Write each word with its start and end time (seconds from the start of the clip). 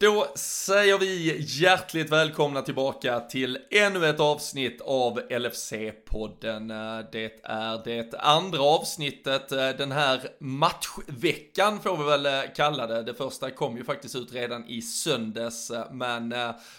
Då 0.00 0.26
säger 0.34 0.98
vi 0.98 1.36
hjärtligt 1.40 2.10
välkomna 2.10 2.62
tillbaka 2.62 3.20
till 3.20 3.58
ännu 3.70 4.06
ett 4.06 4.20
avsnitt 4.20 4.80
av 4.80 5.20
LFC-podden. 5.20 6.68
Det 7.12 7.40
är 7.42 7.84
det 7.84 8.14
andra 8.18 8.62
avsnittet 8.62 9.52
eh, 9.52 9.68
den 9.68 9.92
här 9.92 10.20
matchveckan 10.40 11.80
får 11.80 11.96
vi 11.96 12.04
väl 12.04 12.26
eh, 12.26 12.40
kalla 12.56 12.86
det. 12.86 13.02
Det 13.02 13.14
första 13.14 13.50
kom 13.50 13.76
ju 13.76 13.84
faktiskt 13.84 14.16
ut 14.16 14.32
redan 14.32 14.68
i 14.68 14.82
söndags, 14.82 15.70
eh, 15.70 15.92
men 15.92 16.28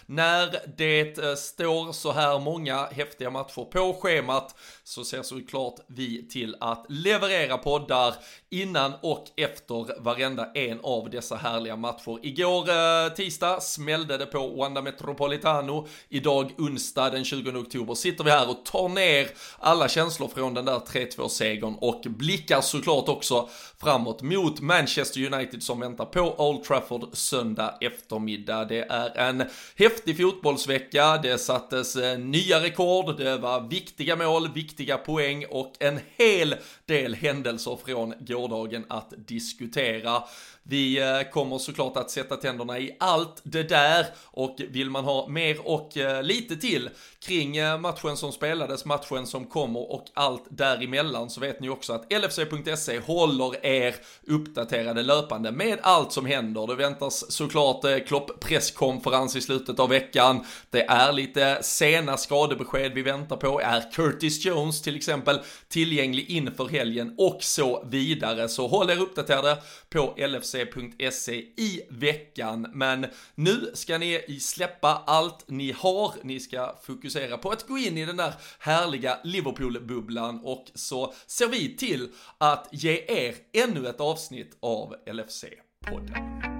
när 0.05 0.77
det 0.77 1.39
står 1.39 1.91
så 1.91 2.11
här 2.11 2.39
många 2.39 2.85
häftiga 2.85 3.29
matcher 3.29 3.71
på 3.71 3.99
schemat 4.01 4.55
så 4.83 5.03
ser 5.03 5.21
såklart 5.21 5.75
vi 5.87 6.27
till 6.27 6.55
att 6.59 6.85
leverera 6.89 7.57
poddar 7.57 8.15
innan 8.49 8.93
och 9.01 9.25
efter 9.35 10.01
varenda 10.01 10.51
en 10.53 10.79
av 10.83 11.09
dessa 11.09 11.35
härliga 11.35 11.75
matcher. 11.75 12.19
Igår 12.21 13.08
tisdag 13.09 13.61
smällde 13.63 14.17
det 14.17 14.25
på 14.25 14.47
Wanda 14.47 14.81
Metropolitano. 14.81 15.87
Idag 16.09 16.51
onsdag 16.57 17.09
den 17.09 17.25
20 17.25 17.51
oktober 17.51 17.95
sitter 17.95 18.23
vi 18.23 18.31
här 18.31 18.49
och 18.49 18.65
tar 18.65 18.89
ner 18.89 19.27
alla 19.59 19.87
känslor 19.87 20.27
från 20.27 20.53
den 20.53 20.65
där 20.65 20.79
3-2-segern 20.79 21.75
och 21.81 22.01
blickar 22.01 22.61
såklart 22.61 23.09
också 23.09 23.49
framåt 23.77 24.21
mot 24.21 24.61
Manchester 24.61 25.33
United 25.33 25.63
som 25.63 25.79
väntar 25.79 26.05
på 26.05 26.49
Old 26.49 26.63
Trafford 26.63 27.09
söndag 27.13 27.77
eftermiddag. 27.81 28.65
Det 28.65 28.81
är 28.89 29.17
en 29.17 29.43
häftig 29.75 30.17
fotbollsvecka, 30.17 31.17
det 31.17 31.37
sattes 31.37 31.95
eh, 31.95 32.19
nya 32.19 32.63
rekord, 32.63 33.17
det 33.17 33.37
var 33.37 33.69
viktiga 33.69 34.15
mål, 34.15 34.53
viktiga 34.53 34.97
poäng 34.97 35.45
och 35.49 35.73
en 35.79 35.99
hel 36.17 36.55
del 36.85 37.15
händelser 37.15 37.77
från 37.85 38.13
gårdagen 38.19 38.85
att 38.89 39.13
diskutera. 39.17 40.23
Vi 40.69 40.99
eh, 40.99 41.21
kommer 41.31 41.57
såklart 41.57 41.97
att 41.97 42.11
sätta 42.11 42.35
tänderna 42.35 42.79
i 42.79 42.95
allt 42.99 43.41
det 43.43 43.63
där. 43.63 44.05
Och 44.23 44.55
vill 44.69 44.89
man 44.89 45.03
ha 45.03 45.27
mer 45.27 45.67
och 45.67 45.97
eh, 45.97 46.23
lite 46.23 46.55
till 46.55 46.89
kring 47.21 47.57
eh, 47.57 47.79
matchen 47.79 48.17
som 48.17 48.31
spelades, 48.31 48.85
matchen 48.85 49.27
som 49.27 49.45
kommer 49.45 49.91
och 49.91 50.05
allt 50.13 50.43
däremellan 50.49 51.29
så 51.29 51.41
vet 51.41 51.59
ni 51.59 51.69
också 51.69 51.93
att 51.93 52.13
LFC.se 52.13 52.99
håller 52.99 53.65
er 53.65 53.95
uppdaterade 54.27 55.03
löpande 55.03 55.51
med 55.51 55.79
allt 55.81 56.11
som 56.11 56.25
händer. 56.25 56.67
Det 56.67 56.75
väntas 56.75 57.31
såklart 57.31 57.85
eh, 57.85 57.97
Klopp 57.97 58.39
presskonferens 58.39 59.35
i 59.35 59.41
slutet 59.41 59.79
av 59.79 59.89
veckan. 59.89 60.45
Det 60.69 60.81
är 60.81 61.13
lite 61.13 61.57
sena 61.61 62.17
skadebesked 62.17 62.93
vi 62.93 63.01
väntar 63.01 63.37
på. 63.37 63.61
Är 63.61 63.91
Curtis 63.91 64.45
Jones 64.45 64.81
till 64.81 64.95
exempel 64.95 65.39
tillgänglig 65.67 66.29
inför 66.29 66.67
helgen 66.67 67.15
och 67.17 67.37
så 67.41 67.83
vidare. 67.89 68.49
Så 68.49 68.67
håll 68.67 68.89
er 68.89 69.01
uppdaterade 69.01 69.57
på 69.89 70.15
LFC.se 70.17 71.33
i 71.35 71.81
veckan. 71.89 72.67
Men 72.73 73.05
nu 73.35 73.71
ska 73.73 73.97
ni 73.97 74.39
släppa 74.41 75.03
allt 75.07 75.43
ni 75.47 75.71
har. 75.71 76.13
Ni 76.23 76.39
ska 76.39 76.75
fokusera 76.83 77.08
på 77.37 77.49
att 77.49 77.67
gå 77.67 77.77
in 77.77 77.97
i 77.97 78.05
den 78.05 78.17
där 78.17 78.33
härliga 78.59 79.17
Liverpool-bubblan 79.23 80.39
och 80.43 80.71
så 80.75 81.13
ser 81.27 81.47
vi 81.47 81.77
till 81.77 82.09
att 82.37 82.67
ge 82.71 83.05
er 83.07 83.35
ännu 83.53 83.87
ett 83.87 83.99
avsnitt 83.99 84.57
av 84.61 84.95
LFC-podden. 85.05 86.58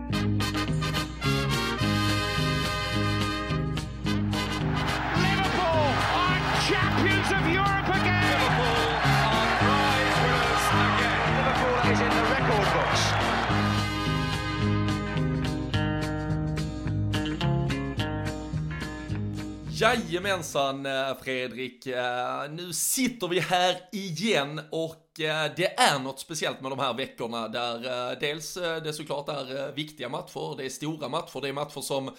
Jajamensan 19.90 20.86
eh, 20.86 21.18
Fredrik, 21.22 21.86
eh, 21.86 22.52
nu 22.52 22.74
sitter 22.74 23.28
vi 23.28 23.40
här 23.40 23.78
igen 23.92 24.62
och 24.72 25.20
eh, 25.20 25.52
det 25.56 25.80
är 25.80 26.00
något 26.00 26.20
speciellt 26.20 26.62
med 26.62 26.72
de 26.72 26.80
här 26.80 26.94
veckorna 26.94 27.48
där 27.48 28.20
dels 28.20 28.54
det 28.54 28.94
såklart 28.94 29.30
är 29.30 29.72
viktiga 29.72 30.10
matcher, 30.10 30.58
det 30.58 30.66
är 30.66 30.70
stora 30.70 31.10
matcher, 31.10 31.42
det 31.42 31.50
är 31.50 31.54
matcher 31.54 31.82
som 31.82 32.16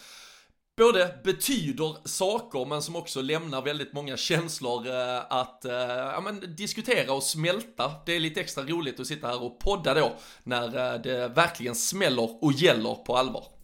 både 0.76 1.14
betyder 1.24 2.08
saker 2.08 2.64
men 2.64 2.82
som 2.82 2.96
också 2.96 3.22
lämnar 3.22 3.62
väldigt 3.62 3.92
många 3.92 4.16
känslor 4.16 4.88
att 5.28 5.60
ja, 5.64 6.20
men, 6.24 6.56
diskutera 6.56 7.12
och 7.12 7.22
smälta. 7.22 7.92
Det 8.06 8.16
är 8.16 8.20
lite 8.20 8.40
extra 8.40 8.64
roligt 8.64 9.00
att 9.00 9.06
sitta 9.06 9.26
här 9.26 9.42
och 9.42 9.58
podda 9.58 9.94
då 9.94 10.16
när 10.42 10.98
det 10.98 11.28
verkligen 11.28 11.74
smäller 11.74 12.44
och 12.44 12.52
gäller 12.52 12.94
på 12.94 13.16
allvar. 13.16 13.59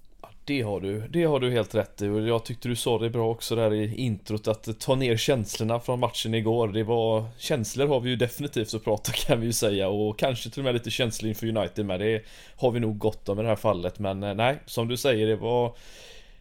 Det 0.46 0.62
har 0.62 0.80
du, 0.80 1.08
det 1.08 1.24
har 1.24 1.40
du 1.40 1.50
helt 1.50 1.74
rätt 1.74 2.02
i 2.02 2.08
och 2.08 2.28
jag 2.28 2.44
tyckte 2.44 2.68
du 2.68 2.76
sa 2.76 2.98
det 2.98 3.10
bra 3.10 3.30
också 3.30 3.56
där 3.56 3.74
i 3.74 3.94
introt 3.94 4.48
att 4.48 4.80
ta 4.80 4.94
ner 4.94 5.16
känslorna 5.16 5.80
från 5.80 6.00
matchen 6.00 6.34
igår. 6.34 6.68
Det 6.68 6.82
var, 6.82 7.24
känslor 7.38 7.86
har 7.86 8.00
vi 8.00 8.10
ju 8.10 8.16
definitivt 8.16 8.74
att 8.74 8.84
prata 8.84 9.12
kan 9.26 9.40
vi 9.40 9.46
ju 9.46 9.52
säga 9.52 9.88
och 9.88 10.18
kanske 10.18 10.50
till 10.50 10.60
och 10.60 10.64
med 10.64 10.74
lite 10.74 10.90
känslor 10.90 11.28
inför 11.28 11.46
United 11.46 11.86
med. 11.86 12.00
Det 12.00 12.22
har 12.56 12.70
vi 12.70 12.80
nog 12.80 12.98
gott 12.98 13.28
om 13.28 13.38
i 13.38 13.42
det 13.42 13.48
här 13.48 13.56
fallet 13.56 13.98
men 13.98 14.22
eh, 14.22 14.34
nej, 14.34 14.58
som 14.66 14.88
du 14.88 14.96
säger 14.96 15.26
det 15.26 15.36
var 15.36 15.74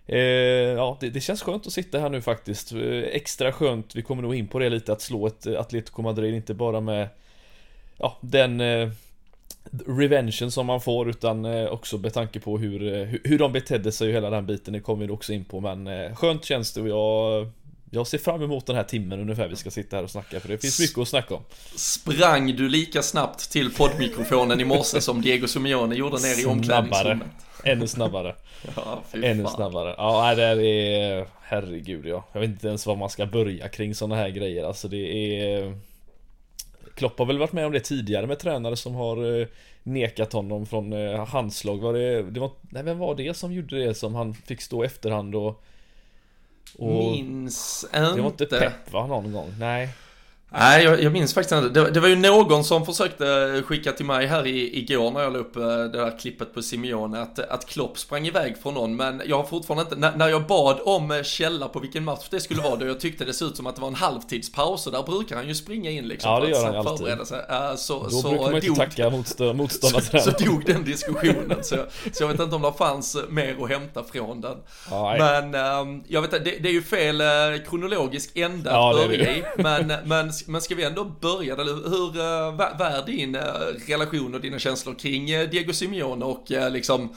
Eh, 0.08 0.20
ja, 0.20 0.98
det, 1.00 1.10
det, 1.10 1.22
känns 1.22 1.42
skönt 1.42 1.68
att 1.68 1.74
sitta 1.74 2.00
här 2.00 2.10
nu 2.10 2.22
faktiskt. 2.22 2.72
Eh, 2.72 3.04
extra 3.04 3.52
skönt, 3.52 3.96
vi 3.96 4.02
kommer 4.02 4.22
nog 4.22 4.36
in 4.36 4.48
på 4.48 4.60
det 4.60 4.70
lite, 4.70 4.94
att 4.94 5.02
slå 5.02 5.28
ett 5.28 5.48
Atletico 5.48 6.02
Madrid, 6.02 6.34
inte 6.34 6.54
bara 6.54 6.80
med 6.80 7.08
ja, 7.98 8.18
den 8.22 8.62
eh, 8.62 8.90
revengen 9.88 10.52
som 10.52 10.66
man 10.66 10.82
får 10.82 11.10
utan 11.10 11.46
eh, 11.46 11.66
också 11.66 11.98
med 11.98 12.14
tanke 12.14 12.40
på 12.40 12.58
hur, 12.58 12.94
eh, 12.94 13.08
hur 13.24 13.40
de 13.40 13.52
betedde 13.52 13.92
sig 13.92 14.08
och 14.08 14.14
hela 14.14 14.30
den 14.30 14.46
biten, 14.46 14.74
det 14.74 14.80
kommer 14.80 15.06
vi 15.06 15.12
också 15.12 15.34
in 15.34 15.46
på 15.46 15.60
men 15.60 15.88
eh, 15.88 16.16
skönt 16.16 16.46
känns 16.46 16.74
det 16.74 16.82
och 16.82 16.90
jag 16.90 17.52
jag 17.92 18.08
ser 18.08 18.18
fram 18.18 18.42
emot 18.42 18.66
den 18.66 18.76
här 18.76 18.84
timmen 18.84 19.20
ungefär 19.20 19.48
vi 19.48 19.56
ska 19.56 19.72
sitta 19.72 19.96
här 19.96 20.04
och 20.04 20.12
snacka 20.12 20.40
för 20.40 20.50
det 20.50 20.58
finns 20.58 20.80
mycket 20.80 20.98
att 20.98 21.08
snacka 21.08 21.36
om. 21.36 21.42
Sprang 21.76 22.56
du 22.56 22.70
lika 22.70 23.02
snabbt 23.02 23.52
till 23.52 23.74
poddmikrofonen 23.74 24.60
i 24.60 24.66
morse 24.66 25.02
som 25.02 25.22
Diego 25.22 25.48
Simeone 25.48 25.96
gjorde 25.96 26.18
ner 26.18 26.42
i 26.42 26.46
omklädningsrummet? 26.46 27.28
Ännu 27.64 27.88
snabbare. 27.88 28.36
ja, 28.76 29.04
Ännu 29.12 29.46
snabbare. 29.48 29.96
Ja, 29.98 30.36
det 30.36 30.44
är 30.44 31.26
herregud 31.42 32.06
ja. 32.06 32.26
Jag 32.34 32.42
vet 32.42 32.50
inte 32.50 32.68
ens 32.68 32.86
var 32.86 32.96
man 32.96 33.10
ska 33.10 33.26
börja 33.26 33.68
kring 33.68 33.96
sådana 33.96 34.16
här 34.16 34.30
grejer. 34.30 34.64
Alltså 34.64 34.88
det 34.88 34.98
är 34.98 35.80
Klopp 36.96 37.20
har 37.20 37.26
väl 37.26 37.38
varit 37.38 37.54
med 37.54 37.66
om 37.66 37.72
det 37.72 37.80
tidigare 37.80 38.28
med 38.28 38.40
tränare 38.40 38.76
som 38.76 38.96
har 38.96 39.42
eh, 39.42 39.48
nekat 39.84 40.34
honom 40.34 40.66
från 40.66 40.94
eh, 40.94 41.26
handslag. 41.26 41.78
Var 41.78 41.94
det, 41.94 42.24
det 42.24 42.40
var, 42.40 42.52
nej, 42.62 42.84
vem 42.84 42.98
var 42.98 43.16
det 43.16 43.38
som 43.38 43.54
gjorde 43.54 43.86
det 43.86 43.94
som 43.94 44.16
han 44.16 44.34
fick 44.34 44.62
stå 44.62 44.84
efterhand 44.84 45.36
och... 45.36 45.64
och 46.78 46.88
Minns 46.88 47.86
inte. 47.86 48.16
Det 48.16 48.22
var 48.22 48.30
inte 48.30 48.46
Pep 48.46 48.92
va, 48.92 49.08
någon 49.08 49.32
gång? 49.32 49.54
Nej. 49.60 49.90
Nej, 50.60 50.84
jag, 50.84 51.04
jag, 51.04 51.14
minns 51.14 51.34
faktiskt 51.34 51.52
inte. 51.52 51.70
Det, 51.70 51.92
det, 51.92 52.00
var 52.00 52.08
ju 52.08 52.16
någon 52.16 52.64
som 52.64 52.86
försökte 52.86 53.64
skicka 53.66 53.92
till 53.92 54.06
mig 54.06 54.28
här 54.28 54.48
i, 54.48 54.80
igår 54.80 55.12
när 55.12 55.22
jag 55.22 55.34
la 55.34 55.40
upp 55.40 55.56
eh, 55.56 55.64
det 55.64 55.88
där 55.88 56.20
klippet 56.20 56.54
på 56.54 56.62
Simeone 56.62 57.22
att, 57.22 57.40
att 57.40 57.66
Klopp 57.66 57.98
sprang 57.98 58.28
iväg 58.28 58.58
från 58.64 58.74
någon. 58.74 58.96
Men 58.96 59.22
jag 59.26 59.38
har 59.38 59.44
fortfarande 59.44 59.82
inte, 59.82 59.96
när, 59.96 60.18
när 60.18 60.28
jag 60.28 60.48
bad 60.48 60.80
om 60.86 61.12
eh, 61.12 61.24
källa 61.24 61.68
på 61.68 61.80
vilken 61.80 62.04
match 62.04 62.28
det 62.30 62.40
skulle 62.40 62.62
vara 62.62 62.76
då 62.76 62.86
jag 62.86 63.00
tyckte 63.00 63.26
det 63.26 63.34
såg 63.34 63.50
ut 63.50 63.58
som 63.58 63.68
att 63.68 63.76
det 63.76 63.82
var 63.82 63.88
en 63.88 63.96
halvtidspaus 63.96 64.88
och 64.88 64.94
där 64.94 65.04
brukar 65.04 65.36
han 65.36 65.48
ju 65.48 65.56
springa 65.56 65.90
in 65.90 66.08
liksom. 66.08 66.32
Ja, 66.32 66.40
det 66.40 66.50
gör 66.50 66.66
han 66.66 66.88
alltid. 66.88 67.08
Uh, 67.08 67.76
så, 67.76 68.04
då 68.04 68.10
så 68.10 68.30
brukar 68.30 68.44
man 68.44 68.56
inte 68.56 68.68
dog, 68.68 68.78
tacka 68.78 69.10
motståndarna. 69.54 70.02
så, 70.02 70.32
så 70.32 70.46
dog 70.46 70.66
den 70.66 70.84
diskussionen. 70.84 71.64
så, 71.64 71.76
så 72.14 72.24
jag 72.24 72.28
vet 72.28 72.40
inte 72.40 72.56
om 72.56 72.62
det 72.62 72.74
fanns 72.78 73.18
mer 73.30 73.64
att 73.64 73.70
hämta 73.70 74.04
från 74.04 74.42
den. 74.42 74.58
Ja, 74.90 75.16
men 75.18 75.56
um, 75.56 76.04
jag 76.08 76.22
vet 76.22 76.34
inte, 76.34 76.52
det, 76.52 76.58
det, 76.60 76.70
är 76.70 76.74
ju 76.74 76.84
fel 76.84 77.22
uh, 77.22 77.68
kronologisk 77.70 78.38
ända 78.38 78.72
ja, 78.72 78.90
att 78.90 79.08
börja 79.08 79.36
i. 79.36 79.44
Men, 79.58 79.94
men 80.06 80.32
men 80.48 80.62
ska 80.62 80.76
vi 80.76 80.84
ändå 80.84 81.06
börja, 81.06 81.54
eller 81.54 81.90
hur, 81.90 82.20
eh, 82.20 82.50
uh, 82.50 82.78
vad 82.78 82.82
är 82.82 83.06
din 83.06 83.36
eh, 83.36 83.42
relation 83.88 84.36
och 84.36 84.42
dina 84.42 84.60
känslor 84.60 84.94
kring 84.94 85.30
eh, 85.30 85.50
Diego 85.50 85.74
Simeone 85.74 86.26
och 86.26 86.46
liksom, 86.50 87.16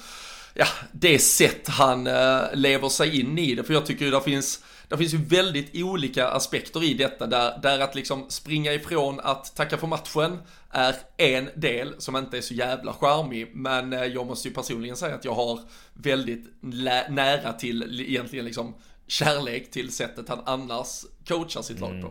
ja, 0.54 0.66
det 0.92 1.18
sätt 1.18 1.68
han 1.68 2.04
lever 2.52 2.88
sig 2.88 3.20
in 3.20 3.38
i 3.38 3.54
det, 3.54 3.64
för 3.64 3.74
jag 3.74 3.86
tycker 3.86 4.04
ju 4.04 4.10
det 4.10 4.20
finns 4.20 4.64
det 4.88 4.96
finns 4.96 5.14
ju 5.14 5.18
väldigt 5.18 5.70
olika 5.74 6.28
aspekter 6.28 6.84
i 6.84 6.94
detta 6.94 7.26
där, 7.26 7.58
där 7.62 7.78
att 7.78 7.94
liksom 7.94 8.24
springa 8.28 8.72
ifrån 8.72 9.20
att 9.20 9.56
tacka 9.56 9.78
för 9.78 9.86
matchen 9.86 10.38
är 10.70 10.94
en 11.16 11.48
del 11.54 11.94
som 11.98 12.16
inte 12.16 12.38
är 12.38 12.40
så 12.40 12.54
jävla 12.54 12.92
charmig. 12.92 13.50
Men 13.54 13.92
jag 13.92 14.26
måste 14.26 14.48
ju 14.48 14.54
personligen 14.54 14.96
säga 14.96 15.14
att 15.14 15.24
jag 15.24 15.34
har 15.34 15.60
väldigt 15.94 16.62
nära 17.08 17.52
till 17.52 18.00
egentligen 18.00 18.44
liksom 18.44 18.74
kärlek 19.08 19.70
till 19.70 19.92
sättet 19.92 20.28
han 20.28 20.40
annars 20.46 21.04
coachar 21.28 21.62
sitt 21.62 21.80
lag 21.80 21.90
på. 21.90 21.96
Mm. 21.96 22.10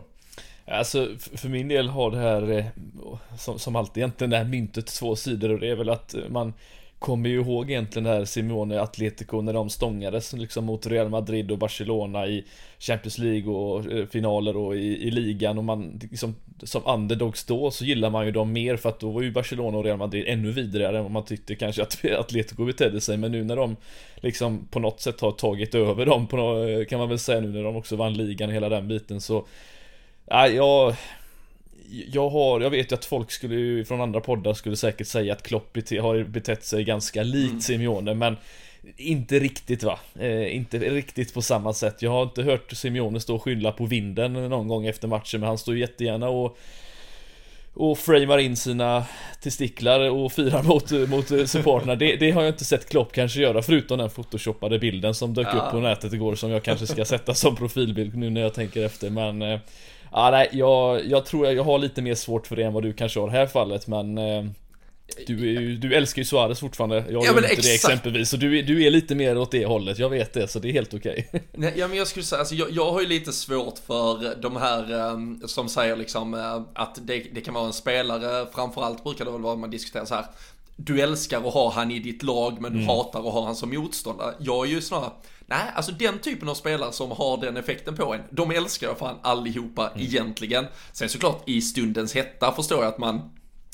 Alltså 0.70 1.08
för 1.18 1.48
min 1.48 1.68
del 1.68 1.88
har 1.88 2.10
det 2.10 2.18
här 2.18 2.50
eh, 2.50 2.64
som, 3.38 3.58
som 3.58 3.76
alltid 3.76 4.00
egentligen 4.00 4.30
det 4.30 4.36
här 4.36 4.44
myntet 4.44 4.86
två 4.86 5.16
sidor 5.16 5.52
och 5.52 5.60
det 5.60 5.68
är 5.68 5.76
väl 5.76 5.90
att 5.90 6.14
eh, 6.14 6.20
man 6.28 6.52
kommer 6.98 7.28
ju 7.28 7.40
ihåg 7.40 7.70
egentligen 7.70 8.04
det 8.04 8.10
här 8.10 8.24
Simeone 8.24 8.80
Atletico 8.80 9.40
när 9.40 9.52
de 9.52 9.70
stångades 9.70 10.32
liksom 10.32 10.64
mot 10.64 10.86
Real 10.86 11.08
Madrid 11.08 11.50
och 11.50 11.58
Barcelona 11.58 12.26
i 12.26 12.44
Champions 12.78 13.18
League 13.18 13.52
och 13.52 13.92
eh, 13.92 14.06
finaler 14.06 14.56
och 14.56 14.76
i, 14.76 15.08
i 15.08 15.10
ligan 15.10 15.58
och 15.58 15.64
man 15.64 16.00
liksom 16.10 16.34
som 16.62 16.82
underdogs 16.86 17.44
då 17.44 17.70
så 17.70 17.84
gillar 17.84 18.10
man 18.10 18.26
ju 18.26 18.32
dem 18.32 18.52
mer 18.52 18.76
för 18.76 18.88
att 18.88 19.00
då 19.00 19.10
var 19.10 19.22
ju 19.22 19.32
Barcelona 19.32 19.78
och 19.78 19.84
Real 19.84 19.98
Madrid 19.98 20.24
ännu 20.28 20.52
vidare 20.52 20.96
än 20.96 21.02
vad 21.02 21.12
man 21.12 21.24
tyckte 21.24 21.54
kanske 21.54 21.82
att 21.82 22.04
Atletico 22.18 22.64
betedde 22.64 23.00
sig. 23.00 23.16
Men 23.16 23.32
nu 23.32 23.44
när 23.44 23.56
de 23.56 23.76
liksom 24.16 24.66
på 24.70 24.78
något 24.78 25.00
sätt 25.00 25.20
har 25.20 25.32
tagit 25.32 25.74
över 25.74 26.06
dem 26.06 26.26
på 26.26 26.36
något, 26.36 26.88
kan 26.88 26.98
man 26.98 27.08
väl 27.08 27.18
säga 27.18 27.40
nu 27.40 27.48
när 27.48 27.62
de 27.62 27.76
också 27.76 27.96
vann 27.96 28.14
ligan 28.14 28.48
och 28.48 28.54
hela 28.54 28.68
den 28.68 28.88
biten 28.88 29.20
så 29.20 29.46
Ja, 30.30 30.48
jag 30.48 30.96
jag 31.90 32.28
har, 32.28 32.60
jag 32.60 32.70
vet 32.70 32.92
ju 32.92 32.94
att 32.94 33.04
folk 33.04 33.30
skulle 33.30 33.84
från 33.84 34.00
andra 34.00 34.20
poddar 34.20 34.54
skulle 34.54 34.76
säkert 34.76 35.06
säga 35.06 35.32
att 35.32 35.42
Klopp 35.42 35.76
har 35.76 36.24
betett 36.24 36.64
sig 36.64 36.84
ganska 36.84 37.22
likt 37.22 37.50
mm. 37.50 37.60
Simeone 37.60 38.14
men 38.14 38.36
inte 38.96 39.38
riktigt 39.38 39.82
va, 39.82 39.98
eh, 40.20 40.56
inte 40.56 40.78
riktigt 40.78 41.34
på 41.34 41.42
samma 41.42 41.72
sätt. 41.72 42.02
Jag 42.02 42.10
har 42.10 42.22
inte 42.22 42.42
hört 42.42 42.72
Simeone 42.72 43.20
stå 43.20 43.34
och 43.34 43.42
skylla 43.42 43.72
på 43.72 43.86
vinden 43.86 44.32
någon 44.32 44.68
gång 44.68 44.86
efter 44.86 45.08
matchen 45.08 45.40
men 45.40 45.48
han 45.48 45.58
står 45.58 45.74
ju 45.74 45.80
jättegärna 45.80 46.28
och 46.28 46.58
och 47.74 47.98
framar 47.98 48.38
in 48.38 48.56
sina 48.56 49.04
testiklar 49.42 50.10
och 50.10 50.32
firar 50.32 50.62
mot, 50.62 50.90
mot 51.08 51.50
supporterna 51.50 51.94
det, 51.94 52.16
det, 52.16 52.30
har 52.30 52.42
jag 52.42 52.52
inte 52.52 52.64
sett 52.64 52.88
Klopp 52.88 53.12
kanske 53.12 53.40
göra 53.40 53.62
förutom 53.62 53.98
den 53.98 54.10
photoshoppade 54.10 54.78
bilden 54.78 55.14
som 55.14 55.34
dök 55.34 55.46
ja. 55.46 55.58
upp 55.58 55.70
på 55.72 55.80
nätet 55.80 56.12
igår 56.12 56.34
som 56.34 56.50
jag 56.50 56.62
kanske 56.62 56.86
ska 56.86 57.04
sätta 57.04 57.34
som 57.34 57.56
profilbild 57.56 58.16
nu 58.16 58.30
när 58.30 58.40
jag 58.40 58.54
tänker 58.54 58.84
efter 58.84 59.10
men 59.10 59.42
eh, 59.42 59.60
Ja, 60.12 60.30
nej, 60.30 60.48
jag, 60.52 61.06
jag 61.06 61.26
tror 61.26 61.46
jag 61.46 61.64
har 61.64 61.78
lite 61.78 62.02
mer 62.02 62.14
svårt 62.14 62.46
för 62.46 62.56
det 62.56 62.64
än 62.64 62.72
vad 62.72 62.82
du 62.82 62.92
kanske 62.92 63.20
har 63.20 63.28
i 63.28 63.30
det 63.30 63.38
här 63.38 63.46
fallet, 63.46 63.86
men 63.86 64.18
eh, 64.18 64.44
du, 65.26 65.50
ju, 65.50 65.76
du 65.76 65.94
älskar 65.94 66.22
ju 66.22 66.24
Suarez 66.24 66.60
fortfarande, 66.60 66.96
jag 66.96 67.06
ja, 67.08 67.24
gör 67.24 67.36
inte 67.36 67.46
exakt. 67.48 67.62
det 67.62 67.74
exempelvis, 67.74 68.30
så 68.30 68.36
du, 68.36 68.62
du 68.62 68.86
är 68.86 68.90
lite 68.90 69.14
mer 69.14 69.38
åt 69.38 69.50
det 69.50 69.66
hållet, 69.66 69.98
jag 69.98 70.10
vet 70.10 70.32
det, 70.32 70.48
så 70.48 70.58
det 70.58 70.68
är 70.68 70.72
helt 70.72 70.94
okej. 70.94 71.30
Okay. 71.52 71.72
Ja 71.76 71.88
men 71.88 71.98
jag 71.98 72.06
skulle 72.06 72.24
säga, 72.24 72.38
alltså, 72.38 72.54
jag, 72.54 72.70
jag 72.70 72.92
har 72.92 73.00
ju 73.00 73.06
lite 73.06 73.32
svårt 73.32 73.78
för 73.86 74.34
de 74.42 74.56
här 74.56 74.92
um, 74.92 75.42
som 75.46 75.68
säger 75.68 75.96
liksom 75.96 76.34
uh, 76.34 76.62
att 76.74 76.98
det, 77.02 77.24
det 77.32 77.40
kan 77.40 77.54
vara 77.54 77.66
en 77.66 77.72
spelare, 77.72 78.46
framförallt 78.54 79.04
brukar 79.04 79.24
det 79.24 79.30
väl 79.30 79.40
vara 79.40 79.56
man 79.56 79.70
diskuterar 79.70 80.04
så 80.04 80.14
här 80.14 80.24
du 80.80 81.00
älskar 81.00 81.38
att 81.38 81.54
ha 81.54 81.72
han 81.72 81.90
i 81.90 81.98
ditt 81.98 82.22
lag 82.22 82.60
men 82.60 82.72
du 82.72 82.78
mm. 82.78 82.88
hatar 82.88 83.18
att 83.18 83.32
ha 83.32 83.44
han 83.44 83.56
som 83.56 83.70
motståndare. 83.70 84.34
Jag 84.38 84.66
är 84.66 84.70
ju 84.70 84.80
snarare, 84.80 85.10
nej 85.46 85.72
alltså 85.74 85.92
den 85.92 86.18
typen 86.18 86.48
av 86.48 86.54
spelare 86.54 86.92
som 86.92 87.10
har 87.10 87.36
den 87.36 87.56
effekten 87.56 87.96
på 87.96 88.14
en, 88.14 88.20
de 88.30 88.50
älskar 88.50 88.86
jag 88.86 88.98
fan 88.98 89.16
allihopa 89.22 89.90
mm. 89.90 90.06
egentligen. 90.06 90.66
Sen 90.92 91.08
såklart 91.08 91.42
i 91.46 91.60
stundens 91.60 92.14
hetta 92.14 92.52
förstår 92.52 92.78
jag 92.78 92.88
att 92.88 92.98
man 92.98 93.30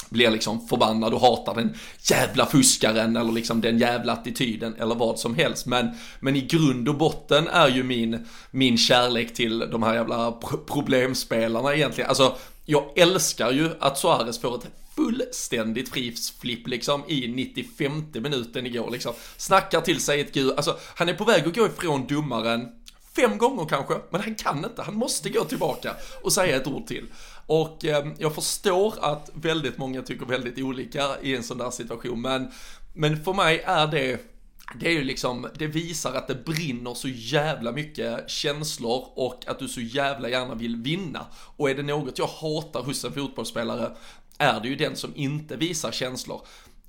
blir 0.09 0.31
liksom 0.31 0.69
förbannad 0.69 1.15
och 1.15 1.21
hatar 1.21 1.55
den 1.55 1.75
jävla 2.11 2.47
fuskaren 2.47 3.17
eller 3.17 3.33
liksom 3.33 3.61
den 3.61 3.79
jävla 3.79 4.13
attityden 4.13 4.75
eller 4.79 4.95
vad 4.95 5.19
som 5.19 5.35
helst. 5.35 5.67
Men, 5.67 5.91
men 6.21 6.37
i 6.37 6.41
grund 6.41 6.89
och 6.89 6.95
botten 6.95 7.49
är 7.49 7.69
ju 7.69 7.83
min, 7.83 8.27
min 8.51 8.79
kärlek 8.79 9.35
till 9.35 9.59
de 9.59 9.83
här 9.83 9.95
jävla 9.95 10.33
problemspelarna 10.67 11.75
egentligen. 11.75 12.09
Alltså, 12.09 12.37
jag 12.65 12.99
älskar 12.99 13.53
ju 13.53 13.71
att 13.81 13.99
Suarez 13.99 14.41
får 14.41 14.55
ett 14.55 14.84
fullständigt 14.97 15.89
frisflipp 15.89 16.69
liksom 16.69 17.03
i 17.09 17.29
95 17.29 18.05
minuten 18.13 18.67
igår 18.67 18.91
liksom. 18.91 19.13
Snackar 19.37 19.81
till 19.81 20.01
sig 20.01 20.21
ett 20.21 20.35
gud, 20.35 20.53
alltså 20.57 20.79
han 20.97 21.09
är 21.09 21.15
på 21.15 21.25
väg 21.25 21.47
att 21.47 21.57
gå 21.57 21.67
ifrån 21.67 22.07
domaren 22.07 22.69
fem 23.17 23.39
gånger 23.39 23.65
kanske, 23.65 23.95
men 24.11 24.21
han 24.21 24.35
kan 24.35 24.65
inte, 24.65 24.83
han 24.83 24.95
måste 24.95 25.31
gå 25.31 25.45
tillbaka 25.45 25.97
och 26.23 26.33
säga 26.33 26.57
ett 26.57 26.67
ord 26.67 26.87
till. 26.87 27.07
Och 27.47 27.85
eh, 27.85 28.07
jag 28.19 28.35
förstår 28.35 28.95
att 29.01 29.31
väldigt 29.35 29.79
många 29.79 30.03
tycker 30.03 30.27
väldigt 30.27 30.59
olika 30.59 31.21
i 31.23 31.37
en 31.37 31.43
sån 31.43 31.59
där 31.59 31.71
situation, 31.71 32.21
men, 32.21 32.51
men 32.95 33.25
för 33.25 33.33
mig 33.33 33.63
är 33.67 33.87
det 33.87 34.31
det 34.81 34.87
är 34.87 34.93
ju 34.93 35.05
liksom, 35.05 35.49
det 35.55 35.67
visar 35.67 36.15
att 36.15 36.29
det 36.29 36.45
brinner 36.45 36.95
så 36.95 37.09
jävla 37.09 37.73
mycket 37.73 38.31
känslor 38.31 39.07
och 39.15 39.45
att 39.47 39.59
du 39.59 39.69
så 39.69 39.81
jävla 39.81 40.29
gärna 40.29 40.55
vill 40.55 40.77
vinna. 40.77 41.27
Och 41.57 41.71
är 41.71 41.75
det 41.75 41.83
något 41.83 42.19
jag 42.19 42.27
hatar 42.27 42.83
hos 42.83 43.05
en 43.05 43.13
fotbollsspelare 43.13 43.97
är 44.39 44.61
det 44.61 44.69
ju 44.69 44.77
den 44.77 44.97
som 44.97 45.17
inte 45.17 45.57
visar 45.57 45.93
känslor. 45.93 46.41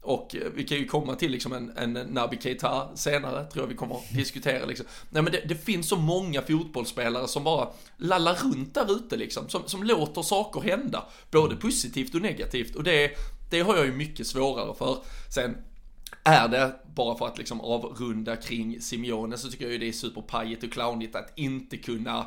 Och 0.01 0.35
eh, 0.35 0.51
vi 0.55 0.63
kan 0.63 0.77
ju 0.77 0.87
komma 0.87 1.15
till 1.15 1.31
liksom 1.31 1.53
en, 1.53 1.77
en 1.77 1.93
nabi-keita 1.93 2.95
senare, 2.95 3.45
tror 3.45 3.63
jag 3.63 3.69
vi 3.69 3.75
kommer 3.75 3.95
att 3.95 4.13
diskutera 4.13 4.65
liksom. 4.65 4.85
Nej 5.09 5.23
men 5.23 5.31
det, 5.31 5.41
det, 5.47 5.55
finns 5.55 5.89
så 5.89 5.95
många 5.95 6.41
fotbollsspelare 6.41 7.27
som 7.27 7.43
bara 7.43 7.67
lallar 7.97 8.35
runt 8.35 8.73
där 8.73 8.95
ute 8.95 9.17
liksom, 9.17 9.49
som, 9.49 9.61
som 9.65 9.83
låter 9.83 10.21
saker 10.21 10.61
hända. 10.61 11.05
Både 11.31 11.55
positivt 11.55 12.15
och 12.15 12.21
negativt 12.21 12.75
och 12.75 12.83
det, 12.83 13.11
det 13.49 13.59
har 13.59 13.75
jag 13.75 13.85
ju 13.85 13.91
mycket 13.91 14.27
svårare 14.27 14.75
för. 14.75 14.97
Sen 15.33 15.57
är 16.23 16.47
det, 16.47 16.75
bara 16.95 17.17
för 17.17 17.27
att 17.27 17.37
liksom 17.37 17.61
avrunda 17.61 18.35
kring 18.35 18.81
Simeone, 18.81 19.37
så 19.37 19.49
tycker 19.49 19.65
jag 19.65 19.71
ju 19.71 19.77
det 19.77 19.87
är 19.87 19.91
superpajigt 19.91 20.63
och 20.63 20.71
clownigt 20.71 21.15
att 21.15 21.33
inte 21.35 21.77
kunna 21.77 22.25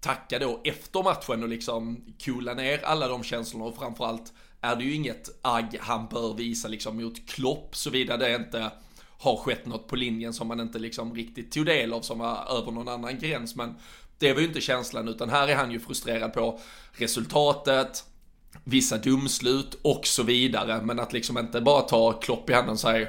tacka 0.00 0.38
då 0.38 0.60
efter 0.64 1.02
matchen 1.02 1.42
och 1.42 1.48
liksom 1.48 2.04
coola 2.24 2.54
ner 2.54 2.84
alla 2.84 3.08
de 3.08 3.22
känslorna 3.22 3.64
och 3.64 3.76
framförallt 3.76 4.32
är 4.60 4.76
det 4.76 4.84
ju 4.84 4.94
inget 4.94 5.38
agg 5.42 5.78
han 5.80 6.06
bör 6.06 6.34
visa 6.34 6.68
liksom 6.68 6.96
mot 6.96 7.28
Klopp 7.28 7.76
såvida 7.76 8.16
det 8.16 8.34
inte 8.34 8.70
har 9.18 9.36
skett 9.36 9.66
något 9.66 9.88
på 9.88 9.96
linjen 9.96 10.32
som 10.32 10.48
man 10.48 10.60
inte 10.60 10.78
liksom 10.78 11.14
riktigt 11.14 11.52
tog 11.52 11.66
del 11.66 11.92
av 11.92 12.00
som 12.00 12.18
var 12.18 12.58
över 12.58 12.72
någon 12.72 12.88
annan 12.88 13.18
gräns. 13.18 13.56
Men 13.56 13.74
det 14.18 14.32
var 14.32 14.40
ju 14.40 14.46
inte 14.46 14.60
känslan 14.60 15.08
utan 15.08 15.30
här 15.30 15.48
är 15.48 15.56
han 15.56 15.70
ju 15.70 15.80
frustrerad 15.80 16.32
på 16.32 16.60
resultatet, 16.92 18.04
vissa 18.64 18.98
domslut 18.98 19.78
och 19.82 20.06
så 20.06 20.22
vidare. 20.22 20.82
Men 20.82 21.00
att 21.00 21.12
liksom 21.12 21.38
inte 21.38 21.60
bara 21.60 21.82
ta 21.82 22.12
Klopp 22.12 22.50
i 22.50 22.52
handen 22.52 22.72
och 22.72 22.80
säga 22.80 23.08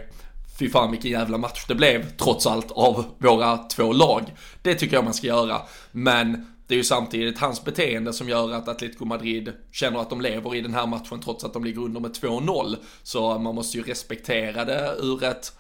fy 0.60 0.70
fan 0.70 0.92
vilken 0.92 1.12
jävla 1.12 1.38
match 1.38 1.66
det 1.68 1.76
blev 1.76 2.18
trots 2.18 2.48
allt 2.48 2.72
av 2.72 3.06
våra 3.18 3.58
två 3.58 3.94
lag. 3.94 4.34
Det 4.62 4.76
tycker 4.76 4.96
jag 4.96 5.04
man 5.04 5.14
ska 5.14 5.28
göra. 5.28 5.62
Men 5.92 6.56
det 6.70 6.76
är 6.76 6.78
ju 6.78 6.84
samtidigt 6.84 7.40
hans 7.40 7.66
beteende 7.66 8.14
som 8.14 8.30
gör 8.30 8.54
att 8.54 8.68
Atletico 8.68 9.06
Madrid 9.06 9.54
känner 9.72 10.00
att 10.00 10.10
de 10.10 10.22
lever 10.22 10.56
i 10.56 10.62
den 10.62 10.74
här 10.74 10.88
matchen 10.88 11.22
trots 11.22 11.44
att 11.44 11.54
de 11.54 11.64
ligger 11.64 11.82
under 11.82 12.00
med 12.00 12.12
2-0. 12.12 12.76
Så 13.04 13.38
man 13.38 13.56
måste 13.56 13.78
ju 13.78 13.84
respektera 13.84 14.66
det 14.66 14.96
ur 15.00 15.24
ett 15.24 15.54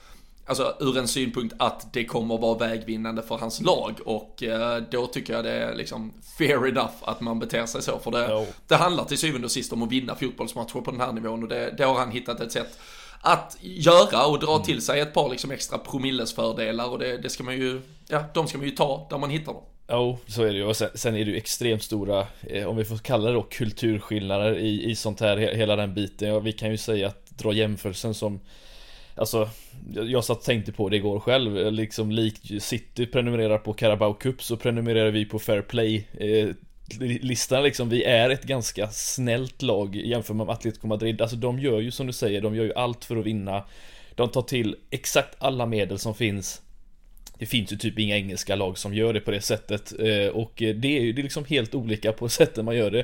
Alltså 0.46 0.76
ur 0.80 0.98
en 0.98 1.08
synpunkt 1.08 1.56
att 1.60 1.94
det 1.94 2.06
kommer 2.06 2.38
vara 2.38 2.58
vägvinnande 2.58 3.22
för 3.22 3.38
hans 3.38 3.62
lag. 3.62 4.00
Och 4.06 4.44
eh, 4.44 4.84
då 4.92 5.08
tycker 5.08 5.34
jag 5.34 5.44
det 5.44 5.52
är 5.52 5.76
liksom 5.76 6.14
fair 6.38 6.68
enough 6.68 6.94
att 7.02 7.22
man 7.22 7.40
beter 7.40 7.66
sig 7.66 7.82
så 7.82 8.00
för 8.00 8.12
det, 8.12 8.48
det 8.68 8.76
handlar 8.76 9.06
till 9.06 9.18
syvende 9.18 9.46
och 9.46 9.52
sist 9.52 9.74
om 9.74 9.84
att 9.84 9.92
vinna 9.92 10.16
fotbollsmatcher 10.16 10.82
på 10.82 10.92
den 10.92 11.00
här 11.00 11.12
nivån. 11.12 11.44
Och 11.44 11.50
det, 11.50 11.74
det 11.78 11.84
har 11.84 12.00
han 12.00 12.12
hittat 12.12 12.40
ett 12.40 12.52
sätt 12.52 12.80
att 13.22 13.58
göra 13.62 14.26
och 14.26 14.40
dra 14.40 14.60
till 14.60 14.82
sig 14.82 15.00
ett 15.00 15.14
par 15.14 15.30
liksom 15.30 15.52
extra 15.52 15.78
promillesfördelar. 15.78 16.90
Och 16.90 17.00
det, 17.00 17.18
det 17.18 17.30
ska 17.30 17.44
man 17.44 17.56
ju, 17.56 17.82
ja 18.08 18.24
de 18.34 18.48
ska 18.48 18.58
man 18.58 18.68
ju 18.68 18.76
ta 18.76 19.08
där 19.10 19.18
man 19.18 19.30
hittar 19.30 19.54
dem. 19.54 19.64
Jo, 19.92 20.18
så 20.28 20.44
är 20.44 20.48
det 20.48 20.58
ju. 20.58 20.64
Och 20.64 20.76
sen, 20.76 20.90
sen, 20.94 21.16
är 21.16 21.26
det 21.26 21.32
ju 21.32 21.38
extremt 21.38 21.84
stora, 21.84 22.28
eh, 22.48 22.66
om 22.66 22.78
vi 22.78 22.86
får 22.86 22.98
kalla 22.98 23.28
det 23.28 23.34
då, 23.34 23.42
kulturskillnader 23.42 24.58
i, 24.58 24.92
i 24.92 24.96
sånt 24.96 25.20
här, 25.20 25.38
hela 25.38 25.76
den 25.76 25.94
biten. 25.94 26.30
Ja, 26.30 26.40
vi 26.40 26.52
kan 26.52 26.72
ju 26.72 26.78
säga 26.78 27.08
att 27.08 27.30
dra 27.30 27.54
jämförelsen 27.54 28.14
som 28.14 28.40
Alltså, 29.16 29.50
jag 29.94 30.24
satt 30.24 30.38
och 30.38 30.44
tänkte 30.44 30.72
på 30.72 30.90
det 30.90 30.96
igår 30.96 31.20
själv, 31.20 31.72
liksom 31.72 32.12
likt 32.12 32.64
City 32.64 33.06
prenumererar 33.06 33.58
på 33.58 33.74
Carabao 33.74 34.14
Cup 34.14 34.44
så 34.44 34.58
prenumererar 34.58 35.12
vi 35.12 35.26
på 35.26 35.40
Fair 35.40 35.62
Play 35.62 36.08
eh, 36.19 36.50
listan 37.22 37.64
liksom, 37.64 37.90
vi 37.90 38.04
är 38.04 38.30
ett 38.30 38.44
ganska 38.44 38.88
snällt 38.88 39.62
lag 39.62 39.96
jämfört 39.96 40.36
med 40.36 40.50
Atletico 40.50 40.88
Madrid. 40.88 41.22
Alltså 41.22 41.38
de 41.38 41.60
gör 41.60 41.80
ju 41.80 41.92
som 41.92 42.08
du 42.08 42.14
säger, 42.14 42.42
de 42.42 42.56
gör 42.56 42.64
ju 42.64 42.74
allt 42.74 43.06
för 43.06 43.18
att 43.18 43.26
vinna. 43.26 43.64
De 44.16 44.30
tar 44.30 44.42
till 44.42 44.76
exakt 44.90 45.36
alla 45.40 45.66
medel 45.66 46.00
som 46.00 46.16
finns 46.16 46.62
det 47.40 47.46
finns 47.46 47.74
ju 47.74 47.78
typ 47.78 48.00
inga 48.00 48.18
engelska 48.18 48.56
lag 48.56 48.78
som 48.78 48.94
gör 48.94 49.14
det 49.14 49.19
på 49.19 49.31
det 49.31 49.42
sättet 49.42 49.94
eh, 50.00 50.28
och 50.28 50.52
det 50.56 50.98
är 50.98 51.02
ju 51.02 51.14
det 51.14 51.22
är 51.22 51.24
liksom 51.24 51.46
helt 51.46 51.76
olika 51.76 52.12
på 52.12 52.30
sättet 52.40 52.66
man 52.66 52.76
gör 52.76 52.92
det. 52.92 53.04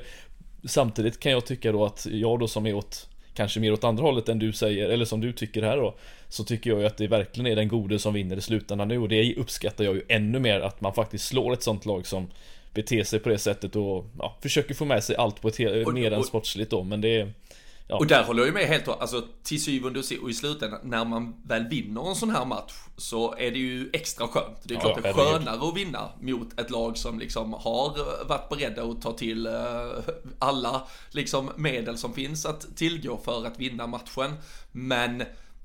Samtidigt 0.64 1.20
kan 1.20 1.32
jag 1.32 1.46
tycka 1.46 1.72
då 1.72 1.86
att 1.86 2.08
jag 2.12 2.40
då 2.40 2.48
som 2.48 2.66
är 2.66 2.74
åt 2.74 3.10
Kanske 3.34 3.60
mer 3.60 3.74
åt 3.74 3.84
andra 3.84 4.04
hållet 4.04 4.30
än 4.30 4.40
du 4.40 4.54
säger, 4.54 4.90
eller 4.90 5.06
som 5.06 5.22
du 5.22 5.32
tycker 5.32 5.62
här 5.62 5.78
då 5.78 5.96
Så 6.30 6.44
tycker 6.44 6.70
jag 6.70 6.80
ju 6.80 6.86
att 6.86 6.98
det 6.98 7.08
verkligen 7.08 7.52
är 7.52 7.56
den 7.56 7.68
gode 7.68 8.00
som 8.00 8.14
vinner 8.14 8.38
i 8.38 8.42
slutändan 8.42 8.88
nu 8.88 8.98
och 8.98 9.10
det 9.10 9.36
uppskattar 9.36 9.84
jag 9.84 9.96
ju 9.96 10.02
ännu 10.08 10.40
mer 10.40 10.60
att 10.60 10.82
man 10.82 10.94
faktiskt 10.94 11.26
slår 11.26 11.54
ett 11.54 11.64
sånt 11.64 11.86
lag 11.86 12.08
som 12.08 12.28
Beter 12.74 13.04
sig 13.04 13.20
på 13.20 13.30
det 13.30 13.38
sättet 13.38 13.76
och 13.76 14.06
ja, 14.20 14.38
försöker 14.42 14.74
få 14.74 14.86
med 14.86 15.04
sig 15.04 15.16
allt 15.16 15.42
på 15.42 15.48
ett 15.48 15.60
mer 15.94 16.12
än 16.12 16.24
sportsligt 16.24 16.72
då 16.72 16.84
men 16.84 17.02
det 17.02 17.18
är 17.18 17.34
Ja. 17.88 17.98
Och 17.98 18.08
där 18.08 18.24
håller 18.24 18.40
jag 18.40 18.48
ju 18.48 18.54
med 18.54 18.68
helt 18.68 18.88
alltså 18.88 19.28
till 19.44 19.64
syvende 19.64 20.00
och 20.22 20.30
i 20.30 20.34
slutändan, 20.34 20.80
när 20.84 21.06
man 21.06 21.36
väl 21.44 21.68
vinner 21.68 22.10
en 22.10 22.16
sån 22.16 22.30
här 22.30 22.46
match 22.46 22.74
så 22.98 23.36
är 23.36 23.52
det 23.52 23.60
ju 23.60 23.90
extra 23.94 24.28
skönt. 24.28 24.58
Det 24.64 24.76
är 24.76 24.80
klart 24.80 24.94
ja, 24.96 25.02
det 25.02 25.10
är 25.10 25.14
skönare 25.14 25.68
att 25.68 25.78
vinna 25.78 26.10
mot 26.20 26.60
ett 26.60 26.70
lag 26.70 26.98
som 26.98 27.20
liksom 27.20 27.54
har 27.54 28.26
varit 28.28 28.50
beredda 28.50 28.84
att 28.84 29.02
ta 29.02 29.14
till 29.14 29.48
uh, 29.48 29.54
alla 30.40 30.88
liksom 31.12 31.50
medel 31.56 31.98
som 31.98 32.14
finns 32.14 32.46
att 32.46 32.78
tillgå 32.78 33.18
för 33.18 33.46
att 33.46 33.60
vinna 33.60 33.88
matchen. 33.88 34.34
Men 34.72 35.24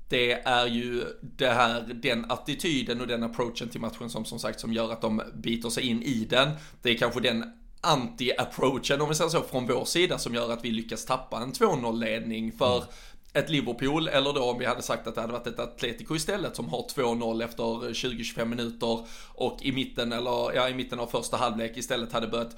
det 0.09 0.31
är 0.33 0.67
ju 0.67 1.03
det 1.21 1.49
här, 1.49 1.81
den 1.93 2.31
attityden 2.31 3.01
och 3.01 3.07
den 3.07 3.23
approachen 3.23 3.69
till 3.69 3.81
matchen 3.81 4.09
som 4.09 4.25
som 4.25 4.39
sagt 4.39 4.59
som 4.59 4.73
gör 4.73 4.91
att 4.91 5.01
de 5.01 5.21
biter 5.33 5.69
sig 5.69 5.83
in 5.83 6.03
i 6.03 6.27
den. 6.29 6.49
Det 6.81 6.89
är 6.89 6.97
kanske 6.97 7.19
den 7.19 7.60
anti-approachen 7.81 9.01
om 9.01 9.09
vi 9.09 9.15
säger 9.15 9.29
så 9.29 9.41
från 9.41 9.67
vår 9.67 9.85
sida 9.85 10.17
som 10.17 10.35
gör 10.35 10.51
att 10.51 10.65
vi 10.65 10.71
lyckas 10.71 11.05
tappa 11.05 11.37
en 11.37 11.53
2-0 11.53 11.99
ledning 11.99 12.51
för 12.51 12.77
mm. 12.77 12.87
ett 13.33 13.49
Liverpool 13.49 14.07
eller 14.07 14.33
då 14.33 14.43
om 14.43 14.59
vi 14.59 14.65
hade 14.65 14.81
sagt 14.81 15.07
att 15.07 15.15
det 15.15 15.21
hade 15.21 15.33
varit 15.33 15.47
ett 15.47 15.59
Atletico 15.59 16.15
istället 16.15 16.55
som 16.55 16.69
har 16.69 16.81
2-0 16.95 17.43
efter 17.43 17.63
20-25 17.63 18.45
minuter 18.45 19.07
och 19.33 19.57
i 19.61 19.71
mitten 19.71 20.11
eller 20.11 20.55
ja 20.55 20.69
i 20.69 20.73
mitten 20.73 20.99
av 20.99 21.07
första 21.07 21.37
halvlek 21.37 21.77
istället 21.77 22.13
hade 22.13 22.27
börjat 22.27 22.55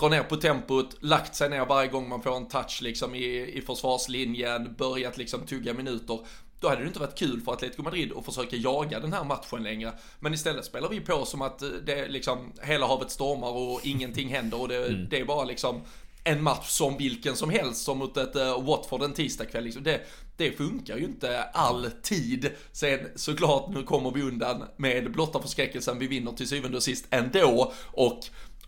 dra 0.00 0.08
ner 0.08 0.22
på 0.22 0.36
tempot, 0.36 0.96
lagt 1.00 1.34
sig 1.34 1.50
ner 1.50 1.66
varje 1.66 1.88
gång 1.88 2.08
man 2.08 2.22
får 2.22 2.36
en 2.36 2.48
touch 2.48 2.78
liksom 2.82 3.14
i, 3.14 3.52
i 3.54 3.62
försvarslinjen, 3.62 4.74
börjat 4.78 5.18
liksom 5.18 5.40
tugga 5.40 5.74
minuter. 5.74 6.18
Då 6.66 6.70
hade 6.70 6.82
det 6.82 6.86
inte 6.86 7.00
varit 7.00 7.18
kul 7.18 7.40
för 7.40 7.52
Atletico 7.52 7.82
Madrid 7.82 8.12
att 8.16 8.24
försöka 8.24 8.56
jaga 8.56 9.00
den 9.00 9.12
här 9.12 9.24
matchen 9.24 9.62
längre. 9.62 9.92
Men 10.20 10.34
istället 10.34 10.64
spelar 10.64 10.88
vi 10.88 11.00
på 11.00 11.24
som 11.24 11.42
att 11.42 11.62
det 11.84 12.08
liksom 12.08 12.52
hela 12.62 12.86
havet 12.86 13.10
stormar 13.10 13.48
och 13.48 13.80
ingenting 13.86 14.28
händer 14.28 14.60
och 14.60 14.68
det, 14.68 14.86
mm. 14.86 15.08
det 15.08 15.20
är 15.20 15.24
bara 15.24 15.44
liksom 15.44 15.82
en 16.24 16.42
match 16.42 16.68
som 16.68 16.96
vilken 16.96 17.36
som 17.36 17.50
helst, 17.50 17.84
som 17.84 17.98
mot 17.98 18.16
ett 18.16 18.36
uh, 18.36 18.64
Watford 18.64 19.02
en 19.02 19.12
tisdagkväll. 19.12 19.64
Liksom. 19.64 19.82
Det, 19.82 20.00
det 20.36 20.52
funkar 20.52 20.96
ju 20.96 21.04
inte 21.04 21.42
alltid. 21.42 22.50
Sen 22.72 23.00
såklart, 23.14 23.70
nu 23.70 23.82
kommer 23.82 24.10
vi 24.10 24.22
undan 24.22 24.64
med 24.76 25.12
blotta 25.12 25.42
förskräckelsen. 25.42 25.98
Vi 25.98 26.06
vinner 26.06 26.32
till 26.32 26.48
syvende 26.48 26.76
och 26.76 26.82
sist 26.82 27.06
ändå. 27.10 27.72
Och 27.84 28.20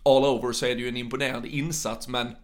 all 0.03 0.25
over 0.25 0.51
så 0.51 0.65
är 0.65 0.75
det 0.75 0.81
ju 0.81 0.87
en 0.87 0.97
imponerande 0.97 1.47
insats, 1.47 2.07
men 2.07 2.35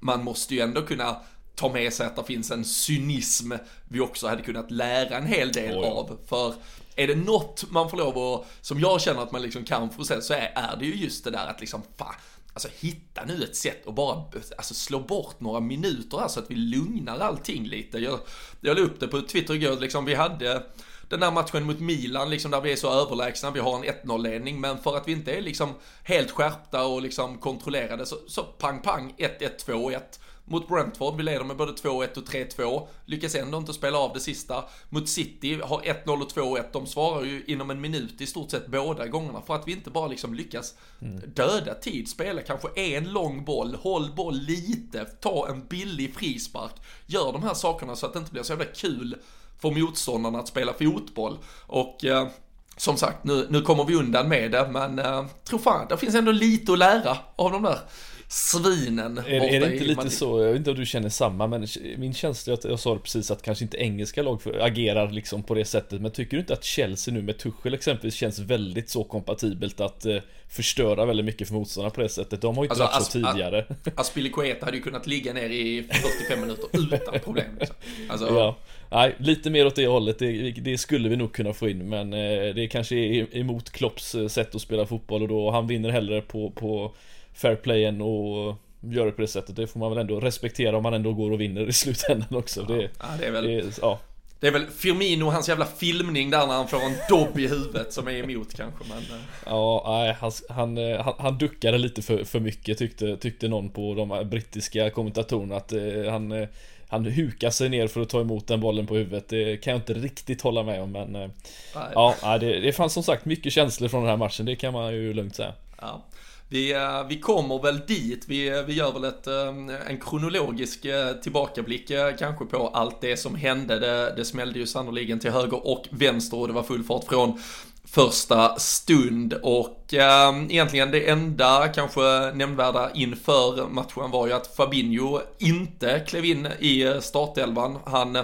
man 0.00 0.24
måste 0.24 0.54
ju 0.54 0.60
ändå 0.60 0.82
kunna 0.82 1.16
ta 1.56 1.72
med 1.72 1.92
sig 1.92 2.06
att 2.06 2.16
det 2.16 2.24
finns 2.24 2.50
en 2.50 2.64
cynism 2.64 3.52
vi 3.88 4.00
också 4.00 4.28
hade 4.28 4.42
kunnat 4.42 4.70
lära 4.70 5.16
en 5.16 5.26
hel 5.26 5.52
del 5.52 5.76
oh, 5.76 5.90
av. 5.90 6.18
För 6.26 6.54
är 6.96 7.06
det 7.06 7.16
något 7.16 7.70
man 7.70 7.90
får 7.90 7.96
lov 7.96 8.18
att, 8.18 8.46
som 8.60 8.80
jag 8.80 9.00
känner 9.00 9.22
att 9.22 9.32
man 9.32 9.42
liksom 9.42 9.64
kan 9.64 9.90
få 9.90 10.04
se, 10.04 10.22
så 10.22 10.34
är, 10.34 10.52
är 10.54 10.76
det 10.76 10.86
ju 10.86 10.94
just 10.94 11.24
det 11.24 11.30
där 11.30 11.46
att 11.46 11.60
liksom, 11.60 11.82
fan, 11.96 12.14
Alltså 12.56 12.68
hitta 12.80 13.24
nu 13.24 13.42
ett 13.42 13.56
sätt 13.56 13.86
att 13.86 13.94
bara 13.94 14.24
alltså, 14.56 14.74
slå 14.74 15.00
bort 15.00 15.40
några 15.40 15.60
minuter 15.60 16.18
här 16.18 16.28
så 16.28 16.40
att 16.40 16.50
vi 16.50 16.54
lugnar 16.54 17.18
allting 17.18 17.66
lite. 17.66 17.98
Jag, 17.98 18.20
jag 18.60 18.76
la 18.76 18.82
upp 18.82 19.00
det 19.00 19.08
på 19.08 19.20
Twitter 19.20 19.54
igår, 19.54 19.76
liksom 19.80 20.04
vi 20.04 20.14
hade 20.14 20.62
den 21.08 21.20
där 21.20 21.30
matchen 21.30 21.64
mot 21.64 21.80
Milan, 21.80 22.30
liksom 22.30 22.50
där 22.50 22.60
vi 22.60 22.72
är 22.72 22.76
så 22.76 23.02
överlägsna, 23.02 23.50
vi 23.50 23.60
har 23.60 23.76
en 23.76 23.84
1-0-ledning, 23.84 24.60
men 24.60 24.78
för 24.78 24.96
att 24.96 25.08
vi 25.08 25.12
inte 25.12 25.32
är 25.32 25.40
liksom 25.40 25.74
helt 26.02 26.30
skärpta 26.30 26.86
och 26.86 27.02
liksom 27.02 27.38
kontrollerade 27.38 28.06
så, 28.06 28.16
så 28.28 28.42
pang 28.42 28.82
pang 28.82 29.14
1-1, 29.18 29.66
2-1 29.66 30.00
mot 30.48 30.68
Brentford, 30.68 31.16
vi 31.16 31.22
leder 31.22 31.44
med 31.44 31.56
både 31.56 31.72
2-1 31.72 32.18
och 32.18 32.24
3-2. 32.24 32.88
Lyckas 33.04 33.34
ändå 33.34 33.58
inte 33.58 33.72
spela 33.72 33.98
av 33.98 34.12
det 34.14 34.20
sista. 34.20 34.64
Mot 34.88 35.08
City 35.08 35.60
har 35.62 35.80
1-0 35.80 36.22
och 36.22 36.30
2-1. 36.30 36.64
De 36.72 36.86
svarar 36.86 37.24
ju 37.24 37.44
inom 37.46 37.70
en 37.70 37.80
minut 37.80 38.20
i 38.20 38.26
stort 38.26 38.50
sett 38.50 38.66
båda 38.66 39.06
gångerna. 39.06 39.42
För 39.42 39.54
att 39.54 39.68
vi 39.68 39.72
inte 39.72 39.90
bara 39.90 40.08
liksom 40.08 40.34
lyckas 40.34 40.74
mm. 41.00 41.20
döda 41.34 41.74
tid. 41.74 42.08
Spela 42.08 42.42
kanske 42.42 42.68
en 42.76 43.12
lång 43.12 43.44
boll, 43.44 43.74
håll 43.74 44.12
boll 44.16 44.36
lite, 44.36 45.04
ta 45.04 45.48
en 45.48 45.66
billig 45.66 46.14
frispark. 46.14 46.72
Gör 47.06 47.32
de 47.32 47.42
här 47.42 47.54
sakerna 47.54 47.96
så 47.96 48.06
att 48.06 48.12
det 48.12 48.18
inte 48.18 48.32
blir 48.32 48.42
så 48.42 48.52
jävla 48.52 48.64
kul 48.64 49.16
för 49.58 49.70
motståndarna 49.70 50.38
att 50.38 50.48
spela 50.48 50.72
fotboll. 50.72 51.38
Och 51.66 52.04
eh, 52.04 52.28
som 52.76 52.96
sagt, 52.96 53.24
nu, 53.24 53.46
nu 53.50 53.62
kommer 53.62 53.84
vi 53.84 53.94
undan 53.94 54.28
med 54.28 54.50
det, 54.50 54.68
men 54.70 54.98
eh, 54.98 55.24
tro 55.44 55.58
fan, 55.58 55.86
det 55.88 55.96
finns 55.96 56.14
ändå 56.14 56.32
lite 56.32 56.72
att 56.72 56.78
lära 56.78 57.16
av 57.36 57.52
de 57.52 57.62
där 57.62 57.78
svinen 58.28 59.18
Är, 59.18 59.54
är 59.54 59.60
det 59.60 59.72
inte 59.72 59.84
lite 59.84 60.10
så, 60.10 60.42
jag 60.42 60.48
vet 60.48 60.56
inte 60.56 60.70
om 60.70 60.76
du 60.76 60.86
känner 60.86 61.08
samma 61.08 61.46
men 61.46 61.66
min 61.98 62.14
känsla 62.14 62.52
är 62.52 62.54
att 62.54 62.64
jag 62.64 62.80
sa 62.80 62.94
det 62.94 63.00
precis 63.00 63.30
att 63.30 63.42
kanske 63.42 63.64
inte 63.64 63.76
engelska 63.76 64.22
lag 64.22 64.40
agerar 64.60 65.10
liksom 65.10 65.42
på 65.42 65.54
det 65.54 65.64
sättet 65.64 66.00
Men 66.00 66.10
tycker 66.10 66.36
du 66.36 66.40
inte 66.40 66.52
att 66.52 66.64
Chelsea 66.64 67.14
nu 67.14 67.22
med 67.22 67.38
Tuchel 67.38 67.74
exempelvis 67.74 68.14
känns 68.14 68.38
väldigt 68.38 68.90
så 68.90 69.04
kompatibelt 69.04 69.80
att 69.80 70.06
eh, 70.06 70.16
förstöra 70.48 71.06
väldigt 71.06 71.26
mycket 71.26 71.48
för 71.48 71.54
motståndarna 71.54 71.90
på 71.90 72.00
det 72.00 72.08
sättet? 72.08 72.40
De 72.40 72.56
har 72.56 72.64
ju 72.64 72.70
inte 72.70 72.84
alltså, 72.84 73.18
varit 73.18 73.26
så 73.26 73.32
tidigare 73.32 73.66
Aspilicueta 73.94 74.64
hade 74.64 74.76
ju 74.76 74.82
kunnat 74.82 75.06
ligga 75.06 75.32
ner 75.32 75.50
i 75.50 75.82
45 75.82 76.40
minuter 76.40 76.94
utan 76.94 77.20
problem 77.24 77.50
liksom. 77.60 77.76
alltså... 78.08 78.26
ja. 78.26 78.56
Nej, 78.90 79.14
lite 79.18 79.50
mer 79.50 79.66
åt 79.66 79.76
det 79.76 79.86
hållet, 79.86 80.18
det, 80.18 80.50
det, 80.50 80.78
skulle 80.78 81.08
vi 81.08 81.16
nog 81.16 81.32
kunna 81.32 81.52
få 81.52 81.68
in 81.68 81.88
men 81.88 82.12
eh, 82.12 82.54
det 82.54 82.68
kanske 82.70 82.96
är 82.96 83.36
emot 83.36 83.70
Klopps 83.70 84.14
eh, 84.14 84.28
sätt 84.28 84.54
att 84.54 84.60
spela 84.60 84.86
fotboll 84.86 85.22
och 85.22 85.28
då 85.28 85.50
han 85.50 85.66
vinner 85.66 85.90
hellre 85.90 86.20
på, 86.20 86.50
på 86.50 86.94
fairplayen 87.36 88.00
och 88.00 88.56
gör 88.80 89.06
det 89.06 89.12
på 89.12 89.20
det 89.20 89.28
sättet. 89.28 89.56
Det 89.56 89.66
får 89.66 89.80
man 89.80 89.90
väl 89.90 89.98
ändå 89.98 90.20
respektera 90.20 90.76
om 90.76 90.82
man 90.82 90.94
ändå 90.94 91.12
går 91.12 91.30
och 91.30 91.40
vinner 91.40 91.68
i 91.68 91.72
slutändan 91.72 92.36
också. 92.36 92.62
Det, 92.62 92.90
ja, 92.98 93.06
det 93.18 93.26
är 93.26 93.30
väl... 93.30 93.44
Det, 93.44 93.78
ja. 93.82 93.98
Det 94.40 94.46
är 94.46 94.52
väl 94.52 94.66
Firmino, 94.66 95.24
hans 95.24 95.48
jävla 95.48 95.66
filmning 95.66 96.30
där 96.30 96.46
när 96.46 96.54
han 96.54 96.68
får 96.68 96.80
en 96.80 96.94
dobb 97.08 97.38
i 97.38 97.48
huvudet 97.48 97.92
som 97.92 98.08
är 98.08 98.12
emot 98.12 98.54
kanske 98.54 98.84
men... 98.88 98.98
Eh. 98.98 99.24
Ja, 99.46 99.84
nej, 99.86 100.16
han, 100.20 100.32
han, 100.48 100.78
eh, 100.78 101.00
han, 101.00 101.14
han 101.18 101.38
duckade 101.38 101.78
lite 101.78 102.02
för, 102.02 102.24
för 102.24 102.40
mycket 102.40 102.78
tyckte, 102.78 103.16
tyckte 103.16 103.48
någon 103.48 103.68
på 103.68 103.94
de 103.94 104.28
brittiska 104.30 104.90
kommentatorerna 104.90 105.56
att 105.56 105.72
eh, 105.72 106.10
han 106.10 106.46
han 106.88 107.04
hukar 107.04 107.50
sig 107.50 107.68
ner 107.68 107.88
för 107.88 108.00
att 108.00 108.08
ta 108.08 108.20
emot 108.20 108.46
den 108.46 108.60
bollen 108.60 108.86
på 108.86 108.96
huvudet. 108.96 109.28
Det 109.28 109.56
kan 109.56 109.70
jag 109.70 109.80
inte 109.80 109.94
riktigt 109.94 110.42
hålla 110.42 110.62
med 110.62 110.82
om 110.82 110.92
men... 110.92 111.12
Nej. 111.12 111.30
Ja, 111.74 112.38
det, 112.40 112.60
det 112.60 112.72
fanns 112.72 112.92
som 112.92 113.02
sagt 113.02 113.24
mycket 113.24 113.52
känslor 113.52 113.88
från 113.88 114.00
den 114.00 114.10
här 114.10 114.16
matchen, 114.16 114.46
det 114.46 114.56
kan 114.56 114.72
man 114.72 114.94
ju 114.94 115.14
lugnt 115.14 115.36
säga. 115.36 115.52
Ja. 115.80 116.02
Vi, 116.48 116.72
eh, 116.72 117.06
vi 117.08 117.20
kommer 117.20 117.62
väl 117.62 117.80
dit, 117.86 118.24
vi, 118.28 118.48
eh, 118.48 118.62
vi 118.62 118.72
gör 118.72 118.92
väl 118.92 119.04
ett, 119.04 119.26
eh, 119.26 119.90
en 119.90 120.00
kronologisk 120.00 120.86
tillbakablick 121.22 121.90
kanske 122.18 122.44
på 122.44 122.68
allt 122.68 123.00
det 123.00 123.16
som 123.16 123.34
hände. 123.34 123.78
Det, 123.78 124.14
det 124.16 124.24
smällde 124.24 124.58
ju 124.58 124.66
sannoliken 124.66 125.18
till 125.18 125.30
höger 125.30 125.66
och 125.66 125.84
vänster 125.90 126.36
och 126.38 126.46
det 126.46 126.54
var 126.54 126.62
full 126.62 126.84
fart 126.84 127.04
från 127.04 127.40
första 127.84 128.58
stund 128.58 129.34
och 129.42 129.94
eh, 129.94 130.44
egentligen 130.48 130.90
det 130.90 131.08
enda 131.08 131.68
kanske 131.68 132.32
nämnvärda 132.34 132.90
inför 132.94 133.68
matchen 133.68 134.10
var 134.10 134.26
ju 134.26 134.32
att 134.32 134.56
Fabinho 134.56 135.20
inte 135.38 136.00
klev 136.06 136.24
in 136.24 136.46
i 136.46 136.98
startelvan. 137.00 137.78
Han 137.86 138.18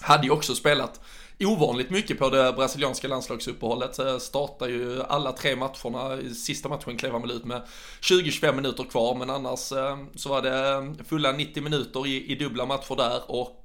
hade 0.00 0.24
ju 0.24 0.30
också 0.30 0.54
spelat 0.54 1.00
ovanligt 1.46 1.90
mycket 1.90 2.18
på 2.18 2.30
det 2.30 2.52
brasilianska 2.52 3.08
landslagsuppehållet. 3.08 3.98
Eh, 3.98 4.18
startar 4.18 4.68
ju 4.68 5.02
alla 5.02 5.32
tre 5.32 5.56
matcherna. 5.56 6.34
Sista 6.34 6.68
matchen 6.68 6.96
klev 6.96 7.12
han 7.12 7.22
väl 7.22 7.30
ut 7.30 7.44
med 7.44 7.62
20-25 8.00 8.54
minuter 8.54 8.84
kvar, 8.84 9.14
men 9.14 9.30
annars 9.30 9.72
eh, 9.72 9.98
så 10.14 10.28
var 10.28 10.42
det 10.42 10.68
eh, 10.68 11.04
fulla 11.04 11.32
90 11.32 11.62
minuter 11.62 12.06
i, 12.06 12.32
i 12.32 12.34
dubbla 12.34 12.66
matcher 12.66 12.96
där 12.96 13.20
och 13.26 13.58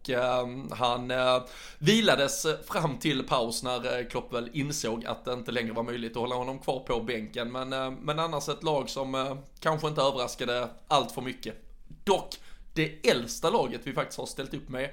han 0.72 1.12
vilades 1.78 2.46
fram 2.68 2.98
till 2.98 3.24
paus 3.24 3.64
när 3.64 4.10
Klopp 4.10 4.34
väl 4.34 4.50
insåg 4.54 5.06
att 5.06 5.26
det 5.26 5.34
inte 5.34 5.52
längre 5.52 5.74
var 5.74 5.84
möjligt 5.84 6.12
att 6.12 6.18
hålla 6.18 6.36
honom 6.36 6.60
kvar 6.60 6.80
på 6.80 7.00
bänken. 7.00 7.52
Men, 7.52 7.70
men 7.94 8.20
annars 8.20 8.50
ett 8.50 8.64
lag 8.64 8.90
som 8.90 9.38
kanske 9.60 9.88
inte 9.88 10.02
överraskade 10.02 10.70
allt 10.88 11.12
för 11.12 11.22
mycket. 11.22 11.56
Dock 12.04 12.38
det 12.78 13.10
äldsta 13.10 13.50
laget 13.50 13.82
vi 13.84 13.94
faktiskt 13.94 14.20
har 14.20 14.26
ställt 14.26 14.54
upp 14.54 14.70
med 14.70 14.90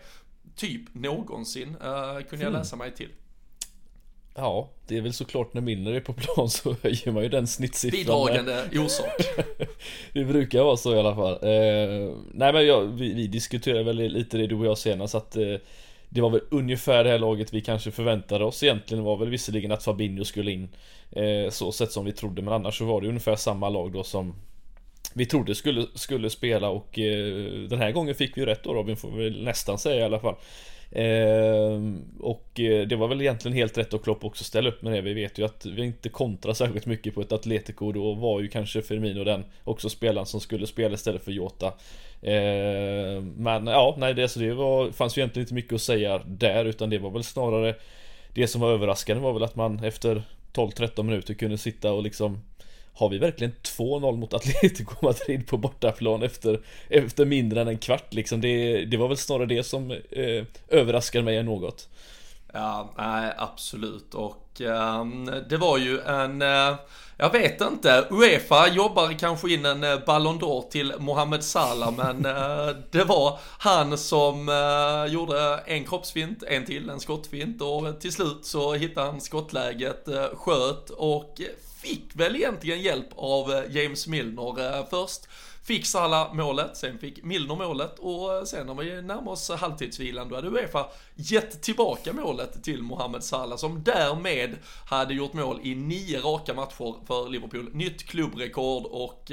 typ 0.56 0.94
någonsin, 0.94 1.68
uh, 1.68 2.22
kunde 2.28 2.44
jag 2.44 2.50
hmm. 2.50 2.58
läsa 2.58 2.76
mig 2.76 2.94
till. 2.94 3.08
Ja, 4.36 4.70
det 4.86 4.96
är 4.96 5.00
väl 5.00 5.12
såklart 5.12 5.54
när 5.54 5.60
Milner 5.60 5.92
är 5.92 6.00
på 6.00 6.12
plan 6.12 6.48
så 6.50 6.76
höjer 6.82 7.12
man 7.12 7.22
ju 7.22 7.28
den 7.28 7.46
snittsiffran 7.46 8.00
Bidragande 8.00 8.64
orsak 8.78 9.46
Det 10.12 10.24
brukar 10.24 10.62
vara 10.62 10.76
så 10.76 10.94
i 10.94 10.98
alla 10.98 11.14
fall 11.14 11.32
eh, 11.32 12.16
Nej 12.32 12.52
men 12.52 12.66
ja, 12.66 12.80
vi, 12.80 13.14
vi 13.14 13.26
diskuterade 13.26 13.84
väl 13.84 13.96
lite 13.96 14.38
det 14.38 14.46
du 14.46 14.54
och 14.54 14.66
jag 14.66 14.78
senast 14.78 15.14
att 15.14 15.36
eh, 15.36 15.54
Det 16.08 16.20
var 16.20 16.30
väl 16.30 16.40
ungefär 16.50 17.04
det 17.04 17.10
här 17.10 17.18
laget 17.18 17.54
vi 17.54 17.60
kanske 17.60 17.90
förväntade 17.90 18.44
oss 18.44 18.62
egentligen 18.62 19.04
var 19.04 19.16
väl 19.16 19.30
visserligen 19.30 19.72
att 19.72 19.84
Fabinho 19.84 20.24
skulle 20.24 20.52
in 20.52 20.68
eh, 21.10 21.50
Så 21.50 21.72
sett 21.72 21.92
som 21.92 22.04
vi 22.04 22.12
trodde 22.12 22.42
men 22.42 22.54
annars 22.54 22.78
så 22.78 22.84
var 22.84 23.00
det 23.00 23.08
ungefär 23.08 23.36
samma 23.36 23.68
lag 23.68 23.92
då 23.92 24.04
som 24.04 24.34
vi 25.14 25.26
trodde 25.26 25.54
skulle, 25.54 25.86
skulle 25.94 26.30
spela 26.30 26.68
och 26.68 26.98
eh, 26.98 27.44
den 27.68 27.78
här 27.78 27.92
gången 27.92 28.14
fick 28.14 28.38
vi 28.38 28.46
rätt 28.46 28.64
då 28.64 28.74
Robin 28.74 28.96
får 28.96 29.10
vi 29.10 29.44
nästan 29.44 29.78
säga 29.78 30.00
i 30.00 30.04
alla 30.04 30.20
fall. 30.20 30.34
Eh, 30.90 31.80
och 32.20 32.60
eh, 32.60 32.86
det 32.86 32.96
var 32.96 33.08
väl 33.08 33.20
egentligen 33.20 33.56
helt 33.56 33.78
rätt 33.78 33.94
att 33.94 34.02
Klopp 34.02 34.24
också 34.24 34.44
ställa 34.44 34.68
upp 34.68 34.82
med 34.82 34.92
det. 34.92 35.00
Vi 35.00 35.14
vet 35.14 35.38
ju 35.38 35.44
att 35.44 35.66
vi 35.66 35.84
inte 35.84 36.08
kontrar 36.08 36.52
särskilt 36.52 36.86
mycket 36.86 37.14
på 37.14 37.20
ett 37.20 37.32
Atletico. 37.32 37.92
Då 37.92 38.14
var 38.14 38.40
ju 38.40 38.48
kanske 38.48 38.82
Firmino 38.82 39.24
den 39.24 39.44
också 39.64 39.88
spelaren 39.88 40.26
som 40.26 40.40
skulle 40.40 40.66
spela 40.66 40.94
istället 40.94 41.24
för 41.24 41.32
Jota. 41.32 41.66
Eh, 42.22 43.22
men 43.36 43.66
ja, 43.66 43.94
nej 43.98 44.14
det, 44.14 44.28
så 44.28 44.40
det 44.40 44.54
var, 44.54 44.90
fanns 44.90 45.18
ju 45.18 45.20
egentligen 45.20 45.44
inte 45.44 45.54
mycket 45.54 45.72
att 45.72 45.80
säga 45.80 46.20
där 46.26 46.64
utan 46.64 46.90
det 46.90 46.98
var 46.98 47.10
väl 47.10 47.24
snarare 47.24 47.74
Det 48.34 48.46
som 48.46 48.60
var 48.60 48.70
överraskande 48.70 49.22
var 49.22 49.32
väl 49.32 49.42
att 49.42 49.56
man 49.56 49.84
efter 49.84 50.22
12-13 50.52 51.02
minuter 51.02 51.34
kunde 51.34 51.58
sitta 51.58 51.92
och 51.92 52.02
liksom 52.02 52.40
har 52.94 53.08
vi 53.08 53.18
verkligen 53.18 53.52
2-0 53.62 54.16
mot 54.16 54.34
Atletico 54.34 54.94
Madrid 55.02 55.46
på 55.46 55.56
bortaplan 55.56 56.22
efter, 56.22 56.60
efter 56.88 57.24
mindre 57.24 57.60
än 57.60 57.68
en 57.68 57.78
kvart 57.78 58.14
liksom? 58.14 58.40
Det, 58.40 58.84
det 58.84 58.96
var 58.96 59.08
väl 59.08 59.16
snarare 59.16 59.46
det 59.46 59.62
som 59.62 59.90
eh, 59.90 60.44
överraskar 60.68 61.22
mig 61.22 61.42
något. 61.42 61.88
Ja, 62.52 62.92
nej 62.96 63.32
absolut 63.36 64.14
och 64.14 64.60
eh, 64.60 65.04
det 65.48 65.56
var 65.56 65.78
ju 65.78 66.00
en, 66.00 66.42
eh, 66.42 66.74
jag 67.16 67.32
vet 67.32 67.60
inte, 67.60 68.06
Uefa 68.10 68.68
jobbar 68.68 69.18
kanske 69.18 69.52
in 69.52 69.66
en 69.66 69.84
eh, 69.84 69.98
Ballon 70.06 70.40
d'Or 70.40 70.70
till 70.70 70.92
Mohamed 70.98 71.44
Salah 71.44 71.92
men 71.92 72.26
eh, 72.26 72.76
det 72.90 73.04
var 73.04 73.38
han 73.58 73.98
som 73.98 74.48
eh, 74.48 75.12
gjorde 75.12 75.60
en 75.66 75.84
kroppsfint, 75.84 76.42
en 76.42 76.64
till, 76.64 76.90
en 76.90 77.00
skottfint 77.00 77.62
och 77.62 78.00
till 78.00 78.12
slut 78.12 78.44
så 78.44 78.74
hittade 78.74 79.06
han 79.06 79.20
skottläget, 79.20 80.08
eh, 80.08 80.26
sköt 80.34 80.90
och 80.90 81.40
fick 81.84 82.16
väl 82.16 82.36
egentligen 82.36 82.82
hjälp 82.82 83.08
av 83.16 83.52
eh, 83.52 83.76
James 83.76 84.06
Milner 84.06 84.78
eh, 84.78 84.86
först. 84.90 85.28
Fick 85.62 85.86
Salah 85.86 86.34
målet, 86.34 86.76
sen 86.76 86.98
fick 86.98 87.24
Milner 87.24 87.54
målet 87.54 87.98
och 87.98 88.34
eh, 88.34 88.44
sen 88.44 88.66
när 88.66 88.74
vi 88.74 89.02
närmar 89.02 89.32
oss 89.32 89.50
halvtidsvilan 89.50 90.28
då 90.28 90.34
hade 90.34 90.48
Uefa 90.48 90.86
gett 91.14 91.62
tillbaka 91.62 92.12
målet 92.12 92.62
till 92.64 92.82
Mohamed 92.82 93.24
Salah 93.24 93.56
som 93.56 93.82
därmed 93.84 94.56
hade 94.86 95.14
gjort 95.14 95.32
mål 95.32 95.60
i 95.62 95.74
nio 95.74 96.20
raka 96.20 96.54
matcher 96.54 97.06
för 97.06 97.28
Liverpool. 97.28 97.70
Nytt 97.72 98.06
klubbrekord 98.06 98.84
och 98.84 99.30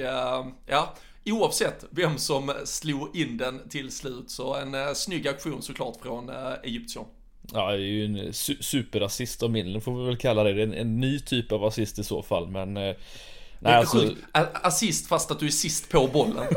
ja, 0.65 0.93
oavsett 1.25 1.85
vem 1.89 2.17
som 2.17 2.53
slog 2.65 3.15
in 3.15 3.37
den 3.37 3.69
till 3.69 3.91
slut. 3.91 4.31
Så 4.31 4.55
en 4.55 4.95
snygg 4.95 5.27
aktion 5.27 5.61
såklart 5.61 5.97
från 6.01 6.29
uh, 6.29 6.53
Egyptian. 6.63 7.05
Ja, 7.53 7.71
det 7.71 7.77
är 7.77 7.77
ju 7.77 8.05
en 8.05 8.33
su 8.33 8.55
superassist 8.59 9.43
av 9.43 9.51
Milner 9.51 9.79
får 9.79 9.99
vi 9.99 10.05
väl 10.05 10.17
kalla 10.17 10.43
det. 10.43 10.63
En, 10.63 10.73
en 10.73 10.99
ny 10.99 11.19
typ 11.19 11.51
av 11.51 11.65
assist 11.65 11.99
i 11.99 12.03
så 12.03 12.21
fall, 12.21 12.47
men 12.47 12.77
uh, 12.77 12.95
Nej, 13.63 13.73
alltså... 13.73 14.15
Assist 14.53 15.07
fast 15.07 15.31
att 15.31 15.39
du 15.39 15.45
är 15.45 15.49
sist 15.49 15.89
på 15.91 16.07
bollen. 16.07 16.43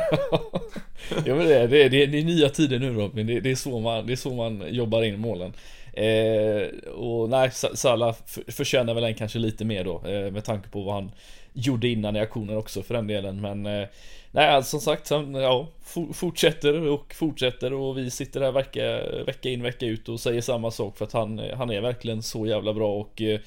ja 1.24 1.34
men 1.34 1.46
det 1.46 1.54
är, 1.54 1.68
det, 1.68 1.82
är, 1.84 1.88
det 1.88 2.18
är 2.18 2.24
nya 2.24 2.48
tider 2.48 2.78
nu 2.78 2.92
Robin, 2.92 3.26
det, 3.26 3.40
det, 3.40 3.50
är 3.50 3.54
så 3.54 3.80
man, 3.80 4.06
det 4.06 4.12
är 4.12 4.16
så 4.16 4.34
man 4.34 4.74
jobbar 4.74 5.02
in 5.02 5.20
målen. 5.20 5.52
Eh, 5.92 6.88
och 6.88 7.28
nej, 7.28 7.50
Salah 7.52 8.14
förtjänar 8.48 8.94
väl 8.94 9.04
en 9.04 9.14
kanske 9.14 9.38
lite 9.38 9.64
mer 9.64 9.84
då, 9.84 10.02
eh, 10.06 10.32
med 10.32 10.44
tanke 10.44 10.68
på 10.68 10.82
vad 10.82 10.94
han 10.94 11.10
gjorde 11.52 11.88
innan 11.88 12.16
i 12.16 12.20
aktionen 12.20 12.56
också 12.56 12.82
för 12.82 12.94
den 12.94 13.06
delen. 13.06 13.40
Men 13.40 13.66
eh, 13.66 13.88
nej, 14.34 14.48
alltså, 14.48 14.70
som 14.70 14.80
sagt, 14.80 15.10
han 15.10 15.34
ja, 15.34 15.68
fortsätter 16.12 16.88
och 16.88 17.14
fortsätter 17.14 17.72
och 17.72 17.98
vi 17.98 18.10
sitter 18.10 18.40
där 18.40 18.52
vecka, 18.52 19.02
vecka 19.24 19.48
in 19.48 19.62
vecka 19.62 19.86
ut 19.86 20.08
och 20.08 20.20
säger 20.20 20.40
samma 20.40 20.70
sak 20.70 20.98
för 20.98 21.04
att 21.04 21.12
han, 21.12 21.40
han 21.56 21.70
är 21.70 21.80
verkligen 21.80 22.22
så 22.22 22.46
jävla 22.46 22.74
bra 22.74 22.94
och 22.94 23.22
eh, 23.22 23.40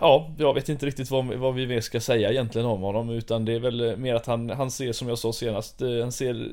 Ja, 0.00 0.30
jag 0.38 0.54
vet 0.54 0.68
inte 0.68 0.86
riktigt 0.86 1.10
vad, 1.10 1.26
vad 1.26 1.54
vi 1.54 1.66
mer 1.66 1.80
ska 1.80 2.00
säga 2.00 2.30
egentligen 2.30 2.66
om 2.66 2.80
honom 2.80 3.10
utan 3.10 3.44
det 3.44 3.52
är 3.52 3.58
väl 3.58 3.96
mer 3.96 4.14
att 4.14 4.26
han, 4.26 4.50
han 4.50 4.70
ser 4.70 4.92
som 4.92 5.08
jag 5.08 5.18
sa 5.18 5.32
senast, 5.32 5.82
eh, 5.82 6.00
han 6.00 6.12
ser 6.12 6.48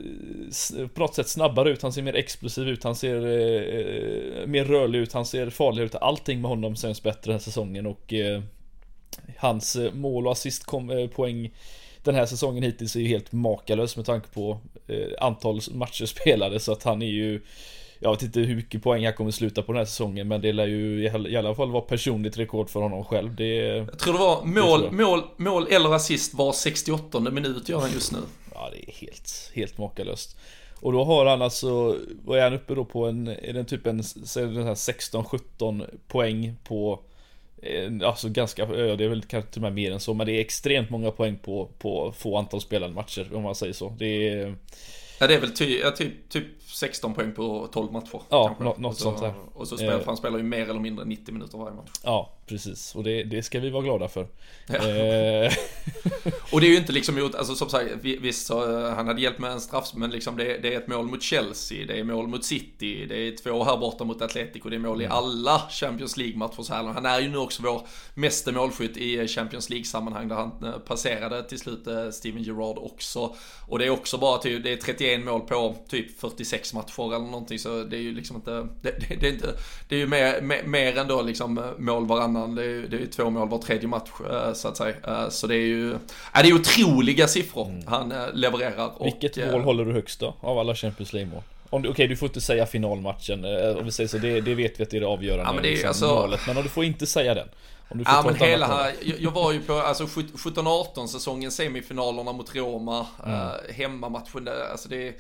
på 0.88 1.02
något 1.02 1.16
sätt 1.16 1.28
snabbare 1.28 1.70
ut, 1.70 1.82
han 1.82 1.94
ser 1.94 2.02
mer 2.02 2.16
explosiv 2.16 2.68
ut, 2.68 2.84
han 2.84 2.96
ser 2.96 3.16
eh, 3.16 4.48
mer 4.48 4.66
rörlig 4.66 5.00
ut, 5.00 5.14
han 5.14 5.26
ser 5.26 5.50
farligare 5.50 5.86
ut. 5.86 5.96
Allting 5.96 6.42
med 6.42 6.50
honom 6.50 6.76
känns 6.76 7.04
bättre 7.04 7.22
den 7.24 7.32
här 7.32 7.40
säsongen 7.40 7.86
och 7.86 8.14
eh, 8.14 8.42
hans 9.38 9.76
eh, 9.76 9.94
mål 9.94 10.26
och 10.26 10.32
assistpoäng 10.32 11.46
eh, 11.46 11.52
den 12.12 12.20
här 12.20 12.26
säsongen 12.26 12.64
hittills 12.64 12.96
är 12.96 13.00
ju 13.00 13.08
helt 13.08 13.32
makalös 13.32 13.96
med 13.96 14.06
tanke 14.06 14.28
på 14.34 14.60
eh, 14.88 15.26
antal 15.26 15.62
matcher 15.72 16.06
spelade 16.06 16.60
så 16.60 16.72
att 16.72 16.84
han 16.84 17.02
är 17.02 17.08
ju 17.08 17.42
jag 18.00 18.12
vet 18.12 18.22
inte 18.22 18.40
hur 18.40 18.56
mycket 18.56 18.84
poäng 18.84 19.06
han 19.06 19.14
kommer 19.14 19.32
sluta 19.32 19.62
på 19.62 19.72
den 19.72 19.80
här 19.80 19.86
säsongen 19.86 20.28
men 20.28 20.42
det 20.42 20.54
lär 20.54 20.68
ju 20.68 21.04
i 21.28 21.38
alla 21.38 21.56
fall 21.56 21.72
vara 21.72 21.82
personligt 21.82 22.38
rekord 22.38 22.70
för 22.70 22.80
honom 22.82 23.04
själv. 23.04 23.36
Det, 23.36 23.56
jag 23.66 24.00
tror 24.00 24.14
det 24.14 24.20
var 24.20 24.46
mål, 24.46 24.82
det 24.82 24.92
mål, 24.92 25.22
mål 25.38 25.68
eller 25.68 25.94
assist 25.96 26.34
var 26.34 26.54
68 26.54 27.20
minut 27.20 27.70
gör 27.70 27.80
han 27.80 27.92
just 27.92 28.12
nu. 28.12 28.18
Ja 28.54 28.70
det 28.72 28.90
är 28.90 28.94
helt, 28.94 29.52
helt 29.56 29.78
makalöst. 29.78 30.38
Och 30.82 30.92
då 30.92 31.04
har 31.04 31.26
han 31.26 31.42
alltså, 31.42 31.96
vad 32.26 32.40
är 32.40 32.44
han 32.44 32.54
uppe 32.54 32.76
då 32.76 32.86
på 32.86 33.06
en, 33.06 33.28
är 33.28 33.54
det 33.54 33.64
typ 33.64 33.88
en, 33.88 34.02
16-17 34.02 35.86
poäng 36.08 36.56
på 36.64 37.00
Alltså 38.04 38.30
ganska, 38.30 38.66
det 38.66 39.04
är 39.04 39.10
väl 39.10 39.24
kanske 39.24 39.52
till 39.52 39.60
och 39.60 39.64
med 39.64 39.74
mer 39.74 39.92
än 39.92 40.00
så 40.00 40.14
Men 40.14 40.28
det 40.28 40.34
är 40.34 40.42
extremt 40.42 40.90
många 40.90 41.12
poäng 41.12 41.38
på, 41.38 41.70
på 41.80 42.14
få 42.18 42.38
antal 42.38 42.62
spelade 42.62 42.94
matcher 42.94 43.36
om 43.36 43.44
man 43.44 43.56
säger 43.56 43.74
så 43.74 43.96
Det 44.00 44.30
är 44.30 44.56
Ja 45.20 45.28
det 45.28 45.36
är 45.36 45.40
väl 45.40 45.52
ty, 45.52 45.80
ja, 45.80 45.92
typ, 45.92 46.30
typ 46.30 46.46
16 46.62 47.14
poäng 47.14 47.32
på 47.32 47.70
12 47.72 47.92
matcher. 47.92 48.22
Ja, 48.30 48.56
något, 48.60 48.78
något 48.78 48.98
sånt 48.98 49.22
där. 49.22 49.34
Och 49.54 49.68
så 49.68 49.78
spelar, 49.78 50.00
eh. 50.00 50.06
han 50.06 50.18
spelar 50.18 50.38
ju 50.38 50.44
mer 50.44 50.70
eller 50.70 50.80
mindre 50.80 51.06
90 51.06 51.34
minuter 51.34 51.58
varje 51.58 51.76
match. 51.76 51.90
Ja, 52.04 52.34
precis. 52.50 52.96
Och 52.96 53.04
det, 53.04 53.24
det 53.24 53.44
ska 53.44 53.60
vi 53.60 53.70
vara 53.70 53.84
glada 53.84 54.08
för. 54.08 54.28
Ja. 54.68 54.76
Eh. 54.76 55.54
och 56.52 56.62
det 56.62 56.68
är 56.68 56.72
ju 56.72 56.78
inte 56.78 56.92
liksom 56.92 57.18
gjort, 57.18 57.36
alltså 57.36 57.56
som 57.56 57.70
sagt, 57.70 57.92
visst 58.02 58.48
så, 58.48 58.80
eh, 58.80 58.94
han 58.96 59.08
hade 59.08 59.22
hjälpt 59.22 59.40
med 59.40 59.52
en 59.52 59.62
straff, 59.62 59.92
men 59.96 60.12
liksom 60.12 60.38
det, 60.38 60.58
det, 60.58 60.74
är 60.74 60.78
ett 60.78 60.88
mål 60.88 61.06
mot 61.06 61.24
Chelsea, 61.24 61.86
det 61.86 62.00
är 62.00 62.04
mål 62.04 62.28
mot 62.28 62.46
City, 62.46 63.06
det 63.06 63.16
är 63.28 63.38
två 63.38 63.64
här 63.64 63.78
borta 63.78 64.04
mot 64.04 64.22
Atletico, 64.22 64.70
det 64.70 64.76
är 64.76 64.80
mål 64.80 65.02
i 65.02 65.06
mm. 65.06 65.18
alla 65.18 65.62
Champions 65.70 66.18
League-matcher 66.18 66.64
så 66.64 66.74
här 66.74 66.84
Han 66.84 67.06
är 67.06 67.20
ju 67.20 67.30
nu 67.30 67.38
också 67.38 67.64
vår 67.64 67.82
meste 68.14 68.52
målskytt 68.52 68.98
i 68.98 69.28
Champions 69.28 69.70
League-sammanhang 69.70 70.28
där 70.28 70.36
han 70.36 70.64
eh, 70.64 70.80
passerade 70.80 71.44
till 71.44 71.60
slut 71.60 71.88
Steven 72.12 72.44
Gerrard 72.44 72.78
också. 72.78 73.36
Och 73.68 73.80
det 73.80 73.86
är 73.86 73.90
också 73.90 74.18
bara 74.18 74.38
typ, 74.38 74.64
det 74.64 74.72
är 74.72 74.78
31 74.78 75.26
mål 75.26 75.42
på 75.42 75.76
typ 75.90 76.20
46 76.20 76.74
matcher 76.74 77.16
eller 77.16 77.26
någonting 77.26 77.60
så 77.60 77.84
det 77.84 77.98
är 77.98 78.02
ju 78.02 78.14
liksom 78.14 78.36
inte, 78.36 78.52
det, 78.82 78.92
det, 79.00 79.16
det 79.16 79.28
är 79.28 79.34
inte, 79.34 79.54
det 79.90 79.96
är 79.96 80.00
ju 80.00 80.08
mer, 80.08 80.42
mer, 80.42 80.64
mer 80.64 80.98
än 80.98 81.08
då 81.08 81.22
liksom 81.22 81.74
mål 81.78 82.06
varannan, 82.06 82.39
det 82.48 82.62
är 82.62 82.68
ju 82.68 82.88
det 82.88 82.98
är 82.98 83.06
två 83.06 83.30
mål 83.30 83.50
var 83.50 83.58
tredje 83.58 83.88
match 83.88 84.10
så 84.54 84.68
att 84.68 84.78
säga. 84.78 85.30
Så 85.30 85.48
det 85.48 85.56
är 85.56 85.68
ju, 85.68 85.98
ja, 86.34 86.42
det 86.42 86.50
är 86.50 86.54
otroliga 86.54 87.28
siffror 87.28 87.68
mm. 87.70 87.84
han 87.88 88.14
levererar. 88.34 88.92
Vilket 89.04 89.38
och, 89.38 89.52
mål 89.52 89.62
håller 89.62 89.86
du 89.86 89.94
högst 89.94 90.20
då, 90.20 90.36
av 90.42 90.60
alla 90.60 90.76
Champions 90.76 91.14
League-mål? 91.14 91.42
Okej, 91.70 91.90
okay, 91.90 92.08
du 92.08 92.16
får 92.16 92.28
inte 92.28 92.42
säga 92.42 92.66
finalmatchen, 92.66 93.46
om 93.78 93.86
vi 93.86 93.92
säger 93.92 94.08
så, 94.08 94.18
det, 94.18 94.42
det 94.42 94.56
vet 94.56 94.80
vi 94.80 94.84
att 94.84 94.90
det 94.90 94.98
är 94.98 95.02
det 95.02 95.08
avgörande 95.08 95.44
ja, 95.46 95.54
men 95.54 95.64
det 95.64 95.70
är, 95.70 95.72
liksom, 95.72 95.88
alltså, 95.88 96.08
målet, 96.08 96.40
men 96.48 96.56
du 96.56 96.70
får 96.70 96.84
inte 96.84 97.08
säga 97.08 97.34
den. 97.34 97.48
ja 98.06 98.24
men 98.26 98.36
hela 98.36 98.68
här, 98.68 98.94
jag, 99.02 99.20
jag, 99.20 99.32
var 99.32 99.52
ju 99.52 99.62
på 99.62 99.74
alltså 99.74 100.04
17-18 100.04 101.08
säsongen, 101.08 101.52
semifinalerna 101.52 102.32
mot 102.32 102.56
Roma, 102.56 103.08
mm. 103.26 103.40
uh, 103.40 103.52
hemmamatchen, 103.74 104.50
alltså 104.72 104.90
det 104.90 105.14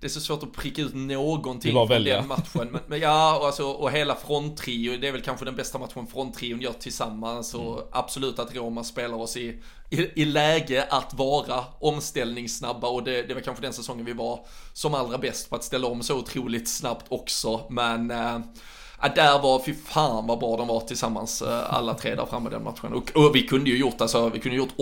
det 0.00 0.06
är 0.06 0.08
så 0.08 0.20
svårt 0.20 0.42
att 0.42 0.52
pricka 0.52 0.82
ut 0.82 0.94
någonting 0.94 1.72
från 1.72 2.04
den 2.04 2.26
matchen. 2.26 2.68
Men, 2.72 2.80
men 2.86 3.00
ja, 3.00 3.38
och, 3.38 3.46
alltså, 3.46 3.64
och 3.64 3.90
hela 3.90 4.14
fronttrio, 4.14 4.96
det 4.96 5.08
är 5.08 5.12
väl 5.12 5.22
kanske 5.22 5.44
den 5.44 5.56
bästa 5.56 5.78
matchen 5.78 6.06
fronttrion 6.06 6.60
gör 6.60 6.72
tillsammans. 6.72 7.54
Och 7.54 7.72
mm. 7.72 7.84
absolut 7.92 8.38
att 8.38 8.54
Roma 8.54 8.84
spelar 8.84 9.16
oss 9.16 9.36
i, 9.36 9.62
i, 9.90 10.22
i, 10.22 10.24
läge 10.24 10.86
att 10.90 11.14
vara 11.14 11.64
omställningssnabba. 11.80 12.88
Och 12.88 13.02
det, 13.02 13.22
det 13.22 13.34
var 13.34 13.40
kanske 13.40 13.62
den 13.62 13.72
säsongen 13.72 14.04
vi 14.04 14.12
var 14.12 14.46
som 14.72 14.94
allra 14.94 15.18
bäst 15.18 15.50
på 15.50 15.56
att 15.56 15.64
ställa 15.64 15.86
om 15.86 16.02
så 16.02 16.18
otroligt 16.18 16.68
snabbt 16.68 17.06
också. 17.08 17.60
Men 17.70 18.10
äh, 18.10 18.40
där 19.14 19.42
var, 19.42 19.62
fy 19.66 19.74
fan 19.74 20.26
vad 20.26 20.38
bra 20.38 20.56
de 20.56 20.68
var 20.68 20.80
tillsammans 20.80 21.42
äh, 21.42 21.74
alla 21.74 21.94
tre 21.94 22.14
där 22.14 22.26
framme 22.26 22.50
den 22.50 22.64
matchen. 22.64 22.92
Och, 22.92 23.10
och, 23.14 23.36
vi 23.36 23.42
kunde 23.42 23.70
ju 23.70 23.78
gjort, 23.78 24.00
alltså, 24.00 24.28
vi 24.28 24.40
kunde 24.40 24.56
gjort 24.56 24.76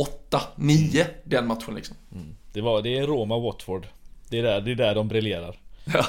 8-9 0.57 1.05
den 1.24 1.46
matchen 1.46 1.74
liksom. 1.74 1.96
Mm. 2.12 2.37
Det, 2.52 2.61
var, 2.61 2.83
det 2.83 2.98
är 2.98 3.07
Roma-Watford. 3.07 3.87
Det 4.29 4.39
är 4.39 4.43
där, 4.43 4.61
det 4.61 4.71
är 4.71 4.75
där 4.75 4.95
de 4.95 5.09
briljerar. 5.09 5.57
Ja. 5.85 6.05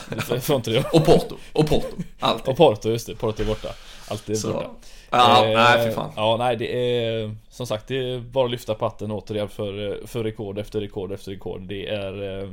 och 0.92 1.06
Porto. 1.06 1.36
Och 1.54 1.68
Porto. 1.68 1.96
Alltid. 2.20 2.48
Och 2.48 2.58
Porto, 2.58 2.90
just 2.90 3.08
det. 3.08 3.16
Porto 3.16 3.42
är 3.42 3.48
borta. 3.48 3.70
Alltid 4.08 4.40
så. 4.40 4.54
borta. 4.54 4.70
Ja, 5.10 5.46
eh, 5.46 5.54
nej 5.54 5.84
för 5.84 5.92
fan. 5.92 6.12
Ja, 6.16 6.36
nej 6.38 6.56
det 6.56 6.76
är 6.76 7.36
som 7.50 7.68
sagt 7.68 7.88
det 7.88 7.98
är 7.98 8.20
bara 8.20 8.46
att 8.46 8.52
lyfta 8.52 8.76
patten 8.76 9.12
återigen 9.12 9.50
för, 9.50 10.02
för 10.08 10.24
rekord 10.24 10.60
efter 10.60 10.82
rekord 10.82 11.12
efter 11.12 11.32
rekord. 11.32 11.62
Det 11.62 11.88
är 11.88 12.42
eh, 12.42 12.50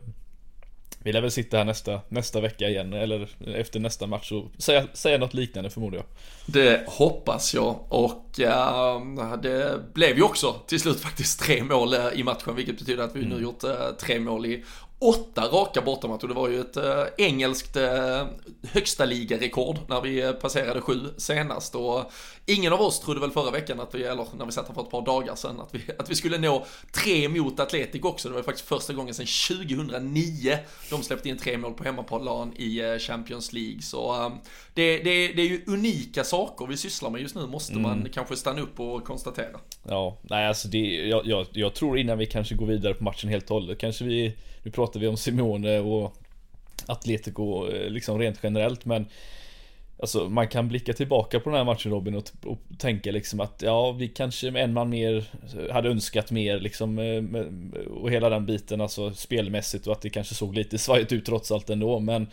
vi 1.04 1.12
lär 1.12 1.20
väl 1.20 1.30
sitta 1.30 1.56
här 1.56 1.64
nästa, 1.64 2.00
nästa 2.08 2.40
vecka 2.40 2.68
igen 2.68 2.92
eller 2.92 3.28
efter 3.54 3.80
nästa 3.80 4.06
match 4.06 4.32
och 4.32 4.44
säga, 4.58 4.86
säga 4.92 5.18
något 5.18 5.34
liknande 5.34 5.70
förmodar 5.70 5.96
jag. 5.96 6.06
Det 6.46 6.84
hoppas 6.86 7.54
jag 7.54 7.76
och 7.88 8.40
äh, 8.40 9.36
det 9.42 9.80
blev 9.94 10.16
ju 10.16 10.22
också 10.22 10.52
till 10.66 10.80
slut 10.80 11.00
faktiskt 11.00 11.40
tre 11.40 11.62
mål 11.62 11.94
i 12.14 12.22
matchen 12.22 12.56
vilket 12.56 12.78
betyder 12.78 13.04
att 13.04 13.16
vi 13.16 13.24
mm. 13.24 13.36
nu 13.36 13.42
gjort 13.42 13.64
äh, 13.64 13.70
tre 14.00 14.20
mål 14.20 14.46
i 14.46 14.64
åtta 14.98 15.48
raka 15.48 15.82
bortamatcher. 15.82 16.28
Det 16.28 16.34
var 16.34 16.48
ju 16.48 16.60
ett 16.60 16.76
äh, 16.76 17.04
engelskt 17.18 17.76
äh, 17.76 18.26
högsta 18.62 19.04
ligarekord 19.04 19.78
när 19.88 20.00
vi 20.00 20.22
äh, 20.22 20.32
passerade 20.32 20.80
sju 20.80 21.00
senast. 21.16 21.74
Och 21.74 22.12
ingen 22.46 22.72
av 22.72 22.80
oss 22.80 23.00
trodde 23.00 23.20
väl 23.20 23.30
förra 23.30 23.50
veckan, 23.50 23.80
att 23.80 23.94
vi, 23.94 24.02
eller 24.02 24.26
när 24.38 24.46
vi 24.46 24.52
satt 24.52 24.68
här 24.68 24.74
för 24.74 24.82
ett 24.82 24.90
par 24.90 25.04
dagar 25.04 25.34
sedan, 25.34 25.60
att 25.60 25.74
vi, 25.74 25.80
att 25.98 26.10
vi 26.10 26.14
skulle 26.14 26.38
nå 26.38 26.66
tre 26.92 27.28
mot 27.28 27.60
Atletic 27.60 28.02
också. 28.02 28.28
Det 28.28 28.34
var 28.34 28.42
faktiskt 28.42 28.68
första 28.68 28.92
gången 28.92 29.14
sedan 29.14 29.26
2009 29.58 30.58
de 30.90 31.02
släppte 31.02 31.28
in 31.28 31.38
tre 31.38 31.58
mål 31.58 31.74
på 31.74 31.84
hemmaplan 31.84 32.52
i 32.56 32.98
Champions 32.98 33.52
League. 33.52 33.82
Så 33.82 34.32
det, 34.74 34.98
det, 34.98 35.28
det 35.28 35.42
är 35.42 35.46
ju 35.46 35.64
unika 35.66 36.24
saker 36.24 36.66
vi 36.66 36.76
sysslar 36.76 37.10
med 37.10 37.20
just 37.20 37.34
nu, 37.34 37.46
måste 37.46 37.72
mm. 37.72 37.82
man 37.82 38.08
kanske 38.12 38.36
stanna 38.36 38.60
upp 38.60 38.80
och 38.80 39.04
konstatera. 39.04 39.60
Ja, 39.82 40.18
nej 40.22 40.46
alltså 40.46 40.68
det, 40.68 40.78
jag, 40.78 41.26
jag, 41.26 41.46
jag 41.52 41.74
tror 41.74 41.98
innan 41.98 42.18
vi 42.18 42.26
kanske 42.26 42.54
går 42.54 42.66
vidare 42.66 42.94
på 42.94 43.04
matchen 43.04 43.30
helt 43.30 43.50
och 43.50 43.54
hållet, 43.60 43.78
kanske 43.78 44.04
vi 44.04 44.34
nu 44.64 44.70
pratar 44.70 45.00
vi 45.00 45.06
om 45.06 45.16
Simone 45.16 45.78
och 45.78 46.16
Atletico 46.86 47.68
eh, 47.68 47.90
liksom 47.90 48.18
rent 48.18 48.38
generellt 48.42 48.84
men 48.84 49.06
Alltså 49.98 50.28
man 50.28 50.48
kan 50.48 50.68
blicka 50.68 50.92
tillbaka 50.92 51.40
på 51.40 51.50
den 51.50 51.56
här 51.56 51.64
matchen 51.64 51.92
Robin 51.92 52.14
och, 52.14 52.24
och 52.44 52.58
tänka 52.78 53.12
liksom 53.12 53.40
att 53.40 53.62
ja 53.62 53.92
vi 53.92 54.08
kanske 54.08 54.50
med 54.50 54.64
en 54.64 54.72
man 54.72 54.88
mer 54.88 55.24
eh, 55.58 55.72
hade 55.74 55.88
önskat 55.88 56.30
mer 56.30 56.60
liksom 56.60 56.98
eh, 56.98 57.40
och 57.90 58.10
hela 58.10 58.28
den 58.28 58.46
biten 58.46 58.80
alltså 58.80 59.14
spelmässigt 59.14 59.86
och 59.86 59.92
att 59.92 60.02
det 60.02 60.10
kanske 60.10 60.34
såg 60.34 60.54
lite 60.54 60.78
svajigt 60.78 61.12
ut 61.12 61.26
trots 61.26 61.52
allt 61.52 61.70
ändå 61.70 62.00
men 62.00 62.26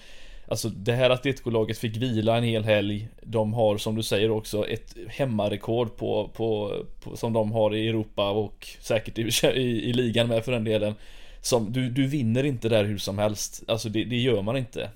Alltså 0.48 0.70
det 0.70 0.92
här 0.92 1.10
Atletico-laget 1.10 1.78
fick 1.78 1.98
vila 1.98 2.38
en 2.38 2.44
hel 2.44 2.64
helg. 2.64 3.08
De 3.22 3.54
har 3.54 3.78
som 3.78 3.96
du 3.96 4.04
säger 4.04 4.32
också 4.32 4.68
ett 4.68 4.96
hemmarekord 5.08 5.98
på, 5.98 6.30
på, 6.34 6.76
på 7.04 7.18
som 7.18 7.34
de 7.34 7.52
har 7.52 7.76
i 7.76 7.88
Europa 7.88 8.30
och 8.30 8.68
säkert 8.80 9.18
i, 9.18 9.22
i, 9.44 9.90
i 9.90 9.94
ligan 9.94 10.28
med 10.28 10.46
för 10.46 10.52
den 10.52 10.64
delen 10.64 10.94
som, 11.42 11.74
du, 11.74 11.90
du 11.90 12.08
vinner 12.08 12.44
inte 12.44 12.70
där 12.70 12.84
hur 12.84 12.98
som 12.98 13.18
helst. 13.18 13.64
Alltså 13.68 13.90
det, 13.90 14.04
det 14.04 14.18
gör 14.18 14.42
man 14.42 14.58
inte. 14.58 14.90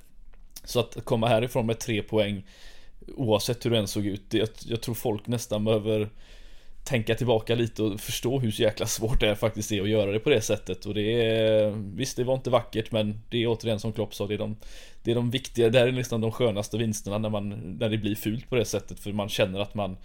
Så 0.64 0.80
att 0.80 0.98
komma 1.04 1.28
härifrån 1.28 1.66
med 1.66 1.80
tre 1.80 2.02
poäng 2.02 2.44
Oavsett 3.16 3.66
hur 3.66 3.72
det 3.72 3.78
än 3.78 3.88
såg 3.88 4.06
ut. 4.06 4.22
Det, 4.30 4.38
jag, 4.38 4.50
jag 4.66 4.82
tror 4.82 4.96
folk 4.96 5.28
nästan 5.28 5.66
behöver 5.66 6.10
tänka 6.84 7.16
tillbaka 7.16 7.56
lite 7.56 7.84
och 7.84 8.00
förstå 8.00 8.40
hur 8.40 8.62
jäkla 8.62 8.86
svårt 8.86 9.20
det 9.20 9.30
är 9.30 9.36
faktiskt 9.36 9.72
är 9.72 9.82
att 9.82 9.90
göra 9.90 10.12
det 10.12 10.20
på 10.20 10.30
det 10.30 10.42
sättet 10.42 10.86
och 10.86 10.94
det 10.94 11.24
är 11.24 11.72
Visst 11.96 12.18
det 12.18 12.24
var 12.24 12.34
inte 12.34 12.50
vackert 12.50 12.92
men 12.92 13.22
det 13.30 13.44
är 13.44 13.48
återigen 13.48 13.80
som 13.80 13.94
Klopp 13.94 14.16
sa 14.16 14.28
det 14.28 14.34
är 14.34 14.38
de 14.38 14.58
Det 15.04 15.12
är 15.12 15.16
de 15.16 15.30
viktiga, 15.30 15.70
det 15.70 15.80
här 15.80 15.88
är 15.88 15.92
nästan 15.92 16.22
de 16.22 16.32
skönaste 16.32 16.78
vinsterna 16.78 17.18
när 17.18 17.30
man 17.30 17.50
När 17.50 17.90
det 17.90 17.98
blir 17.98 18.16
fult 18.16 18.50
på 18.50 18.56
det 18.56 18.66
sättet 18.66 19.00
för 19.00 19.12
man 19.12 19.30
känner 19.30 19.60
att 19.60 19.76
man 19.76 19.98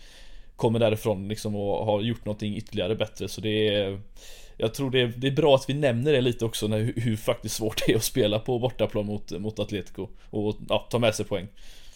Kommer 0.56 0.78
därifrån 0.78 1.28
liksom 1.28 1.56
och 1.56 1.86
har 1.86 2.00
gjort 2.00 2.24
någonting 2.24 2.56
ytterligare 2.56 2.94
bättre 2.94 3.28
så 3.28 3.40
det 3.40 3.68
är 3.68 4.00
jag 4.60 4.74
tror 4.74 4.90
det 4.90 5.00
är, 5.00 5.06
det 5.06 5.26
är 5.26 5.32
bra 5.32 5.54
att 5.54 5.68
vi 5.68 5.74
nämner 5.74 6.12
det 6.12 6.20
lite 6.20 6.44
också 6.44 6.66
när, 6.66 6.78
hur, 6.78 6.92
hur 6.96 7.16
faktiskt 7.16 7.56
svårt 7.56 7.82
det 7.86 7.92
är 7.92 7.96
att 7.96 8.04
spela 8.04 8.38
på 8.38 8.58
bortaplan 8.58 9.06
mot, 9.06 9.30
mot 9.30 9.58
Atletico 9.58 10.08
och 10.30 10.56
ja, 10.68 10.88
ta 10.90 10.98
med 10.98 11.14
sig 11.14 11.24
poäng. 11.24 11.48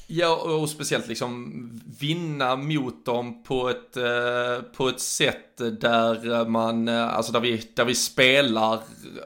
Ja, 0.07 0.37
och 0.37 0.69
speciellt 0.69 1.09
liksom 1.09 1.53
vinna 2.01 2.57
mot 2.57 3.05
dem 3.05 3.43
på 3.43 3.69
ett, 3.69 3.97
eh, 3.97 4.63
på 4.77 4.89
ett 4.89 5.01
sätt 5.01 5.57
där 5.57 6.49
man, 6.49 6.89
eh, 6.89 7.15
alltså 7.15 7.33
där 7.33 7.41
vi, 7.41 7.63
där 7.75 7.85
vi 7.85 7.95
spelar 7.95 8.81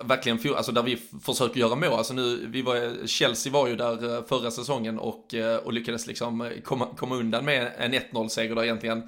verkligen, 0.05 0.57
alltså 0.57 0.73
där 0.73 0.83
vi 0.83 0.99
försöker 1.23 1.61
göra 1.61 1.75
mål. 1.75 1.93
Alltså 1.93 2.15
nu, 2.15 2.47
vi 2.47 2.63
var, 2.63 3.07
Chelsea 3.07 3.53
var 3.53 3.69
ju 3.69 3.77
där 3.77 4.17
eh, 4.17 4.25
förra 4.25 4.51
säsongen 4.51 4.99
och, 4.99 5.35
och 5.65 5.73
lyckades 5.73 6.07
liksom 6.07 6.51
komma, 6.65 6.87
komma 6.97 7.17
undan 7.17 7.45
med 7.45 7.73
en 7.79 7.95
1-0 7.95 8.29
seger 8.29 8.55
där 8.55 8.65
egentligen 8.65 9.03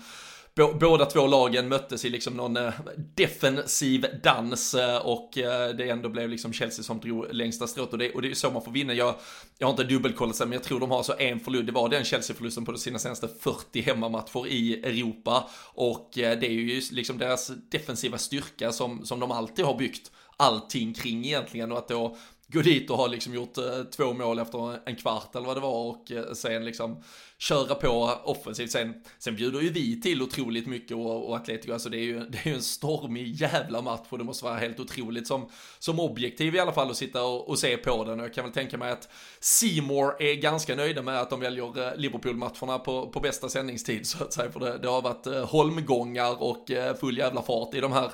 båda 0.68 1.06
två 1.06 1.26
lagen 1.26 1.68
möttes 1.68 2.04
i 2.04 2.10
liksom 2.10 2.34
någon 2.34 2.56
eh, 2.56 2.72
defensiv 3.14 4.06
dans 4.22 4.74
eh, 4.74 4.96
och 4.96 5.38
eh, 5.38 5.74
det 5.74 5.90
ändå 5.90 6.08
blev 6.08 6.28
liksom 6.28 6.52
Chelsea 6.52 6.82
som 6.82 7.00
drog 7.00 7.26
längsta 7.30 7.66
strået 7.66 7.92
och 7.92 7.98
det, 7.98 8.10
och 8.12 8.22
det 8.22 8.30
är 8.30 8.34
så 8.34 8.50
man 8.50 8.62
får 8.62 8.72
vinna. 8.72 8.94
Jag, 8.94 9.14
jag 9.58 9.66
har 9.66 9.72
inte 9.72 9.84
dubbelkollat 9.84 10.36
sen 10.36 10.48
men 10.48 10.56
jag 10.56 10.62
tror 10.62 10.80
de 10.80 10.90
har 10.90 11.02
så 11.02 11.14
en 11.18 11.40
förlust, 11.40 11.66
det 11.66 11.72
var 11.72 11.88
den 11.88 12.04
Chelsea-förlusten 12.04 12.64
på 12.64 12.76
sina 12.76 12.98
senaste 12.98 13.28
40 13.40 13.80
hemmamatcher 13.80 14.46
i 14.46 14.74
Europa 14.74 15.48
och 15.74 16.10
det 16.14 16.46
är 16.46 16.50
ju 16.50 16.82
liksom 16.92 17.18
deras 17.18 17.50
defensiva 17.70 18.18
styrka 18.18 18.72
som, 18.72 19.06
som 19.06 19.20
de 19.20 19.30
alltid 19.30 19.64
har 19.64 19.78
byggt 19.78 20.10
allting 20.40 20.94
kring 20.94 21.24
egentligen 21.24 21.72
och 21.72 21.78
att 21.78 21.88
då 21.88 22.16
gå 22.52 22.62
dit 22.62 22.90
och 22.90 22.96
ha 22.96 23.06
liksom 23.06 23.34
gjort 23.34 23.58
eh, 23.58 23.82
två 23.96 24.12
mål 24.12 24.38
efter 24.38 24.88
en 24.88 24.96
kvart 24.96 25.36
eller 25.36 25.46
vad 25.46 25.56
det 25.56 25.60
var 25.60 25.88
och 25.88 26.12
eh, 26.12 26.32
sen 26.32 26.64
liksom 26.64 27.02
köra 27.38 27.74
på 27.74 28.20
offensivt. 28.24 28.70
Sen, 28.70 28.94
sen 29.18 29.36
bjuder 29.36 29.60
ju 29.60 29.70
vi 29.70 30.00
till 30.00 30.22
otroligt 30.22 30.66
mycket 30.66 30.96
och, 30.96 31.28
och 31.28 31.36
Atletico, 31.36 31.72
alltså 31.72 31.88
det 31.88 31.96
är 31.96 32.02
ju 32.02 32.20
det 32.28 32.38
är 32.38 32.48
ju 32.48 32.54
en 32.54 32.62
stormig 32.62 33.34
jävla 33.34 33.82
match 33.82 34.06
och 34.08 34.18
det 34.18 34.24
måste 34.24 34.44
vara 34.44 34.58
helt 34.58 34.80
otroligt 34.80 35.26
som, 35.26 35.48
som 35.78 36.00
objektiv 36.00 36.54
i 36.54 36.58
alla 36.58 36.72
fall 36.72 36.90
att 36.90 36.96
sitta 36.96 37.24
och, 37.24 37.48
och 37.48 37.58
se 37.58 37.76
på 37.76 38.04
den 38.04 38.20
och 38.20 38.26
jag 38.26 38.34
kan 38.34 38.44
väl 38.44 38.52
tänka 38.52 38.78
mig 38.78 38.90
att 38.90 39.08
Seymour 39.40 40.22
är 40.22 40.34
ganska 40.34 40.76
nöjda 40.76 41.02
med 41.02 41.20
att 41.20 41.30
de 41.30 41.40
väljer 41.40 41.88
eh, 41.88 41.96
Liverpool-matcherna 41.96 42.78
på, 42.78 43.10
på 43.10 43.20
bästa 43.20 43.48
sändningstid 43.48 44.06
så 44.06 44.24
att 44.24 44.32
säga 44.32 44.52
för 44.52 44.60
det, 44.60 44.78
det 44.78 44.88
har 44.88 45.02
varit 45.02 45.50
holmgångar 45.50 46.42
och 46.42 46.70
full 47.00 47.18
jävla 47.18 47.42
fart 47.42 47.74
i 47.74 47.80
de 47.80 47.92
här 47.92 48.10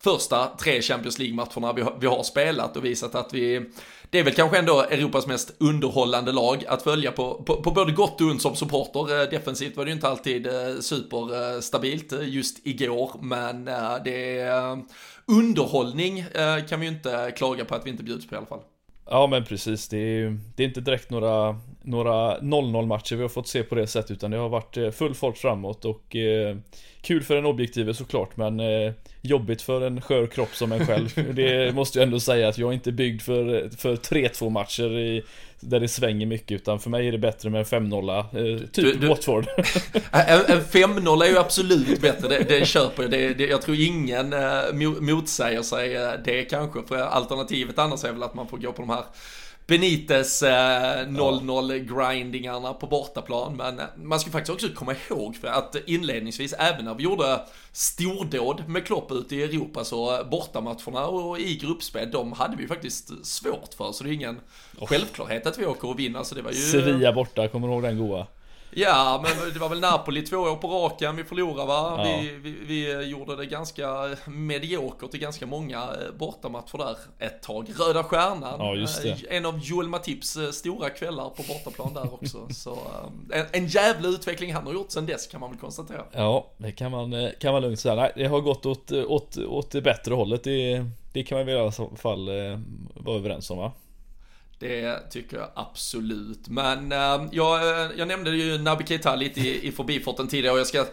första 0.00 0.46
tre 0.46 0.82
Champions 0.82 1.18
League-matcherna 1.18 1.72
vi, 1.72 1.84
vi 2.00 2.06
har 2.06 2.22
spelat 2.22 2.76
och 2.76 2.84
visat 2.84 3.14
att 3.14 3.34
vi, 3.34 3.70
det 4.10 4.18
är 4.18 4.24
väl 4.24 4.34
kanske 4.34 4.58
ändå 4.58 4.82
Europas 4.82 5.26
mest 5.26 5.56
underhållande 5.58 6.32
lag 6.32 6.64
att 6.68 6.82
följa 6.82 7.12
på, 7.12 7.42
på, 7.42 7.62
på 7.62 7.70
både 7.70 7.92
gott 7.92 8.20
och 8.20 8.26
ont 8.26 8.42
som 8.42 8.56
supporter. 8.56 9.22
Eh, 9.22 9.30
defensivt 9.30 9.76
var 9.76 9.84
det 9.84 9.88
ju 9.88 9.94
inte 9.94 10.08
alltid 10.08 10.46
eh, 10.46 10.52
superstabilt 10.80 12.12
eh, 12.12 12.28
just 12.28 12.66
igår, 12.66 13.10
men 13.20 13.64
det 14.04 14.38
är 14.38 14.78
underhållning 15.26 16.24
kan 16.68 16.80
vi 16.80 16.86
ju 16.86 16.92
inte 16.92 17.32
klaga 17.36 17.64
på 17.64 17.74
att 17.74 17.86
vi 17.86 17.90
inte 17.90 18.02
bjuds 18.02 18.28
på 18.28 18.34
i 18.34 18.38
alla 18.38 18.46
fall. 18.46 18.60
Ja 19.10 19.26
men 19.26 19.44
precis, 19.44 19.88
det 19.88 19.98
är, 19.98 20.38
det 20.56 20.62
är 20.62 20.68
inte 20.68 20.80
direkt 20.80 21.10
några 21.10 21.56
några 21.82 22.38
0-0 22.38 22.86
matcher 22.86 23.16
vi 23.16 23.22
har 23.22 23.28
fått 23.28 23.48
se 23.48 23.62
på 23.62 23.74
det 23.74 23.86
sättet 23.86 24.10
utan 24.10 24.30
det 24.30 24.36
har 24.36 24.48
varit 24.48 24.94
full 24.94 25.14
fart 25.14 25.38
framåt 25.38 25.84
och 25.84 26.16
eh, 26.16 26.56
kul 27.00 27.22
för 27.22 27.36
en 27.36 27.46
objektive 27.46 27.94
såklart 27.94 28.36
men 28.36 28.60
eh, 28.60 28.92
jobbigt 29.20 29.62
för 29.62 29.86
en 29.86 30.00
skör 30.00 30.26
kropp 30.26 30.54
som 30.54 30.72
en 30.72 30.86
själv. 30.86 31.08
det 31.34 31.74
måste 31.74 31.98
jag 31.98 32.06
ändå 32.06 32.20
säga 32.20 32.48
att 32.48 32.58
jag 32.58 32.68
är 32.68 32.74
inte 32.74 32.92
byggd 32.92 33.22
för, 33.22 33.70
för 33.76 33.96
3-2 33.96 34.50
matcher 34.50 34.98
i, 34.98 35.22
där 35.60 35.80
det 35.80 35.88
svänger 35.88 36.26
mycket 36.26 36.50
utan 36.50 36.80
för 36.80 36.90
mig 36.90 37.08
är 37.08 37.12
det 37.12 37.18
bättre 37.18 37.50
med 37.50 37.58
en 37.58 37.90
5-0 37.90 38.18
eh, 38.18 38.58
typ 38.58 38.72
du, 38.72 38.92
du, 38.92 39.08
Watford. 39.08 39.46
en, 40.12 40.40
en 40.46 40.60
5-0 40.60 41.24
är 41.24 41.28
ju 41.28 41.38
absolut 41.38 42.00
bättre, 42.00 42.28
det, 42.28 42.44
det 42.48 42.66
köper 42.66 43.02
jag. 43.02 43.10
Det, 43.10 43.34
det, 43.34 43.46
jag 43.46 43.62
tror 43.62 43.76
ingen 43.76 44.32
eh, 44.32 44.72
motsäger 45.00 45.62
sig 45.62 45.96
eh, 45.96 46.10
det 46.24 46.44
kanske 46.44 46.82
för 46.88 46.96
alternativet 46.96 47.78
annars 47.78 48.04
är 48.04 48.12
väl 48.12 48.22
att 48.22 48.34
man 48.34 48.48
får 48.48 48.58
gå 48.58 48.72
på 48.72 48.82
de 48.82 48.90
här 48.90 49.04
Benites 49.68 50.42
eh, 50.42 51.06
0-0 51.06 51.78
grindingarna 51.78 52.74
på 52.74 52.86
bortaplan. 52.86 53.56
Men 53.56 53.78
eh, 53.78 53.84
man 53.96 54.20
ska 54.20 54.30
faktiskt 54.30 54.54
också 54.54 54.68
komma 54.74 54.94
ihåg 55.08 55.36
för 55.36 55.48
att 55.48 55.76
inledningsvis, 55.86 56.52
även 56.58 56.84
när 56.84 56.94
vi 56.94 57.02
gjorde 57.04 57.40
stordåd 57.72 58.68
med 58.68 58.86
Klopp 58.86 59.12
ute 59.12 59.36
i 59.36 59.42
Europa, 59.42 59.84
så 59.84 60.24
bortamatcherna 60.30 61.06
och 61.06 61.38
i 61.38 61.56
gruppspel, 61.56 62.10
de 62.10 62.32
hade 62.32 62.56
vi 62.56 62.66
faktiskt 62.66 63.26
svårt 63.26 63.74
för. 63.76 63.92
Så 63.92 64.04
det 64.04 64.10
är 64.10 64.12
ingen 64.12 64.40
oh. 64.78 64.86
självklarhet 64.86 65.46
att 65.46 65.58
vi 65.58 65.66
åker 65.66 65.88
och 65.88 65.98
vinner. 65.98 66.22
Så 66.22 66.34
det 66.34 66.42
var 66.42 66.50
ju... 66.50 66.56
Sevilla 66.56 67.12
borta, 67.12 67.48
kommer 67.48 67.68
du 67.68 67.74
ihåg 67.74 67.82
den 67.82 67.98
goa? 67.98 68.26
Ja, 68.70 69.20
men 69.22 69.52
det 69.52 69.58
var 69.58 69.68
väl 69.68 69.80
Napoli 69.80 70.22
två 70.22 70.36
år 70.36 70.56
på 70.56 70.68
raken 70.68 71.16
vi 71.16 71.24
förlorade 71.24 71.68
va? 71.68 71.94
Ja. 71.98 72.20
Vi, 72.20 72.38
vi, 72.42 72.56
vi, 72.66 73.04
gjorde 73.04 73.36
det 73.36 73.46
ganska 73.46 74.16
mediokert 74.26 75.14
i 75.14 75.18
ganska 75.18 75.46
många 75.46 75.78
eh, 75.78 76.14
bortamatcher 76.18 76.78
där 76.78 76.96
ett 77.18 77.42
tag. 77.42 77.68
Röda 77.78 78.04
Stjärnan, 78.04 78.58
ja. 78.58 78.76
Eh, 79.04 79.36
en 79.36 79.46
av 79.46 79.58
Joel 79.58 79.88
Matips 79.88 80.36
eh, 80.36 80.50
stora 80.50 80.90
kvällar 80.90 81.28
på 81.28 81.42
bortaplan 81.42 81.94
där 81.94 82.14
också. 82.14 82.48
Så 82.54 82.78
en, 83.32 83.46
en 83.52 83.66
jävla 83.66 84.08
utveckling 84.08 84.54
han 84.54 84.66
har 84.66 84.72
gjort 84.72 84.90
sen 84.90 85.06
dess 85.06 85.26
kan 85.26 85.40
man 85.40 85.50
väl 85.50 85.58
konstatera. 85.58 86.04
Ja, 86.12 86.46
det 86.56 86.72
kan 86.72 86.90
man, 86.90 87.30
kan 87.40 87.52
man 87.52 87.62
lugnt 87.62 87.80
säga. 87.80 87.94
Nej, 87.94 88.12
det 88.16 88.26
har 88.26 88.40
gått 88.40 88.66
åt, 88.66 88.92
åt, 88.92 89.36
åt 89.36 89.70
det 89.70 89.82
bättre 89.82 90.14
hållet. 90.14 90.44
Det, 90.44 90.84
det 91.12 91.22
kan 91.22 91.38
man 91.38 91.46
väl 91.46 91.56
i 91.56 91.60
alla 91.60 91.72
fall 91.96 92.26
vara 92.94 93.16
överens 93.16 93.50
om 93.50 93.58
va? 93.58 93.72
Det 94.58 95.10
tycker 95.10 95.36
jag 95.36 95.48
absolut. 95.54 96.48
Men 96.48 96.92
äh, 96.92 97.28
jag, 97.32 97.82
eh, 97.82 97.90
jag 97.96 98.08
nämnde 98.08 98.30
ju 98.30 98.58
Naby 98.58 98.84
Keita 98.86 99.16
lite 99.16 99.40
i, 99.40 99.68
i 99.68 99.72
förbifarten 99.72 100.28
tidigare 100.28 100.54
och 100.54 100.60
jag 100.60 100.66
ska 100.66 100.84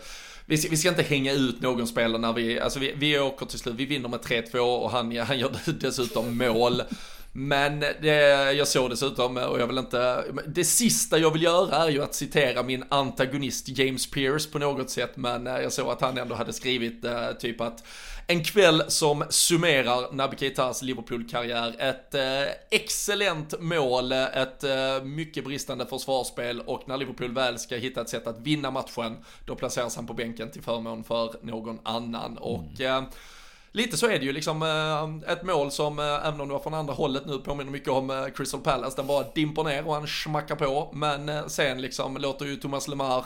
vi 0.45 0.57
ska, 0.57 0.69
vi 0.69 0.77
ska 0.77 0.89
inte 0.89 1.01
hänga 1.01 1.33
ut 1.33 1.61
någon 1.61 1.87
spelare 1.87 2.21
när 2.21 2.33
vi, 2.33 2.59
alltså 2.59 2.79
vi, 2.79 2.93
vi 2.97 3.19
åker 3.19 3.45
till 3.45 3.59
slut, 3.59 3.75
vi 3.75 3.85
vinner 3.85 4.09
med 4.09 4.19
3-2 4.19 4.57
och 4.57 4.91
han, 4.91 5.17
han 5.17 5.39
gör 5.39 5.51
dessutom 5.79 6.37
mål. 6.37 6.81
Men 7.37 7.79
det, 7.79 8.53
jag 8.53 8.67
såg 8.67 8.89
dessutom, 8.89 9.37
och 9.37 9.59
jag 9.59 9.67
vill 9.67 9.77
inte, 9.77 10.23
det 10.47 10.63
sista 10.63 11.17
jag 11.17 11.31
vill 11.31 11.43
göra 11.43 11.75
är 11.75 11.89
ju 11.89 12.03
att 12.03 12.15
citera 12.15 12.63
min 12.63 12.83
antagonist 12.89 13.77
James 13.77 14.11
Pierce 14.11 14.51
på 14.51 14.59
något 14.59 14.89
sätt, 14.89 15.11
men 15.15 15.47
eh, 15.47 15.53
jag 15.53 15.73
såg 15.73 15.89
att 15.89 16.01
han 16.01 16.17
ändå 16.17 16.35
hade 16.35 16.53
skrivit 16.53 17.05
eh, 17.05 17.31
typ 17.39 17.61
att 17.61 17.83
en 18.27 18.43
kväll 18.43 18.83
som 18.87 19.23
summerar 19.29 20.13
Naby 20.13 20.37
Keitas 20.37 20.81
Liverpool-karriär. 20.81 21.75
Ett 21.79 22.15
eh, 22.15 22.53
excellent 22.69 23.61
mål, 23.61 24.11
ett 24.11 24.63
eh, 24.63 25.03
mycket 25.03 25.45
bristande 25.45 25.85
försvarsspel 25.85 26.61
och 26.61 26.83
när 26.87 26.97
Liverpool 26.97 27.33
väl 27.33 27.59
ska 27.59 27.75
hitta 27.75 28.01
ett 28.01 28.09
sätt 28.09 28.27
att 28.27 28.39
vinna 28.39 28.71
matchen, 28.71 29.17
då 29.45 29.55
placeras 29.55 29.95
han 29.95 30.07
på 30.07 30.13
bänken 30.13 30.51
till 30.51 30.61
förmån 30.61 31.03
för 31.03 31.35
någon 31.41 31.79
annan. 31.83 32.37
Och 32.37 32.81
eh, 32.81 33.03
lite 33.75 33.97
så 33.97 34.05
är 34.05 34.19
det 34.19 34.25
ju 34.25 34.33
liksom 34.33 34.61
eh, 34.63 35.31
ett 35.31 35.43
mål 35.43 35.71
som, 35.71 35.99
eh, 35.99 36.27
även 36.27 36.41
om 36.41 36.47
det 36.47 36.53
var 36.53 36.59
från 36.59 36.73
andra 36.73 36.93
hållet 36.93 37.25
nu, 37.25 37.37
påminner 37.37 37.71
mycket 37.71 37.89
om 37.89 38.09
eh, 38.09 38.25
Crystal 38.35 38.61
Palace. 38.61 38.95
Den 38.95 39.07
bara 39.07 39.25
dimper 39.35 39.63
ner 39.63 39.87
och 39.87 39.93
han 39.93 40.07
smackar 40.07 40.55
på. 40.55 40.89
Men 40.93 41.49
sen 41.49 41.81
liksom 41.81 42.17
låter 42.17 42.45
ju 42.45 42.55
Thomas 42.55 42.87
Lemar 42.87 43.25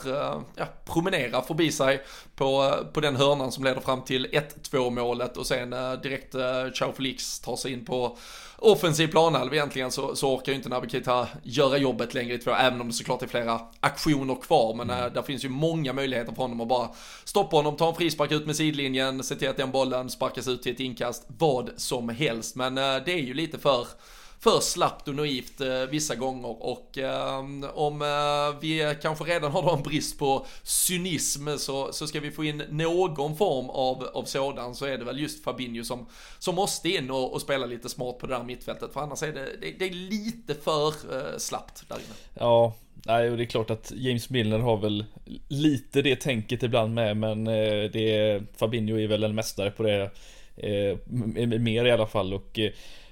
ja, 0.56 0.66
promenera 0.86 1.42
förbi 1.42 1.72
sig 1.72 2.02
på, 2.36 2.74
på 2.94 3.02
den 3.02 3.16
hörnan 3.16 3.52
som 3.52 3.64
leder 3.64 3.82
fram 3.82 4.02
till 4.02 4.28
1-2 4.72 4.90
målet 4.90 5.38
och 5.38 5.46
sen 5.46 5.70
direkt 6.04 6.36
Chao 6.74 6.94
Felix 6.94 7.40
tar 7.40 7.56
sig 7.56 7.74
in 7.74 7.86
på 7.86 8.18
offensiv 8.62 9.08
planhalva 9.08 9.56
egentligen 9.56 9.92
så, 9.92 10.16
så 10.16 10.36
orkar 10.36 10.52
ju 10.52 10.56
inte 10.56 10.70
Naby 10.70 10.90
Keita 10.90 11.28
göra 11.44 11.78
jobbet 11.78 12.14
längre 12.14 12.34
i 12.34 12.38
två, 12.38 12.52
även 12.52 12.82
om 12.82 12.88
det 12.88 12.94
såklart 12.94 13.22
är 13.22 13.28
flera 13.28 13.62
aktioner 13.80 14.36
kvar. 14.36 14.74
Men 14.74 14.90
mm. 14.90 15.06
äh, 15.06 15.14
där 15.14 15.22
finns 15.22 15.46
ju 15.46 15.50
många 15.50 15.94
möjligheter 15.94 16.34
för 16.34 16.42
honom 16.42 16.62
att 16.62 16.68
bara 16.68 16.90
stoppa 17.24 17.56
honom, 17.56 17.78
ta 17.78 17.90
en 17.90 17.96
frispark 17.96 18.32
ut 18.32 18.46
med 18.46 18.56
sidlinjen, 18.56 19.24
se 19.24 19.36
till 19.36 19.50
att 19.50 19.58
den 19.58 19.72
bollen 19.72 20.10
sparkas 20.10 20.48
ut 20.48 20.64
till 20.64 20.74
ett 20.74 20.80
inkast, 20.80 21.26
vad 21.28 21.70
som 21.76 22.10
helst. 22.10 22.56
Men 22.56 22.78
äh, 22.78 22.84
det 23.06 23.14
är 23.14 23.24
ju 23.24 23.34
lite 23.34 23.60
för 23.60 23.88
för 24.40 24.60
slappt 24.60 25.08
och 25.08 25.14
eh, 25.14 25.18
naivt 25.18 25.62
vissa 25.90 26.16
gånger 26.16 26.64
och 26.64 26.98
eh, 26.98 27.40
om 27.74 28.02
eh, 28.02 28.60
vi 28.62 28.96
kanske 29.02 29.24
redan 29.24 29.52
har 29.52 29.78
en 29.78 29.84
brist 29.84 30.20
på 30.20 30.46
cynism 30.64 31.48
så, 31.58 31.94
så 31.94 32.08
ska 32.08 32.20
vi 32.20 32.32
få 32.32 32.44
in 32.44 32.64
någon 32.70 33.38
form 33.38 33.70
av, 33.70 34.04
av 34.14 34.24
sådan 34.24 34.76
så 34.76 34.86
är 34.86 34.98
det 34.98 35.06
väl 35.06 35.20
just 35.20 35.44
Fabinho 35.44 35.84
som, 35.84 36.06
som 36.40 36.56
måste 36.56 36.90
in 36.90 37.12
och, 37.12 37.34
och 37.34 37.42
spela 37.42 37.66
lite 37.66 37.90
smart 37.90 38.20
på 38.20 38.28
det 38.28 38.34
där 38.34 38.44
mittfältet 38.44 38.94
för 38.94 39.02
annars 39.02 39.24
är 39.24 39.34
det, 39.34 39.46
det, 39.62 39.72
det 39.80 39.86
är 39.86 39.94
lite 39.94 40.56
för 40.56 40.94
slappt 41.40 41.84
där 41.88 41.96
inne. 41.96 42.16
Ja, 42.34 42.74
Nej, 43.06 43.30
och 43.30 43.38
det 43.38 43.44
är 43.44 43.46
klart 43.46 43.70
att 43.70 43.92
James 43.96 44.30
Milner 44.30 44.60
har 44.60 44.78
väl 44.78 45.06
lite 45.48 46.02
det 46.02 46.16
tänket 46.16 46.64
ibland 46.64 46.94
med, 46.94 47.18
men 47.18 47.44
det, 47.44 48.42
Fabinho 48.58 49.00
är 49.00 49.08
väl 49.08 49.24
en 49.24 49.36
mästare 49.36 49.72
på 49.72 49.84
det 49.84 50.12
mer 51.60 51.86
i 51.86 51.92
alla 51.92 52.08
fall 52.08 52.34
och 52.34 52.60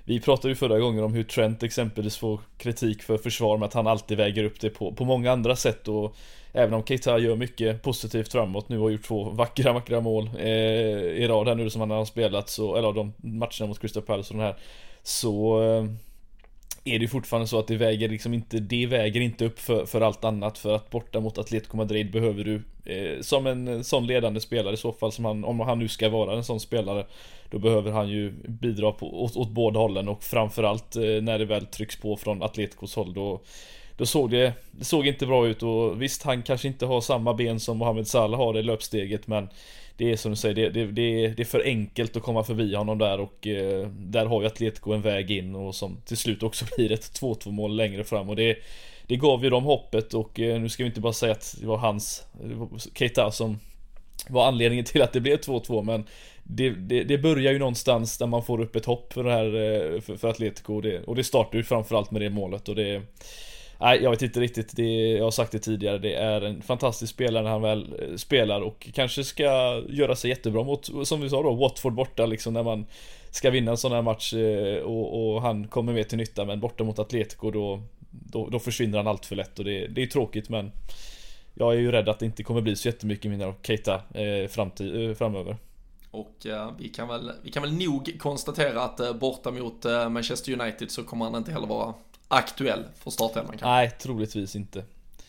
vi 0.07 0.19
pratade 0.19 0.49
ju 0.49 0.55
förra 0.55 0.79
gången 0.79 1.03
om 1.03 1.13
hur 1.13 1.23
Trent 1.23 1.63
exempelvis 1.63 2.17
får 2.17 2.39
kritik 2.57 3.03
för 3.03 3.17
försvar 3.17 3.57
med 3.57 3.65
att 3.65 3.73
han 3.73 3.87
alltid 3.87 4.17
väger 4.17 4.43
upp 4.43 4.59
det 4.59 4.69
på, 4.69 4.93
på 4.93 5.05
många 5.05 5.31
andra 5.31 5.55
sätt 5.55 5.87
och 5.87 6.15
Även 6.53 6.73
om 6.73 6.83
Keita 6.83 7.19
gör 7.19 7.35
mycket 7.35 7.81
positivt 7.81 8.31
framåt 8.31 8.69
nu 8.69 8.79
och 8.79 8.91
gjort 8.91 9.03
två 9.03 9.23
vackra, 9.23 9.73
vackra 9.73 10.01
mål 10.01 10.29
eh, 10.39 10.47
i 10.47 11.27
rad 11.27 11.47
här 11.47 11.55
nu 11.55 11.69
som 11.69 11.81
han 11.81 11.91
har 11.91 12.05
spelat 12.05 12.49
så, 12.49 12.75
eller 12.75 12.93
de 12.93 13.13
matcherna 13.17 13.67
mot 13.67 13.79
Crystal 13.79 14.03
Palace 14.03 14.33
och 14.33 14.37
den 14.37 14.45
här 14.45 14.55
Så 15.03 15.61
eh, 15.63 15.85
är 16.93 16.99
det 16.99 17.07
fortfarande 17.07 17.47
så 17.47 17.59
att 17.59 17.67
det 17.67 17.75
väger 17.75 18.09
liksom 18.09 18.33
inte, 18.33 18.59
det 18.59 18.85
väger 18.85 19.21
inte 19.21 19.45
upp 19.45 19.59
för, 19.59 19.85
för 19.85 20.01
allt 20.01 20.23
annat 20.23 20.57
för 20.57 20.75
att 20.75 20.89
borta 20.89 21.19
mot 21.19 21.37
Atletico 21.37 21.77
Madrid 21.77 22.11
behöver 22.11 22.43
du 22.43 22.61
eh, 22.85 23.21
som 23.21 23.47
en 23.47 23.83
sån 23.83 24.07
ledande 24.07 24.39
spelare 24.39 24.73
i 24.73 24.77
så 24.77 24.91
fall 24.91 25.11
som 25.11 25.25
han, 25.25 25.43
om 25.43 25.59
han 25.59 25.79
nu 25.79 25.87
ska 25.87 26.09
vara 26.09 26.35
en 26.35 26.43
sån 26.43 26.59
spelare 26.59 27.05
då 27.49 27.59
behöver 27.59 27.91
han 27.91 28.09
ju 28.09 28.31
bidra 28.47 28.91
på, 28.91 29.23
åt, 29.23 29.35
åt 29.35 29.49
båda 29.49 29.79
hållen 29.79 30.07
och 30.07 30.23
framförallt 30.23 30.95
eh, 30.95 31.01
när 31.01 31.39
det 31.39 31.45
väl 31.45 31.65
trycks 31.65 31.95
på 31.95 32.17
från 32.17 32.43
Atleticos 32.43 32.95
håll 32.95 33.13
då 33.13 33.41
då 33.97 34.05
såg 34.05 34.31
det, 34.31 34.53
det 34.71 34.85
såg 34.85 35.07
inte 35.07 35.25
bra 35.25 35.47
ut. 35.47 35.63
Och 35.63 36.01
visst 36.01 36.23
han 36.23 36.43
kanske 36.43 36.67
inte 36.67 36.85
har 36.85 37.01
samma 37.01 37.33
ben 37.33 37.59
som 37.59 37.77
Mohamed 37.77 38.07
Salah 38.07 38.39
har 38.39 38.57
i 38.57 38.63
löpsteget 38.63 39.27
men 39.27 39.49
Det 39.97 40.11
är 40.11 40.15
som 40.15 40.31
du 40.31 40.35
säger, 40.35 40.55
det, 40.55 40.69
det, 40.69 40.85
det, 40.85 41.27
det 41.27 41.43
är 41.43 41.45
för 41.45 41.63
enkelt 41.65 42.15
att 42.15 42.23
komma 42.23 42.43
förbi 42.43 42.75
honom 42.75 42.97
där 42.97 43.19
och 43.19 43.47
eh, 43.47 43.87
Där 43.87 44.25
har 44.25 44.41
ju 44.41 44.47
Atletico 44.47 44.93
en 44.93 45.01
väg 45.01 45.31
in 45.31 45.55
och 45.55 45.75
som 45.75 45.97
till 46.05 46.17
slut 46.17 46.43
också 46.43 46.65
blir 46.77 46.91
ett 46.91 47.21
2-2 47.21 47.51
mål 47.51 47.75
längre 47.75 48.03
fram. 48.03 48.29
Och 48.29 48.35
det 48.35 48.57
Det 49.07 49.15
gav 49.15 49.43
ju 49.43 49.49
dem 49.49 49.63
hoppet 49.63 50.13
och 50.13 50.39
eh, 50.39 50.61
nu 50.61 50.69
ska 50.69 50.83
vi 50.83 50.87
inte 50.87 51.01
bara 51.01 51.13
säga 51.13 51.31
att 51.31 51.55
det 51.59 51.67
var 51.67 51.77
hans 51.77 52.23
Keita 52.93 53.31
som 53.31 53.59
var 54.29 54.47
anledningen 54.47 54.85
till 54.85 55.01
att 55.01 55.13
det 55.13 55.21
blev 55.21 55.37
2-2 55.37 55.83
men 55.83 56.05
det, 56.49 56.69
det, 56.69 57.03
det, 57.03 57.17
börjar 57.17 57.53
ju 57.53 57.59
någonstans 57.59 58.17
där 58.17 58.27
man 58.27 58.43
får 58.43 58.61
upp 58.61 58.75
ett 58.75 58.85
hopp 58.85 59.13
för 59.13 59.23
det 59.23 59.31
här 59.31 59.45
eh, 59.45 60.01
för, 60.01 60.17
för 60.17 60.27
Atletico 60.27 60.75
och 60.75 60.81
det, 60.81 61.03
och 61.03 61.15
det 61.15 61.23
startar 61.23 61.57
ju 61.57 61.63
framförallt 61.63 62.11
med 62.11 62.21
det 62.21 62.29
målet 62.29 62.69
och 62.69 62.75
det 62.75 63.01
Nej, 63.79 64.03
jag 64.03 64.11
vet 64.11 64.21
inte 64.21 64.39
riktigt. 64.39 64.75
Det, 64.75 65.11
jag 65.11 65.23
har 65.23 65.31
sagt 65.31 65.51
det 65.51 65.59
tidigare. 65.59 65.97
Det 65.97 66.13
är 66.13 66.41
en 66.41 66.61
fantastisk 66.61 67.13
spelare 67.13 67.43
när 67.43 67.49
han 67.49 67.61
väl 67.61 67.93
eh, 68.01 68.15
spelar 68.15 68.61
och 68.61 68.89
kanske 68.93 69.23
ska 69.23 69.81
göra 69.89 70.15
sig 70.15 70.29
jättebra 70.29 70.63
mot, 70.63 70.89
som 71.03 71.21
vi 71.21 71.29
sa 71.29 71.43
då, 71.43 71.53
Watford 71.53 71.93
borta 71.93 72.25
liksom 72.25 72.53
när 72.53 72.63
man 72.63 72.85
ska 73.31 73.49
vinna 73.49 73.71
en 73.71 73.77
sån 73.77 73.91
här 73.91 74.01
match 74.01 74.33
eh, 74.33 74.81
och, 74.81 75.33
och 75.33 75.41
han 75.41 75.67
kommer 75.67 75.93
med 75.93 76.09
till 76.09 76.17
nytta 76.17 76.45
men 76.45 76.59
borta 76.59 76.83
mot 76.83 76.99
Atletico 76.99 77.51
då, 77.51 77.81
då, 78.09 78.49
då 78.49 78.59
försvinner 78.59 78.97
han 78.97 79.07
allt 79.07 79.25
för 79.25 79.35
lätt 79.35 79.59
och 79.59 79.65
det, 79.65 79.87
det 79.87 80.01
är 80.01 80.07
tråkigt 80.07 80.49
men 80.49 80.71
jag 81.53 81.73
är 81.73 81.77
ju 81.77 81.91
rädd 81.91 82.09
att 82.09 82.19
det 82.19 82.25
inte 82.25 82.43
kommer 82.43 82.61
bli 82.61 82.75
så 82.75 82.87
jättemycket 82.87 83.31
mindre 83.31 83.47
av 83.47 83.55
Keita 83.63 84.01
eh, 84.13 84.47
framtid, 84.49 85.09
eh, 85.09 85.15
framöver. 85.15 85.57
Och 86.17 86.45
eh, 86.45 86.71
vi, 86.77 86.89
kan 86.89 87.07
väl, 87.07 87.31
vi 87.41 87.51
kan 87.51 87.63
väl 87.63 87.73
nog 87.73 88.17
konstatera 88.19 88.81
att 88.81 88.99
eh, 88.99 89.13
borta 89.13 89.51
mot 89.51 89.85
eh, 89.85 90.09
Manchester 90.09 90.61
United 90.61 90.91
så 90.91 91.03
kommer 91.03 91.25
han 91.25 91.35
inte 91.35 91.51
heller 91.51 91.67
vara 91.67 91.93
aktuell 92.27 92.83
för 92.95 93.11
startelvan? 93.11 93.55
Nej, 93.61 93.91
troligtvis 93.99 94.55
inte. 94.55 94.83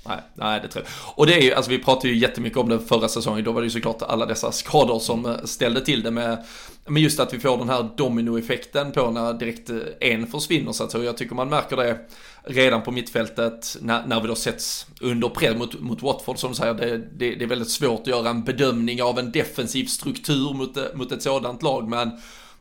Nej, 0.08 0.20
nej, 0.34 0.60
det 0.62 0.68
tror 0.68 0.84
jag. 0.84 1.14
Och 1.18 1.26
det 1.26 1.34
är 1.34 1.40
ju, 1.40 1.54
alltså 1.54 1.70
vi 1.70 1.78
pratade 1.78 2.08
ju 2.08 2.16
jättemycket 2.16 2.58
om 2.58 2.68
det 2.68 2.78
förra 2.78 3.08
säsongen, 3.08 3.44
då 3.44 3.52
var 3.52 3.60
det 3.60 3.66
ju 3.66 3.70
såklart 3.70 4.02
alla 4.02 4.26
dessa 4.26 4.52
skador 4.52 4.98
som 4.98 5.26
eh, 5.26 5.36
ställde 5.44 5.80
till 5.80 6.02
det 6.02 6.10
med, 6.10 6.44
med 6.86 7.02
just 7.02 7.20
att 7.20 7.34
vi 7.34 7.38
får 7.38 7.58
den 7.58 7.68
här 7.68 7.88
dominoeffekten 7.96 8.92
på 8.92 9.10
när 9.10 9.32
direkt 9.32 9.70
eh, 9.70 9.76
en 10.00 10.26
försvinner 10.26 10.72
så 10.72 10.84
att 10.84 10.92
säga. 10.92 11.04
Jag 11.04 11.16
tycker 11.16 11.34
man 11.34 11.48
märker 11.48 11.76
det 11.76 11.98
redan 12.44 12.82
på 12.82 12.90
mittfältet 12.90 13.76
när, 13.80 14.06
när 14.06 14.20
vi 14.20 14.28
då 14.28 14.34
sätts 14.34 14.86
under 15.00 15.28
press 15.28 15.56
mot, 15.56 15.80
mot 15.80 16.02
Watford 16.02 16.38
som 16.38 16.50
du 16.50 16.56
säger, 16.56 16.74
det, 16.74 16.96
det, 16.96 17.34
det, 17.34 17.44
är 17.44 17.48
väldigt 17.48 17.70
svårt 17.70 18.00
att 18.00 18.06
göra 18.06 18.28
en 18.30 18.44
bedömning 18.44 19.02
av 19.02 19.18
en 19.18 19.32
defensiv 19.32 19.84
struktur 19.84 20.54
mot, 20.54 20.76
eh, 20.76 20.84
mot 20.94 21.12
ett 21.12 21.22
sådant 21.22 21.62
lag, 21.62 21.88
men 21.88 22.10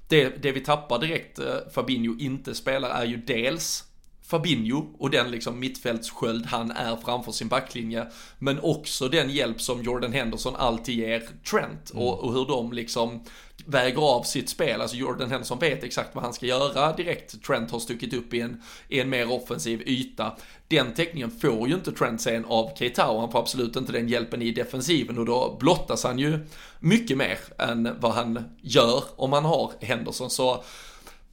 det, 0.07 0.43
det 0.43 0.51
vi 0.51 0.59
tappar 0.59 0.99
direkt 0.99 1.39
Fabinho 1.73 2.19
inte 2.19 2.55
spelar 2.55 2.89
är 2.89 3.05
ju 3.05 3.17
dels 3.17 3.86
Fabinho 4.27 4.85
och 4.99 5.09
den 5.09 5.31
liksom 5.31 5.59
mittfältssköld 5.59 6.45
han 6.45 6.71
är 6.71 6.95
framför 6.95 7.31
sin 7.31 7.47
backlinje. 7.47 8.07
Men 8.39 8.59
också 8.59 9.07
den 9.07 9.29
hjälp 9.29 9.61
som 9.61 9.83
Jordan 9.83 10.13
Henderson 10.13 10.55
alltid 10.55 10.95
ger 10.95 11.29
Trent 11.51 11.91
mm. 11.91 12.03
och, 12.03 12.19
och, 12.19 12.33
hur 12.33 12.45
de 12.45 12.73
liksom 12.73 13.23
väger 13.65 14.01
av 14.01 14.23
sitt 14.23 14.49
spel. 14.49 14.81
Alltså 14.81 14.97
Jordan 14.97 15.29
Henderson 15.29 15.59
vet 15.59 15.83
exakt 15.83 16.15
vad 16.15 16.23
han 16.23 16.33
ska 16.33 16.45
göra 16.45 16.93
direkt. 16.93 17.43
Trent 17.43 17.71
har 17.71 17.79
stuckit 17.79 18.13
upp 18.13 18.33
i 18.33 18.41
en, 18.41 18.61
i 18.87 18.99
en 18.99 19.09
mer 19.09 19.31
offensiv 19.31 19.81
yta. 19.85 20.37
Den 20.67 20.93
täckningen 20.93 21.31
får 21.31 21.67
ju 21.67 21.73
inte 21.73 21.91
Trent 21.91 22.21
sen 22.21 22.45
av 22.45 22.71
Keita 22.77 23.07
och 23.07 23.21
han 23.21 23.31
får 23.31 23.39
absolut 23.39 23.75
inte 23.75 23.91
den 23.91 24.07
hjälpen 24.07 24.41
i 24.41 24.51
defensiven 24.51 25.17
och 25.17 25.25
då 25.25 25.57
blottas 25.59 26.03
han 26.03 26.19
ju 26.19 26.39
mycket 26.79 27.17
mer 27.17 27.37
än 27.57 27.95
vad 27.99 28.11
han 28.11 28.43
gör 28.61 29.03
om 29.15 29.33
han 29.33 29.45
har 29.45 29.71
Henderson. 29.81 30.29
Så 30.29 30.63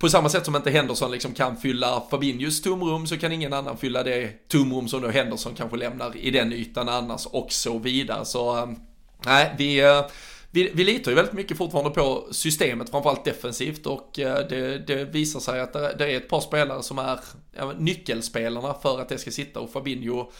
på 0.05 0.09
samma 0.09 0.29
sätt 0.29 0.45
som 0.45 0.57
inte 0.57 0.71
Henderson 0.71 1.11
liksom 1.11 1.35
kan 1.35 1.57
fylla 1.57 2.03
Fabinhos 2.11 2.63
tomrum 2.63 3.07
så 3.07 3.17
kan 3.17 3.33
ingen 3.33 3.53
annan 3.53 3.77
fylla 3.77 4.03
det 4.03 4.49
tomrum 4.49 4.89
som 4.89 5.03
då 5.03 5.09
Henderson 5.09 5.55
kanske 5.55 5.77
lämnar 5.77 6.17
i 6.17 6.31
den 6.31 6.53
ytan 6.53 6.89
annars 6.89 7.27
och 7.27 7.53
så 7.53 7.79
vidare. 7.79 8.25
Så 8.25 8.57
ehm, 8.57 8.77
nej, 9.27 9.55
vi, 9.59 9.81
eh, 9.81 10.07
vi, 10.51 10.71
vi 10.75 10.85
litar 10.85 11.11
ju 11.11 11.15
väldigt 11.15 11.35
mycket 11.35 11.59
fortfarande 11.59 11.91
på 11.91 12.29
systemet, 12.31 12.91
framförallt 12.91 13.25
defensivt 13.25 13.87
och 13.87 14.19
eh, 14.19 14.49
det, 14.49 14.79
det 14.79 15.05
visar 15.05 15.41
sig 15.41 15.61
att 15.61 15.73
det, 15.73 15.95
det, 15.99 16.13
är 16.13 16.17
ett 16.17 16.29
par 16.29 16.41
spelare 16.41 16.83
som 16.83 16.99
är 16.99 17.21
ja, 17.57 17.73
nyckelspelarna 17.79 18.75
för 18.83 19.01
att 19.01 19.09
det 19.09 19.19
ska 19.19 19.31
sitta 19.31 19.61
och 19.61 19.73
Fabinho 19.73 20.31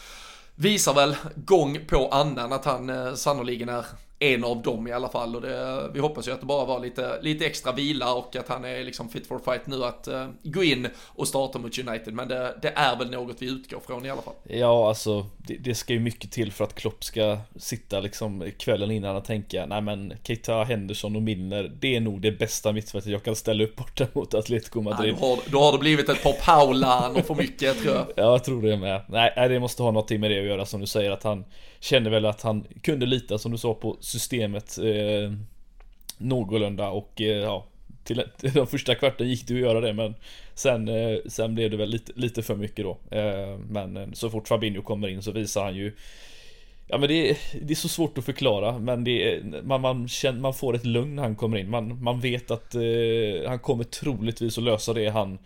visar 0.55 0.93
väl 0.93 1.15
gång 1.35 1.79
på 1.87 2.09
annan 2.09 2.53
att 2.53 2.65
han 2.65 2.89
eh, 2.89 3.13
sannoliken 3.13 3.69
är 3.69 3.85
en 4.19 4.43
av 4.43 4.61
dem 4.61 4.87
i 4.87 4.91
alla 4.91 5.09
fall 5.09 5.35
och 5.35 5.41
det, 5.41 5.89
vi 5.93 5.99
hoppas 5.99 6.27
ju 6.27 6.31
att 6.31 6.39
det 6.39 6.45
bara 6.45 6.65
var 6.65 6.79
lite, 6.79 7.21
lite 7.21 7.45
extra 7.45 7.71
vila 7.71 8.13
och 8.13 8.35
att 8.35 8.49
han 8.49 8.65
är 8.65 8.83
liksom 8.83 9.09
fit 9.09 9.27
for 9.27 9.39
fight 9.39 9.67
nu 9.67 9.83
att 9.83 10.07
uh, 10.07 10.27
gå 10.43 10.63
in 10.63 10.87
och 11.05 11.27
starta 11.27 11.59
mot 11.59 11.79
United 11.79 12.13
men 12.13 12.27
det, 12.27 12.57
det, 12.61 12.73
är 12.75 12.95
väl 12.95 13.11
något 13.11 13.35
vi 13.39 13.45
utgår 13.45 13.79
från 13.87 14.05
i 14.05 14.09
alla 14.09 14.21
fall. 14.21 14.33
Ja 14.43 14.87
alltså 14.87 15.25
det, 15.37 15.53
det, 15.53 15.75
ska 15.75 15.93
ju 15.93 15.99
mycket 15.99 16.31
till 16.31 16.51
för 16.51 16.63
att 16.63 16.75
Klopp 16.75 17.03
ska 17.03 17.37
sitta 17.55 17.99
liksom 17.99 18.51
kvällen 18.59 18.91
innan 18.91 19.15
och 19.15 19.25
tänka 19.25 19.65
nej 19.65 19.81
men 19.81 20.13
Keita, 20.23 20.63
Henderson 20.63 21.15
och 21.15 21.21
Milner 21.21 21.71
det 21.79 21.95
är 21.95 21.99
nog 21.99 22.21
det 22.21 22.31
bästa 22.31 22.71
mittfältet 22.71 23.11
jag 23.11 23.23
kan 23.23 23.35
ställa 23.35 23.63
upp 23.63 23.75
borta 23.75 24.07
mot 24.13 24.33
Atletico 24.33 24.81
Madrid. 24.81 25.15
Ja, 25.15 25.17
då, 25.21 25.27
har, 25.27 25.39
då 25.51 25.59
har 25.59 25.71
det 25.71 25.77
blivit 25.77 26.09
ett 26.09 26.23
par 26.23 26.33
Paulan 26.33 27.15
och 27.15 27.25
för 27.25 27.35
mycket 27.35 27.81
tror 27.83 27.95
jag. 27.95 28.05
Ja 28.15 28.23
jag 28.31 28.43
tror 28.43 28.61
det 28.61 28.77
med. 28.77 29.01
Nej 29.09 29.49
det 29.49 29.59
måste 29.59 29.83
ha 29.83 29.91
någonting 29.91 30.19
med 30.19 30.31
det 30.31 30.39
att 30.39 30.45
göra 30.45 30.65
som 30.65 30.81
du 30.81 30.87
säger 30.87 31.11
att 31.11 31.23
han 31.23 31.45
kände 31.79 32.09
väl 32.09 32.25
att 32.25 32.41
han 32.41 32.67
kunde 32.81 33.05
lita 33.05 33.37
som 33.37 33.51
du 33.51 33.57
sa 33.57 33.73
på 33.73 33.97
systemet 34.05 34.77
eh, 34.77 35.33
någorlunda 36.17 36.89
och 36.89 37.21
eh, 37.21 37.27
ja 37.27 37.65
till, 38.03 38.23
till 38.37 38.53
den 38.53 38.67
första 38.67 38.95
kvarten 38.95 39.29
gick 39.29 39.47
det 39.47 39.53
att 39.53 39.59
göra 39.59 39.81
det 39.81 39.93
men 39.93 40.15
sen, 40.53 40.87
eh, 40.87 41.17
sen 41.25 41.55
blev 41.55 41.71
det 41.71 41.77
väl 41.77 41.89
lite, 41.89 42.11
lite 42.15 42.43
för 42.43 42.55
mycket 42.55 42.85
då. 42.85 42.97
Eh, 43.17 43.57
men 43.69 43.97
eh, 43.97 44.07
så 44.13 44.29
fort 44.29 44.47
Fabinho 44.47 44.81
kommer 44.81 45.07
in 45.07 45.21
så 45.21 45.31
visar 45.31 45.63
han 45.63 45.75
ju 45.75 45.93
Ja 46.87 46.97
men 46.97 47.09
det 47.09 47.29
är, 47.29 47.37
det 47.61 47.73
är 47.73 47.75
så 47.75 47.89
svårt 47.89 48.17
att 48.17 48.25
förklara 48.25 48.79
men 48.79 49.03
det 49.03 49.33
är, 49.33 49.61
man, 49.63 49.81
man, 49.81 50.07
känner, 50.07 50.39
man 50.39 50.53
får 50.53 50.75
ett 50.75 50.85
lugn 50.85 51.15
när 51.15 51.23
han 51.23 51.35
kommer 51.35 51.57
in. 51.57 51.69
Man, 51.69 52.03
man 52.03 52.19
vet 52.19 52.51
att 52.51 52.75
eh, 52.75 53.47
han 53.47 53.59
kommer 53.59 53.83
troligtvis 53.83 54.57
att 54.57 54.63
lösa 54.63 54.93
det 54.93 55.09
han 55.09 55.37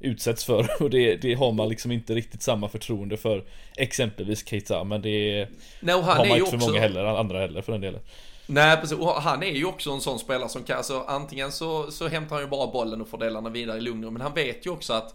utsätts 0.00 0.44
för 0.44 0.68
och 0.82 0.90
det, 0.90 1.16
det 1.16 1.34
har 1.34 1.52
man 1.52 1.68
liksom 1.68 1.92
inte 1.92 2.14
riktigt 2.14 2.42
samma 2.42 2.68
förtroende 2.68 3.16
för 3.16 3.44
exempelvis 3.76 4.48
Keita 4.48 4.84
men 4.84 5.02
det 5.02 5.48
no, 5.80 5.92
han 5.92 6.02
har 6.02 6.26
man 6.26 6.38
inte 6.38 6.50
för 6.50 6.56
också... 6.56 6.68
många 6.68 6.80
heller, 6.80 7.04
andra 7.04 7.38
heller 7.38 7.62
för 7.62 7.72
den 7.72 7.80
delen. 7.80 8.00
Nej 8.46 8.76
precis, 8.76 8.98
och 8.98 9.12
han 9.12 9.42
är 9.42 9.52
ju 9.52 9.64
också 9.64 9.90
en 9.90 10.00
sån 10.00 10.18
spelare 10.18 10.48
som 10.48 10.62
kan, 10.62 10.76
alltså 10.76 11.04
antingen 11.08 11.52
så, 11.52 11.90
så 11.90 12.08
hämtar 12.08 12.36
han 12.36 12.44
ju 12.44 12.50
bara 12.50 12.66
bollen 12.66 13.00
och 13.00 13.08
fördelar 13.08 13.42
den 13.42 13.52
vidare 13.52 13.78
i 13.78 13.80
lugn 13.80 14.12
men 14.12 14.20
han 14.22 14.34
vet 14.34 14.66
ju 14.66 14.70
också 14.70 14.92
att 14.92 15.14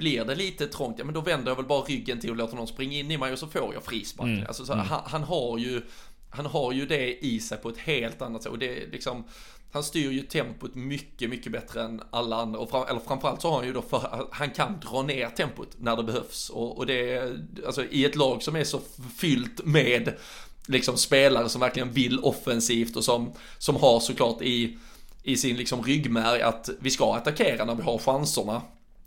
blir 0.00 0.24
det 0.24 0.34
lite 0.34 0.66
trångt, 0.66 0.98
ja 0.98 1.04
men 1.04 1.14
då 1.14 1.20
vänder 1.20 1.50
jag 1.50 1.56
väl 1.56 1.64
bara 1.64 1.80
ryggen 1.80 2.20
till 2.20 2.30
och 2.30 2.36
låter 2.36 2.56
någon 2.56 2.66
springa 2.66 2.98
in 2.98 3.10
i 3.10 3.18
mig 3.18 3.32
och 3.32 3.38
så 3.38 3.46
får 3.46 3.74
jag 3.74 3.82
frispark. 3.82 4.26
Mm. 4.26 4.46
Alltså, 4.46 4.66
så, 4.66 4.72
mm. 4.72 4.86
han, 4.86 5.00
han, 5.06 5.22
har 5.22 5.58
ju, 5.58 5.82
han 6.30 6.46
har 6.46 6.72
ju 6.72 6.86
det 6.86 7.24
i 7.24 7.40
sig 7.40 7.58
på 7.58 7.68
ett 7.68 7.78
helt 7.78 8.22
annat 8.22 8.42
sätt 8.42 8.52
och 8.52 8.58
det 8.58 8.82
är 8.82 8.90
liksom 8.90 9.24
han 9.72 9.84
styr 9.84 10.10
ju 10.10 10.22
tempot 10.22 10.74
mycket, 10.74 11.30
mycket 11.30 11.52
bättre 11.52 11.82
än 11.82 12.02
alla 12.10 12.36
andra. 12.36 12.60
Och 12.60 12.70
fram, 12.70 12.86
eller 12.88 13.00
framförallt 13.00 13.42
så 13.42 13.50
har 13.50 13.56
han 13.56 13.66
ju 13.66 13.72
då, 13.72 13.82
för, 13.82 14.28
han 14.30 14.50
kan 14.50 14.80
dra 14.80 15.02
ner 15.02 15.28
tempot 15.28 15.68
när 15.78 15.96
det 15.96 16.02
behövs. 16.02 16.50
Och, 16.50 16.78
och 16.78 16.86
det 16.86 17.12
är, 17.12 17.38
alltså 17.66 17.84
i 17.84 18.04
ett 18.04 18.16
lag 18.16 18.42
som 18.42 18.56
är 18.56 18.64
så 18.64 18.80
fyllt 19.16 19.64
med 19.64 20.14
liksom 20.66 20.96
spelare 20.96 21.48
som 21.48 21.60
verkligen 21.60 21.92
vill 21.92 22.18
offensivt 22.18 22.96
och 22.96 23.04
som, 23.04 23.32
som 23.58 23.76
har 23.76 24.00
såklart 24.00 24.42
i, 24.42 24.78
i 25.22 25.36
sin 25.36 25.56
liksom 25.56 25.82
ryggmärg 25.82 26.42
att 26.42 26.70
vi 26.80 26.90
ska 26.90 27.14
attackera 27.14 27.64
när 27.64 27.74
vi 27.74 27.82
har 27.82 27.98
chanserna. 27.98 28.62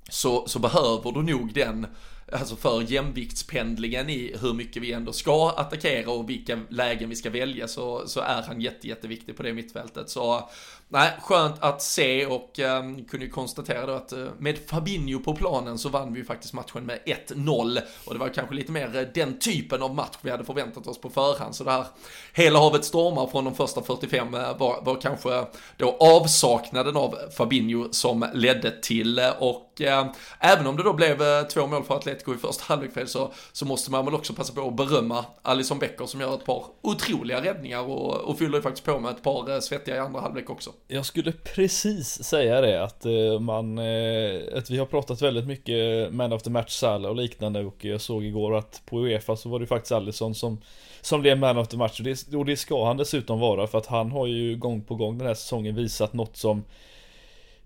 Så, 0.09 0.47
så 0.47 0.59
behöver 0.59 1.11
du 1.11 1.23
nog 1.23 1.53
den 1.53 1.87
alltså 2.31 2.55
för 2.55 2.81
jämviktspendlingen 2.81 4.09
i 4.09 4.35
hur 4.41 4.53
mycket 4.53 4.81
vi 4.81 4.93
ändå 4.93 5.13
ska 5.13 5.49
attackera 5.49 6.11
och 6.11 6.29
vilka 6.29 6.59
lägen 6.69 7.09
vi 7.09 7.15
ska 7.15 7.29
välja 7.29 7.67
så, 7.67 8.07
så 8.07 8.19
är 8.19 8.41
han 8.41 8.61
jätte, 8.61 8.87
jätteviktig 8.87 9.37
på 9.37 9.43
det 9.43 9.53
mittfältet. 9.53 10.09
Så 10.09 10.49
nej, 10.87 11.11
skönt 11.21 11.55
att 11.59 11.81
se 11.81 12.25
och 12.25 12.59
um, 12.59 13.05
kunde 13.05 13.25
ju 13.25 13.31
konstatera 13.31 13.85
då 13.85 13.93
att 13.93 14.13
uh, 14.13 14.27
med 14.37 14.57
Fabinho 14.57 15.19
på 15.19 15.35
planen 15.35 15.77
så 15.77 15.89
vann 15.89 16.13
vi 16.13 16.19
ju 16.19 16.25
faktiskt 16.25 16.53
matchen 16.53 16.85
med 16.85 16.99
1-0 17.05 17.79
och 18.05 18.13
det 18.13 18.19
var 18.19 18.29
kanske 18.29 18.55
lite 18.55 18.71
mer 18.71 18.95
eh, 18.95 19.07
den 19.13 19.39
typen 19.39 19.81
av 19.81 19.95
match 19.95 20.17
vi 20.21 20.31
hade 20.31 20.45
förväntat 20.45 20.87
oss 20.87 21.01
på 21.01 21.09
förhand. 21.09 21.55
Så 21.55 21.63
det 21.63 21.71
här 21.71 21.85
hela 22.33 22.59
havet 22.59 22.85
stormar 22.85 23.27
från 23.27 23.45
de 23.45 23.55
första 23.55 23.81
45 23.81 24.33
eh, 24.33 24.57
var, 24.57 24.81
var 24.81 25.01
kanske 25.01 25.45
då 25.77 25.97
avsaknaden 25.99 26.97
av 26.97 27.15
Fabinho 27.37 27.87
som 27.91 28.25
ledde 28.33 28.81
till 28.81 29.21
och 29.39 29.72
Eh, 29.81 30.05
även 30.39 30.67
om 30.67 30.77
det 30.77 30.83
då 30.83 30.93
blev 30.93 31.21
eh, 31.21 31.43
två 31.43 31.67
mål 31.67 31.83
för 31.83 31.95
Atletico 31.95 32.33
i 32.33 32.37
första 32.37 32.63
halvlek 32.67 32.91
så, 33.05 33.31
så 33.51 33.65
måste 33.65 33.91
man 33.91 34.05
väl 34.05 34.13
också 34.13 34.33
passa 34.33 34.53
på 34.53 34.67
att 34.67 34.75
berömma 34.75 35.25
Alison 35.41 35.79
Becker 35.79 36.05
som 36.05 36.21
gör 36.21 36.35
ett 36.35 36.45
par 36.45 36.65
otroliga 36.81 37.41
räddningar 37.41 37.81
och, 37.81 38.15
och 38.15 38.37
fyller 38.37 38.57
ju 38.57 38.61
faktiskt 38.61 38.85
på 38.85 38.99
med 38.99 39.11
ett 39.11 39.23
par 39.23 39.53
eh, 39.53 39.59
svettiga 39.59 39.95
i 39.95 39.99
andra 39.99 40.21
halvlek 40.21 40.49
också. 40.49 40.71
Jag 40.87 41.05
skulle 41.05 41.31
precis 41.31 42.23
säga 42.23 42.61
det 42.61 42.83
att 42.83 43.05
eh, 43.05 43.39
man, 43.39 43.77
eh, 43.77 44.57
att 44.57 44.69
vi 44.69 44.77
har 44.77 44.85
pratat 44.85 45.21
väldigt 45.21 45.47
mycket 45.47 46.13
Man 46.13 46.33
of 46.33 46.43
the 46.43 46.49
Match 46.49 46.71
Salah 46.71 47.11
och 47.11 47.15
liknande 47.15 47.59
och 47.59 47.85
jag 47.85 48.01
såg 48.01 48.25
igår 48.25 48.57
att 48.57 48.81
på 48.85 48.99
Uefa 48.99 49.35
så 49.35 49.49
var 49.49 49.59
det 49.59 49.67
faktiskt 49.67 49.91
Alisson 49.91 50.35
som 50.35 50.61
som 51.01 51.21
blev 51.21 51.37
Man 51.37 51.57
of 51.57 51.67
the 51.67 51.77
Match 51.77 51.99
och 51.99 52.05
det, 52.05 52.33
och 52.35 52.45
det 52.45 52.57
ska 52.57 52.85
han 52.85 52.97
dessutom 52.97 53.39
vara 53.39 53.67
för 53.67 53.77
att 53.77 53.85
han 53.85 54.11
har 54.11 54.27
ju 54.27 54.55
gång 54.55 54.81
på 54.81 54.95
gång 54.95 55.17
den 55.17 55.27
här 55.27 55.33
säsongen 55.33 55.75
visat 55.75 56.13
något 56.13 56.37
som 56.37 56.63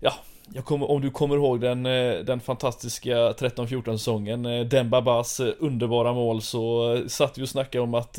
Ja, 0.00 0.12
jag 0.54 0.64
kommer, 0.64 0.90
om 0.90 1.00
du 1.00 1.10
kommer 1.10 1.36
ihåg 1.36 1.60
den, 1.60 1.86
eh, 1.86 2.18
den 2.18 2.40
fantastiska 2.40 3.32
13-14 3.32 3.98
säsongen 3.98 4.68
Demba 4.68 5.00
Bass 5.00 5.40
underbara 5.40 6.12
mål 6.12 6.42
så 6.42 6.98
satt 7.08 7.38
vi 7.38 7.44
och 7.44 7.48
snackade 7.48 7.84
om 7.84 7.94
att 7.94 8.18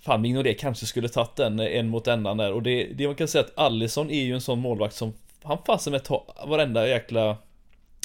Fan, 0.00 0.20
Mignolet 0.20 0.60
kanske 0.60 0.86
skulle 0.86 1.08
tagit 1.08 1.36
den 1.36 1.60
en 1.60 1.88
mot 1.88 2.08
en 2.08 2.22
där 2.22 2.52
och 2.52 2.62
det, 2.62 2.84
det 2.84 3.06
man 3.06 3.16
kan 3.16 3.28
säga 3.28 3.44
att 3.44 3.58
Allison 3.58 4.10
är 4.10 4.22
ju 4.22 4.34
en 4.34 4.40
sån 4.40 4.58
målvakt 4.58 4.94
som 4.94 5.12
Han 5.42 5.58
fasen 5.66 5.90
med 5.90 6.04
ta 6.04 6.24
varenda 6.46 6.88
jäkla 6.88 7.36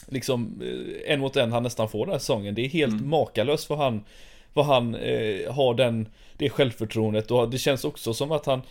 Liksom 0.08 0.62
en 1.06 1.20
mot 1.20 1.38
en 1.38 1.52
han 1.52 1.64
nästan 1.64 1.90
får 1.90 2.06
den 2.06 2.12
här 2.12 2.20
säsongen. 2.20 2.56
Det 2.56 2.66
är 2.66 2.70
helt 2.70 2.94
mm. 2.94 3.10
makalöst 3.10 3.70
vad 3.70 3.80
han 3.80 4.04
Vad 4.54 4.66
han 4.66 4.96
eh, 4.96 5.54
har 5.54 5.74
den 5.74 6.08
Det 6.38 6.50
självförtroendet 6.50 7.32
och 7.32 7.50
det 7.50 7.58
känns 7.58 7.86
också 7.86 8.14
som 8.14 8.32
att 8.32 8.46
han 8.46 8.62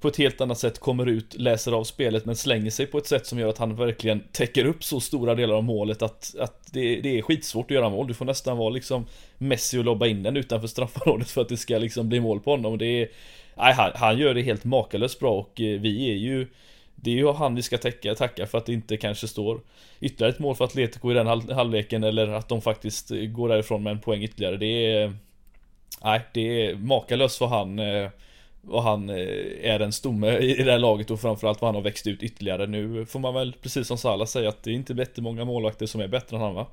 på 0.00 0.08
ett 0.08 0.16
helt 0.16 0.40
annat 0.40 0.58
sätt 0.58 0.78
kommer 0.78 1.06
ut, 1.06 1.34
läser 1.34 1.72
av 1.72 1.84
spelet 1.84 2.24
men 2.24 2.36
slänger 2.36 2.70
sig 2.70 2.86
på 2.86 2.98
ett 2.98 3.06
sätt 3.06 3.26
som 3.26 3.38
gör 3.38 3.48
att 3.48 3.58
han 3.58 3.76
verkligen 3.76 4.20
täcker 4.32 4.64
upp 4.64 4.84
så 4.84 5.00
stora 5.00 5.34
delar 5.34 5.54
av 5.54 5.64
målet 5.64 6.02
att, 6.02 6.34
att 6.38 6.72
det, 6.72 7.00
det 7.00 7.18
är 7.18 7.22
skitsvårt 7.22 7.64
att 7.64 7.74
göra 7.74 7.88
mål. 7.88 8.06
Du 8.06 8.14
får 8.14 8.24
nästan 8.24 8.56
vara 8.56 8.70
liksom 8.70 9.06
Messi 9.38 9.78
och 9.78 9.84
lobba 9.84 10.06
in 10.06 10.22
den 10.22 10.36
utanför 10.36 10.68
straffområdet 10.68 11.30
för 11.30 11.40
att 11.40 11.48
det 11.48 11.56
ska 11.56 11.78
liksom 11.78 12.08
bli 12.08 12.20
mål 12.20 12.40
på 12.40 12.50
honom. 12.50 12.78
Det 12.78 12.86
är, 12.86 13.08
nej, 13.56 13.74
han, 13.74 13.90
han 13.94 14.18
gör 14.18 14.34
det 14.34 14.42
helt 14.42 14.64
makalöst 14.64 15.20
bra 15.20 15.38
och 15.38 15.60
eh, 15.60 15.80
vi 15.80 16.10
är 16.10 16.16
ju 16.16 16.46
det 16.94 17.10
är 17.10 17.14
ju 17.14 17.32
han 17.32 17.54
vi 17.54 17.62
ska 17.62 17.78
täcka, 17.78 18.14
tacka 18.14 18.46
för 18.46 18.58
att 18.58 18.66
det 18.66 18.72
inte 18.72 18.96
kanske 18.96 19.28
står 19.28 19.60
ytterligare 20.00 20.32
ett 20.32 20.38
mål 20.38 20.56
för 20.56 20.64
Atletico 20.64 21.10
i 21.10 21.14
den 21.14 21.26
halvleken 21.26 22.04
eller 22.04 22.28
att 22.28 22.48
de 22.48 22.62
faktiskt 22.62 23.10
eh, 23.10 23.18
går 23.18 23.48
därifrån 23.48 23.82
med 23.82 23.90
en 23.90 24.00
poäng 24.00 24.22
ytterligare. 24.22 24.56
Det 24.56 24.86
är... 24.86 25.12
Nej, 26.04 26.20
det 26.34 26.66
är 26.66 26.74
makalöst 26.74 27.40
vad 27.40 27.50
han 27.50 27.78
eh, 27.78 28.10
eh, 28.64 28.70
och 28.70 28.82
han 28.82 29.10
eh, 29.10 29.16
är 29.62 29.80
en 29.80 29.92
stomme 29.92 30.38
i 30.38 30.62
det 30.62 30.72
här 30.72 30.78
laget 30.78 31.10
och 31.10 31.20
framförallt 31.20 31.60
vad 31.60 31.68
han 31.68 31.74
har 31.74 31.82
växt 31.82 32.06
ut 32.06 32.22
ytterligare. 32.22 32.66
Nu 32.66 33.06
får 33.06 33.20
man 33.20 33.34
väl 33.34 33.54
precis 33.62 33.86
som 33.86 33.98
Salah 33.98 34.26
säga 34.26 34.48
att 34.48 34.62
det 34.62 34.70
är 34.70 34.74
inte 34.74 34.92
jättemånga 34.92 35.44
målvakter 35.44 35.86
som 35.86 36.00
är 36.00 36.08
bättre 36.08 36.36
än 36.36 36.42
han 36.42 36.54
va? 36.54 36.66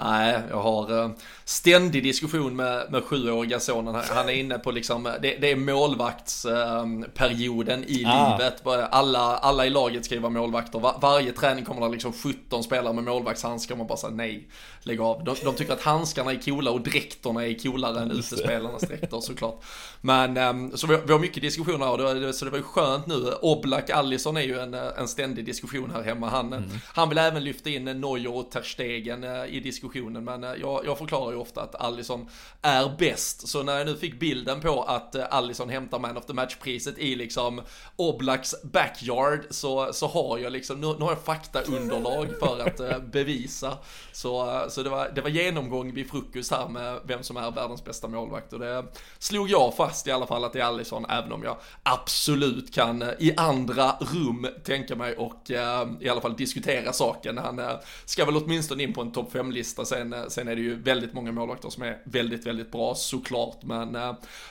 Nej, 0.00 0.40
jag 0.50 0.62
har 0.62 0.92
uh, 0.92 1.10
ständig 1.44 2.02
diskussion 2.02 2.56
med, 2.56 2.86
med 2.90 3.04
sjuåriga 3.04 3.60
sonen. 3.60 3.94
Han 3.94 4.28
är 4.28 4.32
inne 4.32 4.58
på 4.58 4.70
liksom, 4.70 5.02
det, 5.02 5.36
det 5.40 5.50
är 5.50 5.56
målvaktsperioden 5.56 7.84
i 7.86 8.04
ah. 8.06 8.38
livet. 8.38 8.66
Alla, 8.90 9.36
alla 9.36 9.66
i 9.66 9.70
laget 9.70 10.04
ska 10.04 10.14
ju 10.14 10.20
vara 10.20 10.32
målvakter. 10.32 10.78
Var, 10.78 10.98
varje 11.00 11.32
träning 11.32 11.64
kommer 11.64 11.80
det 11.80 11.88
liksom 11.92 12.12
17 12.12 12.62
spelare 12.62 12.94
med 12.94 13.04
målvaktshandskar. 13.04 13.76
Man 13.76 13.86
bara 13.86 13.98
säger 13.98 14.14
nej, 14.14 14.48
lägg 14.82 15.00
av. 15.00 15.24
De, 15.24 15.36
de, 15.44 15.54
tycker 15.54 15.72
att 15.72 15.82
handskarna 15.82 16.32
är 16.32 16.42
coola 16.42 16.70
och 16.70 16.80
dräkterna 16.80 17.46
är 17.46 17.58
coolare 17.58 18.00
än 18.00 18.10
utespelarnas 18.10 18.82
dräkter 18.82 19.20
såklart. 19.20 19.64
Men 20.00 20.36
um, 20.36 20.76
så 20.76 20.86
vi, 20.86 20.98
vi, 21.06 21.12
har 21.12 21.20
mycket 21.20 21.42
diskussioner 21.42 21.90
och 21.90 22.14
det, 22.14 22.32
så 22.32 22.44
det 22.44 22.50
var 22.50 22.58
ju 22.58 22.64
skönt 22.64 23.06
nu. 23.06 23.32
Oblak 23.42 23.90
Allison 23.90 24.36
är 24.36 24.40
ju 24.40 24.58
en, 24.58 24.74
en 24.74 25.08
ständig 25.08 25.44
diskussion 25.44 25.90
här 25.90 26.02
hemma. 26.02 26.28
Han, 26.28 26.52
mm. 26.52 26.70
han 26.94 27.08
vill 27.08 27.18
även 27.18 27.44
lyfta 27.44 27.70
in 27.70 27.84
Neuer 27.84 28.36
och 28.36 28.50
Terstegen 28.50 29.24
i 29.24 29.60
diskussionen 29.60 30.24
men 30.24 30.44
eh, 30.44 30.60
jag, 30.60 30.86
jag 30.86 30.98
förklarar 30.98 31.32
ju 31.32 31.38
ofta 31.38 31.62
att 31.62 31.74
Allison 31.74 32.28
är 32.62 32.96
bäst. 32.98 33.48
Så 33.48 33.62
när 33.62 33.78
jag 33.78 33.86
nu 33.86 33.96
fick 33.96 34.20
bilden 34.20 34.60
på 34.60 34.82
att 34.82 35.14
eh, 35.14 35.24
Allison 35.30 35.68
hämtar 35.68 35.98
Man 35.98 36.16
of 36.16 36.26
the 36.26 36.32
Match-priset 36.32 36.98
i 36.98 37.14
liksom 37.14 37.62
Oblaks 37.96 38.54
backyard 38.62 39.40
så, 39.50 39.92
så 39.92 40.06
har 40.06 40.38
jag 40.38 40.52
liksom, 40.52 40.80
nu, 40.80 40.86
nu 40.86 41.04
har 41.04 41.10
jag 41.10 41.24
faktaunderlag 41.24 42.28
för 42.40 42.60
att 42.60 43.12
bevisa. 43.12 43.78
Så, 44.12 44.66
så 44.70 44.82
det, 44.82 44.90
var, 44.90 45.08
det 45.14 45.20
var 45.20 45.30
genomgång 45.30 45.94
vid 45.94 46.10
frukost 46.10 46.50
här 46.50 46.68
med 46.68 47.00
vem 47.04 47.22
som 47.22 47.36
är 47.36 47.50
världens 47.50 47.84
bästa 47.84 48.08
målvakt 48.08 48.52
och 48.52 48.58
det 48.58 48.84
slog 49.18 49.50
jag 49.50 49.76
fast 49.76 50.06
i 50.06 50.10
alla 50.10 50.26
fall 50.26 50.44
att 50.44 50.52
det 50.52 50.60
är 50.60 50.64
Allison, 50.64 51.06
även 51.08 51.32
om 51.32 51.42
jag 51.42 51.56
absolut 51.82 52.74
kan 52.74 53.02
eh, 53.02 53.08
i 53.18 53.34
andra 53.36 53.92
rum 54.00 54.46
tänka 54.64 54.96
mig 54.96 55.16
och 55.16 55.50
eh, 55.50 55.88
i 56.00 56.08
alla 56.08 56.20
fall 56.20 56.36
diskutera 56.36 56.92
saken. 56.92 57.38
Han 57.38 57.58
eh, 57.58 57.70
ska 58.04 58.24
väl 58.24 58.36
åtminstone 58.36 58.82
in 58.82 58.92
på 58.92 59.00
en 59.00 59.12
topp 59.12 59.32
5-lista. 59.32 59.84
Sen, 59.84 60.14
sen 60.28 60.48
är 60.48 60.56
det 60.56 60.62
ju 60.62 60.82
väldigt 60.82 61.12
många 61.12 61.32
målvakter 61.32 61.68
som 61.70 61.82
är 61.82 62.02
väldigt, 62.04 62.46
väldigt 62.46 62.72
bra 62.72 62.94
såklart. 62.94 63.62
Men 63.62 63.94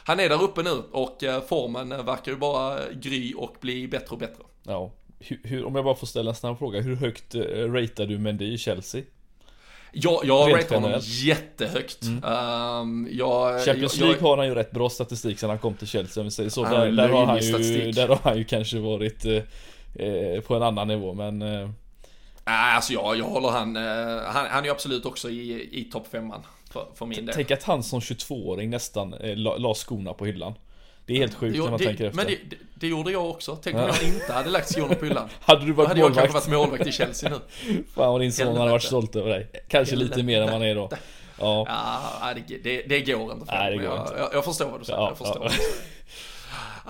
han 0.04 0.20
är 0.20 0.30
där 0.30 0.44
uppe 0.44 0.64
nu 0.64 0.84
och 0.92 1.18
formen 1.48 1.90
verkar 1.90 2.32
ju 2.32 2.38
bara 2.38 2.80
gry 2.94 3.34
och 3.34 3.56
bli 3.62 3.88
bättre 3.88 4.08
och 4.10 4.18
bättre. 4.18 4.44
Ja, 4.64 4.92
hur, 5.20 5.40
hur, 5.44 5.66
om 5.66 5.76
jag 5.76 5.84
bara 5.84 5.96
får 5.96 6.08
ställa 6.08 6.30
en 6.30 6.36
snabb 6.36 6.58
fråga. 6.58 6.82
Hur 6.82 6.96
högt 6.96 7.36
ratear 7.36 8.08
du 8.08 8.18
Mendy 8.18 8.54
i 8.54 8.58
Chelsea? 8.58 9.04
Ja, 9.92 10.22
jag 10.24 10.54
ratear 10.54 10.82
honom 10.82 11.00
jättehögt. 11.04 12.04
Mm. 12.04 12.24
Um, 12.24 13.08
jag, 13.12 13.66
Champions 13.66 13.98
jag, 13.98 14.08
League 14.08 14.22
har 14.22 14.38
han 14.38 14.48
ju 14.48 14.56
rätt 14.56 14.72
bra 14.72 14.90
statistik 14.90 15.40
sen 15.40 15.50
han 15.50 15.60
kom 15.60 15.74
till 15.74 15.88
Chelsea 15.88 16.22
om 16.22 16.26
vi 16.26 16.32
säger 16.32 16.50
så. 16.50 16.64
Där, 16.64 16.92
där, 16.92 17.10
har 17.10 17.26
han 17.26 17.40
ju, 17.40 17.92
där 17.92 18.08
har 18.08 18.20
han 18.24 18.38
ju 18.38 18.44
kanske 18.44 18.80
varit 18.80 19.26
eh, 19.26 20.42
på 20.42 20.56
en 20.56 20.64
annan 20.64 20.88
nivå 20.88 21.14
men 21.14 21.42
eh, 21.42 21.70
Alltså 22.44 22.94
jag, 22.94 23.18
jag 23.18 23.26
håller 23.26 23.50
han, 23.50 23.76
eh, 23.76 24.24
han, 24.26 24.46
han 24.50 24.66
är 24.66 24.70
absolut 24.70 25.06
också 25.06 25.30
i, 25.30 25.70
i 25.80 25.84
topp 25.84 26.08
femman 26.12 26.42
för, 26.72 26.88
för 26.96 27.06
min 27.06 27.26
del. 27.26 27.36
Tänk 27.36 27.52
att 27.52 27.64
han 27.64 27.84
som 27.84 28.00
22-åring 28.00 28.70
nästan 28.70 29.14
eh, 29.14 29.36
la, 29.36 29.58
la 29.58 29.74
skorna 29.74 30.14
på 30.14 30.26
hyllan. 30.26 30.54
Det 31.10 31.16
är 31.16 31.20
helt 31.20 31.34
sjukt 31.34 31.58
jo, 31.58 31.64
när 31.64 31.72
man 31.72 31.80
det, 31.80 31.86
tänker 31.86 32.06
efter. 32.06 32.16
Men 32.16 32.26
det, 32.26 32.38
det, 32.50 32.56
det, 32.74 32.88
gjorde 32.88 33.12
jag 33.12 33.30
också. 33.30 33.56
Tänk 33.56 33.76
om 33.76 33.82
jag 33.82 34.04
inte 34.04 34.34
hade 34.34 34.50
lagt 34.50 34.74
skorna 34.74 34.96
på 34.96 35.06
hyllan. 35.06 35.30
hade 35.42 35.66
du 35.66 35.72
varit 35.72 35.78
Då 35.78 35.90
hade 35.90 36.02
målvakt? 36.02 36.18
jag 36.18 36.32
kanske 36.32 36.52
varit 36.52 36.60
målvakt 36.60 36.88
i 36.88 36.92
Chelsea 36.92 37.30
nu. 37.30 37.36
Fan 37.96 38.12
vad 38.12 38.22
din 38.22 38.32
son 38.32 38.58
hade 38.58 38.72
varit 38.72 38.84
stolt 38.84 39.16
över 39.16 39.30
dig. 39.30 39.48
Kanske 39.68 39.96
Helvete. 39.96 40.16
lite 40.16 40.26
mer 40.26 40.42
än 40.42 40.52
man 40.52 40.62
är 40.62 40.76
då. 40.76 40.90
Ja, 41.42 41.66
ja 42.22 42.34
det, 42.48 42.58
det, 42.58 42.82
det 42.82 43.02
går 43.02 43.32
inte. 43.34 43.46
För 43.46 43.54
Nej, 43.54 43.72
det 43.72 43.78
går 43.78 43.86
jag, 43.86 44.04
inte. 44.04 44.14
Jag, 44.18 44.30
jag, 44.34 44.46
förstår 44.46 44.66
vad 44.66 44.82
du 44.82 44.86
säger. 44.86 45.00
Ja, 45.00 45.08
jag 45.10 45.18
förstår. 45.18 45.46
Ja. 45.46 45.52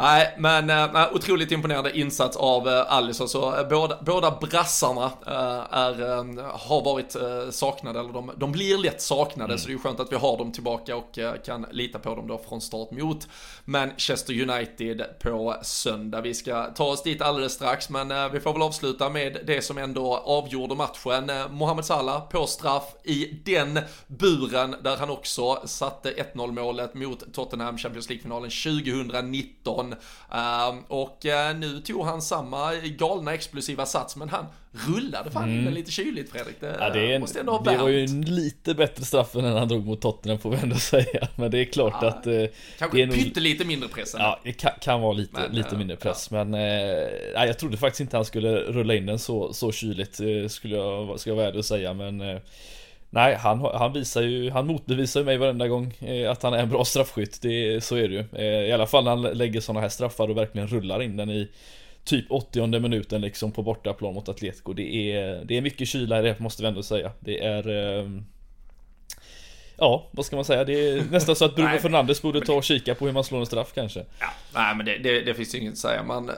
Nej, 0.01 0.35
men 0.37 0.69
äh, 0.69 1.07
otroligt 1.13 1.51
imponerande 1.51 1.97
insats 1.97 2.37
av 2.37 2.67
äh, 2.67 2.93
Alisson. 2.93 3.29
Så 3.29 3.55
äh, 3.59 3.67
båda, 3.69 3.97
båda 4.01 4.37
brassarna 4.41 5.05
äh, 5.27 5.33
är, 5.77 6.41
har 6.67 6.83
varit 6.83 7.15
saknade, 7.53 7.99
eller 7.99 8.13
de, 8.13 8.31
de 8.37 8.51
blir 8.51 8.77
lätt 8.77 9.01
saknade. 9.01 9.53
Mm. 9.53 9.57
Så 9.57 9.67
det 9.67 9.71
är 9.71 9.75
ju 9.75 9.79
skönt 9.79 9.99
att 9.99 10.11
vi 10.11 10.15
har 10.15 10.37
dem 10.37 10.51
tillbaka 10.51 10.95
och 10.95 11.19
kan 11.45 11.65
lita 11.71 11.99
på 11.99 12.15
dem 12.15 12.27
då 12.27 12.41
från 12.49 12.61
start 12.61 12.91
mot 12.91 13.27
Manchester 13.65 14.49
United 14.49 15.03
på 15.21 15.55
söndag. 15.61 16.21
Vi 16.21 16.33
ska 16.33 16.65
ta 16.65 16.83
oss 16.83 17.03
dit 17.03 17.21
alldeles 17.21 17.53
strax, 17.53 17.89
men 17.89 18.31
vi 18.31 18.39
får 18.39 18.53
väl 18.53 18.61
avsluta 18.61 19.09
med 19.09 19.37
det 19.47 19.61
som 19.61 19.77
ändå 19.77 20.17
avgjorde 20.17 20.75
matchen. 20.75 21.31
Mohamed 21.49 21.85
Salah 21.85 22.29
på 22.29 22.47
straff 22.47 22.95
i 23.03 23.41
den 23.45 23.79
buren 24.07 24.75
där 24.83 24.97
han 24.97 25.09
också 25.09 25.61
satte 25.65 26.11
1-0 26.33 26.51
målet 26.51 26.93
mot 26.93 27.33
Tottenham 27.33 27.77
Champions 27.77 28.09
League-finalen 28.09 28.49
2019. 28.49 29.88
Uh, 29.91 30.79
och 30.87 31.25
uh, 31.25 31.59
nu 31.59 31.79
tog 31.79 32.05
han 32.05 32.21
samma 32.21 32.75
galna 32.75 33.33
explosiva 33.33 33.85
sats, 33.85 34.15
men 34.15 34.29
han 34.29 34.45
rullade 34.71 35.31
fan 35.31 35.59
mm. 35.59 35.73
lite 35.73 35.91
kyligt 35.91 36.31
Fredrik. 36.31 36.55
Det, 36.59 36.77
ja, 36.79 36.89
det, 36.89 36.99
är 36.99 37.15
en, 37.15 37.21
måste 37.21 37.39
ändå 37.39 37.51
ha 37.51 37.63
det 37.63 37.77
var 37.77 37.89
ju 37.89 38.03
en 38.03 38.21
lite 38.21 38.73
bättre 38.73 39.05
straff 39.05 39.35
än 39.35 39.43
han 39.43 39.67
drog 39.67 39.85
mot 39.85 40.01
Tottenham 40.01 40.39
får 40.39 40.49
vi 40.49 40.57
ändå 40.57 40.75
säga. 40.79 41.27
Men 41.35 41.51
det 41.51 41.59
är 41.59 41.65
klart 41.65 41.95
ja, 42.01 42.07
att... 42.07 42.27
Uh, 42.27 42.45
kanske 42.77 42.97
det 42.97 43.03
är 43.03 43.11
pyttelite 43.11 43.65
mindre 43.65 43.89
press 43.89 44.15
Ja, 44.17 44.39
det 44.43 44.53
kan, 44.53 44.71
kan 44.81 45.01
vara 45.01 45.13
lite, 45.13 45.39
men, 45.39 45.51
lite 45.51 45.75
mindre 45.75 45.97
press. 45.97 46.27
Ja. 46.31 46.43
Men 46.43 46.53
uh, 46.53 47.47
jag 47.47 47.59
trodde 47.59 47.77
faktiskt 47.77 48.01
inte 48.01 48.17
han 48.17 48.25
skulle 48.25 48.59
rulla 48.59 48.95
in 48.95 49.05
den 49.05 49.19
så, 49.19 49.53
så 49.53 49.71
kyligt, 49.71 50.15
skulle 50.51 50.75
jag, 50.75 51.19
ska 51.19 51.29
jag 51.29 51.35
vara 51.35 51.47
ärlig 51.47 51.59
och 51.59 51.65
säga. 51.65 51.93
Men 51.93 52.39
Nej, 53.09 53.35
han, 53.35 53.59
han 53.59 53.93
visar 53.93 54.21
ju, 54.21 54.49
han 54.49 54.67
motbevisar 54.67 55.19
ju 55.19 55.25
mig 55.25 55.37
varenda 55.37 55.67
gång 55.67 55.93
eh, 55.99 56.31
att 56.31 56.43
han 56.43 56.53
är 56.53 56.57
en 56.57 56.69
bra 56.69 56.85
straffskytt. 56.85 57.41
Det, 57.41 57.83
så 57.83 57.95
är 57.95 58.07
det 58.07 58.15
ju. 58.15 58.25
Eh, 58.33 58.69
I 58.69 58.71
alla 58.71 58.87
fall 58.87 59.03
när 59.03 59.11
han 59.11 59.21
lägger 59.21 59.61
sådana 59.61 59.79
här 59.79 59.89
straffar 59.89 60.29
och 60.29 60.37
verkligen 60.37 60.67
rullar 60.67 61.01
in 61.01 61.17
den 61.17 61.29
i 61.29 61.49
typ 62.03 62.31
80 62.31 62.79
minuten 62.79 63.21
liksom 63.21 63.51
på 63.51 63.63
bortaplan 63.63 64.13
mot 64.13 64.29
Atletico. 64.29 64.73
Det 64.73 65.13
är, 65.13 65.45
det 65.45 65.57
är 65.57 65.61
mycket 65.61 65.87
kyla 65.87 66.19
i 66.19 66.21
det 66.21 66.39
måste 66.39 66.63
vi 66.63 66.67
ändå 66.67 66.83
säga. 66.83 67.11
Det 67.19 67.43
är... 67.43 67.97
Eh, 67.99 68.09
Ja, 69.79 70.07
vad 70.11 70.25
ska 70.25 70.35
man 70.35 70.45
säga? 70.45 70.63
Det 70.63 70.89
är 70.89 71.03
nästan 71.11 71.35
så 71.35 71.45
att 71.45 71.55
Bruno 71.55 71.77
Fernandes 71.81 72.21
borde 72.21 72.41
ta 72.41 72.53
och 72.53 72.63
kika 72.63 72.95
på 72.95 73.05
hur 73.05 73.13
man 73.13 73.23
slår 73.23 73.39
en 73.39 73.45
straff 73.45 73.71
kanske. 73.75 74.05
Ja, 74.19 74.27
nej 74.53 74.75
men 74.75 74.85
det, 74.85 74.97
det, 74.97 75.21
det 75.21 75.33
finns 75.33 75.55
ju 75.55 75.59
inget 75.59 75.73
att 75.73 75.77
säga. 75.77 76.03
Man, 76.03 76.29
äh, 76.29 76.35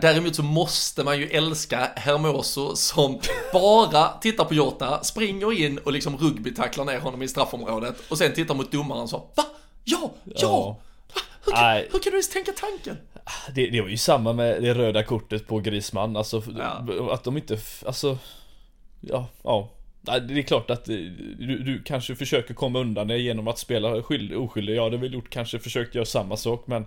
däremot 0.00 0.36
så 0.36 0.42
måste 0.42 1.04
man 1.04 1.18
ju 1.18 1.26
älska 1.26 1.88
Hermoso 1.96 2.76
som 2.76 3.20
bara 3.52 4.08
tittar 4.08 4.44
på 4.44 4.54
Jota, 4.54 5.04
springer 5.04 5.60
in 5.60 5.78
och 5.78 5.92
liksom 5.92 6.16
rugbytacklar 6.16 6.84
ner 6.84 6.98
honom 6.98 7.22
i 7.22 7.28
straffområdet 7.28 7.96
och 8.08 8.18
sen 8.18 8.32
tittar 8.32 8.54
mot 8.54 8.72
domaren 8.72 9.02
och 9.02 9.10
så 9.10 9.18
Va? 9.18 9.44
Ja! 9.84 10.12
Ja! 10.24 10.34
ja. 10.34 10.76
Hur, 11.44 11.52
kan, 11.52 11.74
hur 11.76 11.98
kan 11.98 12.00
du 12.02 12.10
ens 12.10 12.30
tänka 12.30 12.52
tanken? 12.52 12.96
Det, 13.54 13.66
det, 13.66 13.80
var 13.80 13.88
ju 13.88 13.96
samma 13.96 14.32
med 14.32 14.62
det 14.62 14.74
röda 14.74 15.02
kortet 15.02 15.46
på 15.46 15.58
Grisman, 15.58 16.16
alltså 16.16 16.42
ja. 16.58 17.12
att 17.12 17.24
de 17.24 17.36
inte, 17.36 17.58
alltså 17.86 18.18
Ja, 19.00 19.26
ja 19.42 19.68
det 20.06 20.38
är 20.38 20.42
klart 20.42 20.70
att 20.70 20.88
eh, 20.88 20.94
du, 21.38 21.58
du, 21.58 21.82
kanske 21.82 22.14
försöker 22.14 22.54
komma 22.54 22.78
undan 22.78 23.08
det 23.08 23.18
genom 23.18 23.48
att 23.48 23.58
spela 23.58 23.94
oskyldig. 23.94 24.76
Jag 24.76 24.84
hade 24.84 24.96
väl 24.96 25.14
gjort 25.14 25.30
kanske 25.30 25.58
försökt 25.58 25.94
göra 25.94 26.04
samma 26.04 26.36
sak 26.36 26.66
men 26.66 26.84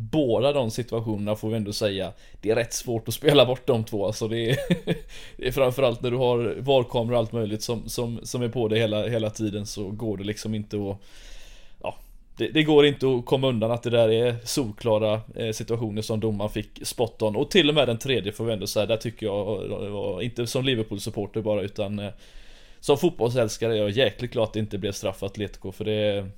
Båda 0.00 0.52
de 0.52 0.70
situationerna 0.70 1.36
får 1.36 1.50
vi 1.50 1.56
ändå 1.56 1.72
säga 1.72 2.12
Det 2.40 2.50
är 2.50 2.54
rätt 2.54 2.72
svårt 2.72 3.08
att 3.08 3.14
spela 3.14 3.46
bort 3.46 3.66
de 3.66 3.84
två 3.84 4.06
alltså 4.06 4.28
det 4.28 4.50
är, 4.50 4.56
det 5.36 5.46
är 5.46 5.52
framförallt 5.52 6.02
när 6.02 6.10
du 6.10 6.16
har 6.16 6.56
VAR-kameror 6.58 7.12
och 7.12 7.18
allt 7.18 7.32
möjligt 7.32 7.62
som, 7.62 7.88
som, 7.88 8.20
som 8.22 8.42
är 8.42 8.48
på 8.48 8.68
dig 8.68 8.78
hela, 8.78 9.08
hela 9.08 9.30
tiden 9.30 9.66
så 9.66 9.90
går 9.90 10.16
det 10.16 10.24
liksom 10.24 10.54
inte 10.54 10.76
att 10.76 10.96
Ja 11.82 11.94
det, 12.36 12.48
det, 12.48 12.62
går 12.62 12.86
inte 12.86 13.06
att 13.08 13.26
komma 13.26 13.48
undan 13.48 13.70
att 13.70 13.82
det 13.82 13.90
där 13.90 14.08
är 14.08 14.36
solklara 14.44 15.20
eh, 15.34 15.52
situationer 15.52 16.02
som 16.02 16.20
domaren 16.20 16.50
fick 16.50 16.86
spot 16.86 17.22
on 17.22 17.36
och 17.36 17.50
till 17.50 17.68
och 17.68 17.74
med 17.74 17.88
den 17.88 17.98
tredje 17.98 18.32
får 18.32 18.44
vi 18.44 18.52
ändå 18.52 18.66
säga, 18.66 18.86
där 18.86 18.96
tycker 18.96 19.26
jag 19.26 19.70
eh, 19.70 19.90
var, 19.90 20.22
inte 20.22 20.46
som 20.46 20.64
Liverpool-supporter 20.64 21.40
bara 21.40 21.62
utan 21.62 21.98
som 22.80 22.98
fotbollsälskare 22.98 23.72
är 23.72 23.76
jag 23.76 23.90
jäkligt 23.90 24.32
glad 24.32 24.44
att 24.44 24.52
det 24.52 24.58
inte 24.58 24.78
blev 24.78 24.92
straff 24.92 25.18
för 25.18 25.26
Atletico 25.26 25.72
för 25.72 25.84
det 25.84 26.30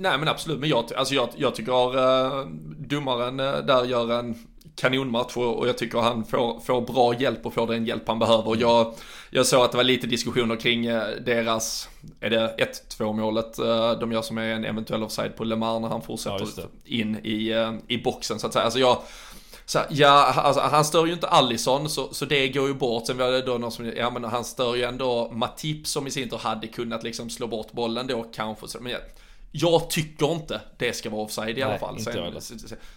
Nej 0.00 0.18
men 0.18 0.28
absolut, 0.28 0.60
men 0.60 0.68
jag, 0.68 0.84
alltså 0.96 1.14
jag, 1.14 1.28
jag 1.36 1.54
tycker 1.54 1.98
uh, 1.98 2.46
domaren 2.78 3.40
uh, 3.40 3.58
där 3.58 3.84
gör 3.84 4.18
en 4.18 4.38
kanonmatch 4.76 5.36
och, 5.36 5.68
jag 5.68 5.78
tycker 5.78 5.98
han 5.98 6.24
får, 6.24 6.60
får 6.60 6.80
bra 6.80 7.14
hjälp 7.14 7.46
och 7.46 7.54
får 7.54 7.66
den 7.66 7.86
hjälp 7.86 8.08
han 8.08 8.18
behöver. 8.18 8.56
Jag, 8.60 8.94
jag 9.30 9.46
såg 9.46 9.64
att 9.64 9.70
det 9.70 9.76
var 9.76 9.84
lite 9.84 10.06
diskussioner 10.06 10.56
kring 10.56 10.90
uh, 10.90 11.02
deras, 11.26 11.88
är 12.20 12.30
det 12.30 12.54
1-2 12.98 13.12
målet 13.12 13.56
de 14.00 14.12
gör 14.12 14.22
som 14.22 14.38
är 14.38 14.48
en 14.48 14.64
eventuell 14.64 15.02
offside 15.02 15.36
på 15.36 15.44
Lemar 15.44 15.80
när 15.80 15.88
han 15.88 16.02
fortsätter 16.02 16.48
ja, 16.56 16.62
in 16.84 17.16
i, 17.16 17.54
i 17.88 17.98
boxen 17.98 18.38
så 18.38 18.46
att 18.46 18.52
säga. 18.52 18.64
Alltså 18.64 18.78
jag, 18.78 18.98
så, 19.70 19.78
ja, 19.90 20.32
alltså, 20.36 20.60
han 20.60 20.84
stör 20.84 21.06
ju 21.06 21.12
inte 21.12 21.28
Allison 21.28 21.88
så, 21.88 22.14
så 22.14 22.24
det 22.24 22.48
går 22.48 22.68
ju 22.68 22.74
bort. 22.74 23.06
Sen 23.06 23.18
var 23.18 23.30
det 23.30 23.42
då 23.42 23.58
någon 23.58 23.72
som, 23.72 23.92
ja 23.96 24.10
men 24.10 24.24
han 24.24 24.44
stör 24.44 24.74
ju 24.74 24.82
ändå 24.82 25.30
Matip 25.32 25.86
som 25.86 26.06
i 26.06 26.10
sin 26.10 26.28
tur 26.28 26.36
hade 26.36 26.66
kunnat 26.66 27.02
liksom 27.02 27.30
slå 27.30 27.46
bort 27.46 27.72
bollen 27.72 28.06
då 28.06 28.22
kanske. 28.22 28.78
Men 28.80 28.92
jag, 28.92 29.00
jag 29.52 29.90
tycker 29.90 30.32
inte 30.32 30.60
det 30.78 30.92
ska 30.92 31.10
vara 31.10 31.22
offside 31.22 31.58
i 31.58 31.62
alla 31.62 31.78
fall. 31.78 32.00
Sen, 32.00 32.40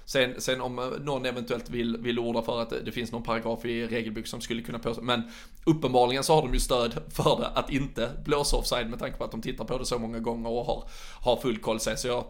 sen, 0.06 0.42
sen, 0.42 0.62
om 0.62 0.80
eh, 0.80 0.86
någon 0.86 1.26
eventuellt 1.26 1.70
vill, 1.70 1.98
vill 1.98 2.20
orda 2.20 2.42
för 2.42 2.62
att 2.62 2.74
det 2.86 2.92
finns 2.92 3.12
någon 3.12 3.24
paragraf 3.24 3.66
i 3.66 3.88
regelbok 3.88 4.28
som 4.28 4.42
skulle 4.42 4.62
kunna 4.62 4.80
påstå. 4.80 5.02
Men 5.02 5.22
uppenbarligen 5.66 6.24
så 6.24 6.36
har 6.36 6.42
de 6.42 6.54
ju 6.54 6.60
stöd 6.60 6.94
för 7.10 7.40
det 7.40 7.48
att 7.48 7.70
inte 7.70 8.10
blåsa 8.26 8.58
offside 8.58 8.90
med 8.90 9.00
tanke 9.00 9.18
på 9.18 9.24
att 9.24 9.32
de 9.32 9.42
tittar 9.42 9.66
på 9.66 9.78
det 9.78 9.86
så 9.86 10.00
många 10.00 10.20
gånger 10.20 10.50
och 10.50 10.66
har, 10.66 10.90
har 11.22 11.38
full 11.38 11.58
koll. 11.58 11.80
Så, 11.80 12.08
jag, 12.08 12.26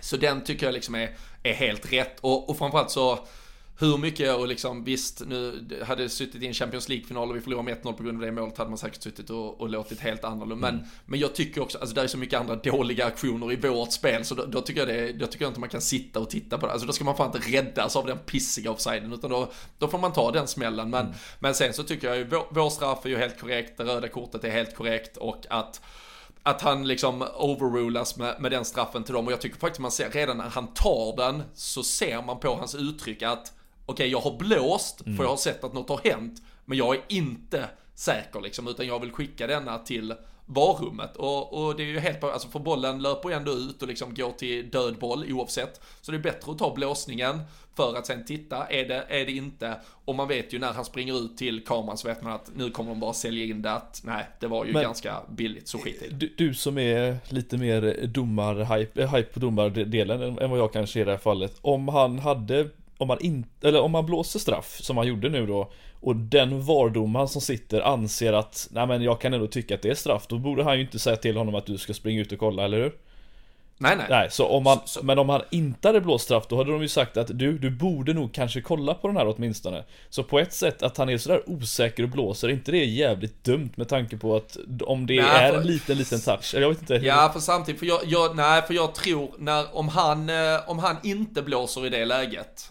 så 0.00 0.16
den 0.16 0.44
tycker 0.44 0.66
jag 0.66 0.72
liksom 0.72 0.94
är, 0.94 1.16
är 1.42 1.54
helt 1.54 1.92
rätt. 1.92 2.20
Och, 2.20 2.50
och 2.50 2.58
framförallt 2.58 2.90
så 2.90 3.18
hur 3.78 3.98
mycket 3.98 4.36
och 4.36 4.48
liksom 4.48 4.84
visst, 4.84 5.22
nu 5.26 5.68
hade 5.86 6.08
suttit 6.08 6.42
i 6.42 6.46
en 6.46 6.54
Champions 6.54 6.88
League-final 6.88 7.30
och 7.30 7.36
vi 7.36 7.40
förlorade 7.40 7.64
med 7.64 7.82
1-0 7.82 7.92
på 7.92 8.02
grund 8.02 8.18
av 8.18 8.26
det 8.26 8.32
målet 8.32 8.58
hade 8.58 8.70
man 8.70 8.78
säkert 8.78 9.02
suttit 9.02 9.30
och, 9.30 9.60
och 9.60 9.68
låtit 9.68 10.00
helt 10.00 10.24
annorlunda. 10.24 10.68
Mm. 10.68 10.80
Men, 10.80 10.90
men 11.06 11.20
jag 11.20 11.34
tycker 11.34 11.62
också, 11.62 11.78
alltså 11.78 11.94
det 11.94 12.02
är 12.02 12.06
så 12.06 12.18
mycket 12.18 12.40
andra 12.40 12.56
dåliga 12.56 13.06
aktioner 13.06 13.52
i 13.52 13.56
vårt 13.56 13.92
spel 13.92 14.24
så 14.24 14.34
då, 14.34 14.44
då, 14.44 14.60
tycker 14.60 14.80
jag 14.80 14.88
det, 14.88 15.12
då 15.12 15.26
tycker 15.26 15.44
jag 15.44 15.50
inte 15.50 15.60
man 15.60 15.68
kan 15.68 15.80
sitta 15.80 16.20
och 16.20 16.30
titta 16.30 16.58
på 16.58 16.66
det. 16.66 16.72
Alltså 16.72 16.86
då 16.86 16.92
ska 16.92 17.04
man 17.04 17.16
fan 17.16 17.32
inte 17.36 17.50
räddas 17.50 17.96
av 17.96 18.06
den 18.06 18.18
pissiga 18.18 18.70
offsiden 18.70 19.12
utan 19.12 19.30
då, 19.30 19.52
då 19.78 19.88
får 19.88 19.98
man 19.98 20.12
ta 20.12 20.30
den 20.30 20.46
smällen. 20.46 20.90
Men, 20.90 21.06
mm. 21.06 21.16
men 21.38 21.54
sen 21.54 21.72
så 21.72 21.82
tycker 21.82 22.08
jag 22.08 22.16
ju 22.16 22.24
vår, 22.24 22.46
vår 22.50 22.70
straff 22.70 23.04
är 23.04 23.08
ju 23.08 23.16
helt 23.16 23.40
korrekt, 23.40 23.76
det 23.76 23.84
röda 23.84 24.08
kortet 24.08 24.44
är 24.44 24.50
helt 24.50 24.74
korrekt 24.76 25.16
och 25.16 25.46
att 25.50 25.80
att 26.46 26.62
han 26.62 26.88
liksom 26.88 27.26
overrulas 27.36 28.16
med, 28.16 28.40
med 28.40 28.50
den 28.50 28.64
straffen 28.64 29.04
till 29.04 29.14
dem 29.14 29.26
och 29.26 29.32
jag 29.32 29.40
tycker 29.40 29.58
faktiskt 29.58 29.80
man 29.80 29.90
ser 29.90 30.10
redan 30.10 30.36
när 30.36 30.48
han 30.48 30.66
tar 30.66 31.16
den 31.16 31.42
så 31.54 31.82
ser 31.82 32.22
man 32.22 32.40
på 32.40 32.54
hans 32.54 32.74
uttryck 32.74 33.22
att 33.22 33.52
okej 33.86 34.08
jag 34.08 34.20
har 34.20 34.36
blåst 34.36 35.00
mm. 35.06 35.16
för 35.16 35.24
jag 35.24 35.30
har 35.30 35.36
sett 35.36 35.64
att 35.64 35.72
något 35.72 35.88
har 35.88 36.00
hänt, 36.04 36.42
men 36.64 36.78
jag 36.78 36.94
är 36.94 37.02
inte 37.08 37.68
säker 37.94 38.40
liksom, 38.40 38.68
utan 38.68 38.86
jag 38.86 39.00
vill 39.00 39.12
skicka 39.12 39.46
denna 39.46 39.78
till 39.78 40.14
varummet. 40.46 41.16
Och, 41.16 41.64
och 41.64 41.76
det 41.76 41.82
är 41.82 41.86
ju 41.86 41.98
helt 41.98 42.24
alltså 42.24 42.48
för 42.48 42.58
bollen 42.58 43.02
löper 43.02 43.28
ju 43.28 43.34
ändå 43.34 43.52
ut 43.52 43.82
och 43.82 43.88
liksom 43.88 44.14
går 44.14 44.30
till 44.30 44.70
död 44.70 44.98
boll 44.98 45.32
oavsett. 45.32 45.80
Så 46.00 46.12
det 46.12 46.18
är 46.18 46.22
bättre 46.22 46.52
att 46.52 46.58
ta 46.58 46.74
blåsningen 46.74 47.40
för 47.74 47.96
att 47.96 48.06
sen 48.06 48.24
titta, 48.24 48.66
är 48.66 48.88
det, 48.88 49.04
är 49.08 49.26
det 49.26 49.32
inte? 49.32 49.74
Och 50.04 50.14
man 50.14 50.28
vet 50.28 50.52
ju 50.52 50.58
när 50.58 50.72
han 50.72 50.84
springer 50.84 51.24
ut 51.24 51.36
till 51.36 51.64
kameran 51.64 51.98
så 51.98 52.08
vet 52.08 52.22
man 52.22 52.32
att 52.32 52.50
nu 52.56 52.70
kommer 52.70 52.90
de 52.90 53.00
bara 53.00 53.12
sälja 53.12 53.44
in 53.44 53.62
det 53.62 53.72
att 53.72 54.02
nej, 54.04 54.26
det 54.40 54.46
var 54.46 54.64
ju 54.64 54.72
Men, 54.72 54.82
ganska 54.82 55.16
billigt, 55.28 55.68
så 55.68 55.78
skit 55.78 56.02
i 56.02 56.08
du, 56.10 56.34
du 56.36 56.54
som 56.54 56.78
är 56.78 57.16
lite 57.28 57.56
mer 57.56 58.06
domar-hype, 58.06 59.06
hype 59.06 59.32
på 59.32 59.40
domardelen 59.40 60.38
än 60.38 60.50
vad 60.50 60.58
jag 60.58 60.72
kanske 60.72 60.98
är 60.98 61.00
i 61.00 61.04
det 61.04 61.10
här 61.10 61.18
fallet. 61.18 61.58
Om 61.60 61.88
han 61.88 62.18
hade 62.18 62.68
om 62.98 63.08
man 63.08 63.18
inte, 63.20 63.68
eller 63.68 63.80
om 63.80 63.90
man 63.90 64.06
blåser 64.06 64.38
straff 64.38 64.78
som 64.80 64.96
han 64.96 65.06
gjorde 65.06 65.28
nu 65.28 65.46
då 65.46 65.72
och 66.00 66.16
den 66.16 66.62
vardomaren 66.62 67.28
som 67.28 67.40
sitter 67.40 67.80
anser 67.80 68.32
att 68.32 68.68
nej 68.70 68.86
men 68.86 69.02
jag 69.02 69.20
kan 69.20 69.34
ändå 69.34 69.46
tycka 69.46 69.74
att 69.74 69.82
det 69.82 69.90
är 69.90 69.94
straff 69.94 70.26
då 70.28 70.38
borde 70.38 70.64
han 70.64 70.76
ju 70.76 70.82
inte 70.82 70.98
säga 70.98 71.16
till 71.16 71.36
honom 71.36 71.54
att 71.54 71.66
du 71.66 71.78
ska 71.78 71.94
springa 71.94 72.20
ut 72.20 72.32
och 72.32 72.38
kolla, 72.38 72.64
eller 72.64 72.78
hur? 72.78 72.92
Nej, 73.78 73.96
nej. 73.96 74.06
Nej, 74.10 74.30
så 74.30 74.46
om 74.46 74.62
man, 74.62 74.78
så, 74.78 74.86
så. 74.86 75.04
men 75.04 75.18
om 75.18 75.28
han 75.28 75.42
inte 75.50 75.88
hade 75.88 76.00
blåst 76.00 76.24
straff 76.24 76.44
då 76.48 76.56
hade 76.56 76.72
de 76.72 76.82
ju 76.82 76.88
sagt 76.88 77.16
att 77.16 77.38
du, 77.38 77.58
du 77.58 77.70
borde 77.70 78.12
nog 78.14 78.32
kanske 78.32 78.60
kolla 78.60 78.94
på 78.94 79.08
den 79.08 79.16
här 79.16 79.34
åtminstone. 79.36 79.84
Så 80.10 80.22
på 80.22 80.38
ett 80.38 80.52
sätt 80.52 80.82
att 80.82 80.96
han 80.96 81.08
är 81.08 81.18
sådär 81.18 81.42
osäker 81.46 82.02
och 82.02 82.08
blåser, 82.08 82.48
är 82.48 82.52
inte 82.52 82.70
det 82.70 82.84
jävligt 82.84 83.44
dumt 83.44 83.70
med 83.74 83.88
tanke 83.88 84.16
på 84.16 84.36
att 84.36 84.56
om 84.82 85.06
det 85.06 85.22
nej, 85.22 85.44
är 85.44 85.52
för, 85.52 85.60
en 85.60 85.66
liten, 85.66 85.98
liten 85.98 86.20
touch? 86.20 86.54
Jag 86.54 86.68
vet 86.68 86.80
inte. 86.80 86.94
Hur... 86.94 87.06
Ja, 87.06 87.30
för 87.32 87.40
samtidigt, 87.40 87.78
för 87.78 87.86
jag, 87.86 88.00
jag, 88.04 88.36
nej, 88.36 88.62
för 88.62 88.74
jag 88.74 88.94
tror 88.94 89.34
när, 89.38 89.76
om 89.76 89.88
han, 89.88 90.28
eh, 90.28 90.68
om 90.68 90.78
han 90.78 90.96
inte 91.02 91.42
blåser 91.42 91.86
i 91.86 91.88
det 91.88 92.04
läget, 92.04 92.70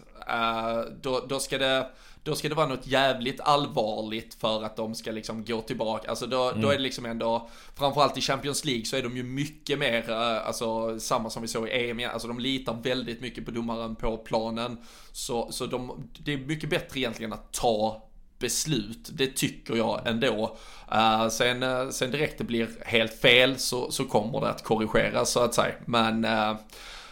då, 1.02 1.24
då 1.28 1.40
ska 1.40 1.58
det 1.58 1.86
då 2.24 2.34
ska 2.34 2.48
det 2.48 2.54
vara 2.54 2.66
något 2.66 2.86
jävligt 2.86 3.40
allvarligt 3.40 4.34
för 4.34 4.64
att 4.64 4.76
de 4.76 4.94
ska 4.94 5.10
liksom 5.10 5.44
gå 5.44 5.60
tillbaka. 5.60 6.10
Alltså 6.10 6.26
då, 6.26 6.48
mm. 6.48 6.62
då 6.62 6.70
är 6.70 6.76
det 6.76 6.82
liksom 6.82 7.06
ändå, 7.06 7.50
framförallt 7.74 8.18
i 8.18 8.20
Champions 8.20 8.64
League 8.64 8.84
så 8.84 8.96
är 8.96 9.02
de 9.02 9.16
ju 9.16 9.22
mycket 9.22 9.78
mer, 9.78 10.10
eh, 10.10 10.46
alltså 10.46 11.00
samma 11.00 11.30
som 11.30 11.42
vi 11.42 11.48
såg 11.48 11.68
i 11.68 11.90
EM, 11.90 12.00
alltså 12.12 12.28
de 12.28 12.38
litar 12.38 12.76
väldigt 12.82 13.20
mycket 13.20 13.44
på 13.44 13.50
domaren 13.50 13.96
på 13.96 14.16
planen. 14.16 14.78
Så, 15.12 15.52
så 15.52 15.66
de, 15.66 16.08
det 16.18 16.32
är 16.32 16.38
mycket 16.38 16.70
bättre 16.70 17.00
egentligen 17.00 17.32
att 17.32 17.52
ta 17.52 18.08
beslut, 18.38 19.10
det 19.12 19.36
tycker 19.36 19.76
jag 19.76 20.00
ändå. 20.06 20.56
Uh, 20.92 21.28
sen, 21.28 21.92
sen 21.92 22.10
direkt 22.10 22.38
det 22.38 22.44
blir 22.44 22.68
helt 22.84 23.20
fel 23.20 23.58
så, 23.58 23.90
så 23.90 24.04
kommer 24.04 24.40
det 24.40 24.50
att 24.50 24.64
korrigeras 24.64 25.30
så 25.30 25.40
att 25.40 25.54
säga. 25.54 25.74
Men 25.86 26.24
uh, 26.24 26.56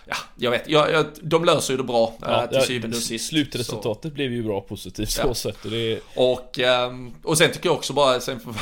ja, 0.07 0.17
jag 0.37 0.51
vet, 0.51 0.69
jag, 0.69 0.91
jag, 0.91 1.07
de 1.23 1.45
löser 1.45 1.73
ju 1.73 1.77
det 1.77 1.85
bra 1.85 2.15
ja, 2.21 2.47
till 2.47 2.61
syvende 2.61 2.97
och 2.97 3.03
sist. 3.03 3.29
Slutresultatet 3.29 4.13
så. 4.13 4.15
blev 4.15 4.33
ju 4.33 4.43
bra 4.43 4.61
positivt 4.61 5.11
så 5.11 5.21
ja. 5.25 5.35
sätt. 5.35 5.65
Och, 5.65 5.71
det... 5.71 6.01
och, 6.17 6.59
um, 6.89 7.15
och 7.23 7.39
sen 7.39 7.53
tycker 7.53 7.69
jag 7.69 7.77
också 7.77 7.93
bara, 7.93 8.21
sen 8.21 8.41
för, 8.41 8.53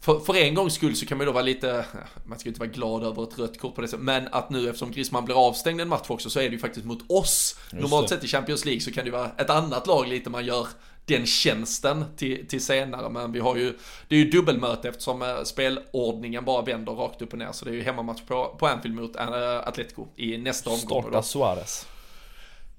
för, 0.00 0.20
för, 0.20 0.34
en 0.34 0.54
gångs 0.54 0.74
skull 0.74 0.96
så 0.96 1.06
kan 1.06 1.18
man 1.18 1.24
ju 1.24 1.26
då 1.26 1.32
vara 1.32 1.44
lite, 1.44 1.84
man 2.24 2.38
ska 2.38 2.46
ju 2.46 2.50
inte 2.50 2.60
vara 2.60 2.70
glad 2.70 3.04
över 3.04 3.22
ett 3.22 3.38
rött 3.38 3.58
kort 3.58 3.74
på 3.74 3.80
det 3.80 3.88
sättet, 3.88 4.04
men 4.04 4.28
att 4.32 4.50
nu 4.50 4.68
eftersom 4.68 4.92
Griezmann 4.92 5.24
blir 5.24 5.46
avstängd 5.46 5.80
en 5.80 5.88
match 5.88 6.06
också 6.10 6.30
så 6.30 6.40
är 6.40 6.44
det 6.44 6.52
ju 6.52 6.58
faktiskt 6.58 6.86
mot 6.86 7.10
oss. 7.10 7.56
Just 7.72 7.82
Normalt 7.82 8.08
det. 8.08 8.14
sett 8.14 8.24
i 8.24 8.28
Champions 8.28 8.64
League 8.64 8.80
så 8.80 8.92
kan 8.92 9.04
det 9.04 9.08
ju 9.08 9.16
vara 9.16 9.30
ett 9.38 9.50
annat 9.50 9.86
lag 9.86 10.08
lite 10.08 10.30
man 10.30 10.44
gör 10.44 10.66
den 11.10 11.26
tjänsten 11.26 12.04
till, 12.16 12.46
till 12.48 12.64
senare. 12.64 13.08
Men 13.08 13.32
vi 13.32 13.40
har 13.40 13.56
ju, 13.56 13.72
det 14.08 14.14
är 14.14 14.18
ju 14.18 14.30
dubbelmöte 14.30 14.88
eftersom 14.88 15.22
äh, 15.22 15.42
spelordningen 15.44 16.44
bara 16.44 16.62
vänder 16.62 16.92
rakt 16.92 17.22
upp 17.22 17.32
och 17.32 17.38
ner. 17.38 17.52
Så 17.52 17.64
det 17.64 17.70
är 17.70 17.74
ju 17.74 17.82
hemmamatch 17.82 18.22
på, 18.26 18.56
på 18.58 18.66
Anfield 18.66 18.96
mot 18.96 19.16
äh, 19.16 19.68
Atletico 19.68 20.06
i 20.16 20.38
nästa 20.38 20.70
omgång. 20.70 21.02
Starta 21.02 21.22
Suarez. 21.22 21.86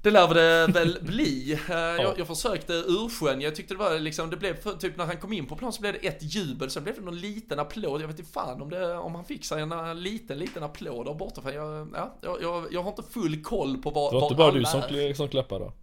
Det 0.01 0.11
lär 0.11 0.34
det 0.34 0.67
väl 0.73 0.97
bli. 1.01 1.59
Eh, 1.69 1.75
jag, 1.75 2.19
jag 2.19 2.27
försökte 2.27 2.73
urskönja, 2.73 3.47
jag 3.47 3.55
tyckte 3.55 3.73
det 3.73 3.77
var 3.77 3.99
liksom, 3.99 4.29
det 4.29 4.38
blev 4.38 4.61
för, 4.61 4.73
typ 4.73 4.97
när 4.97 5.05
han 5.05 5.17
kom 5.17 5.34
in 5.34 5.45
på 5.45 5.55
plan 5.55 5.73
så 5.73 5.82
blev 5.82 5.93
det 5.93 6.07
ett 6.07 6.36
jubel, 6.36 6.69
sen 6.69 6.84
blev 6.84 6.95
det 6.95 7.01
någon 7.01 7.19
liten 7.19 7.59
applåd. 7.59 8.01
Jag 8.01 8.07
vet 8.07 8.19
inte 8.19 8.32
fan 8.32 8.61
om, 8.61 8.69
det, 8.69 8.95
om 8.95 9.15
han 9.15 9.25
fick 9.25 9.45
sig 9.45 9.61
en 9.61 10.03
liten, 10.03 10.39
liten 10.39 10.63
applåd 10.63 11.05
där 11.05 11.13
borta. 11.13 11.41
För 11.41 11.51
jag, 11.51 11.89
ja, 11.93 12.17
jag, 12.21 12.41
jag, 12.41 12.65
jag 12.71 12.84
har 12.84 12.89
inte 12.89 13.03
full 13.03 13.43
koll 13.43 13.77
på 13.77 13.89
vad 13.89 14.13
Det 14.13 14.15
var 14.15 14.23
inte 14.23 14.36
bara 14.36 14.51
du 14.51 14.65
som, 14.65 15.15
som 15.15 15.27
klappade 15.27 15.65
då? 15.65 15.73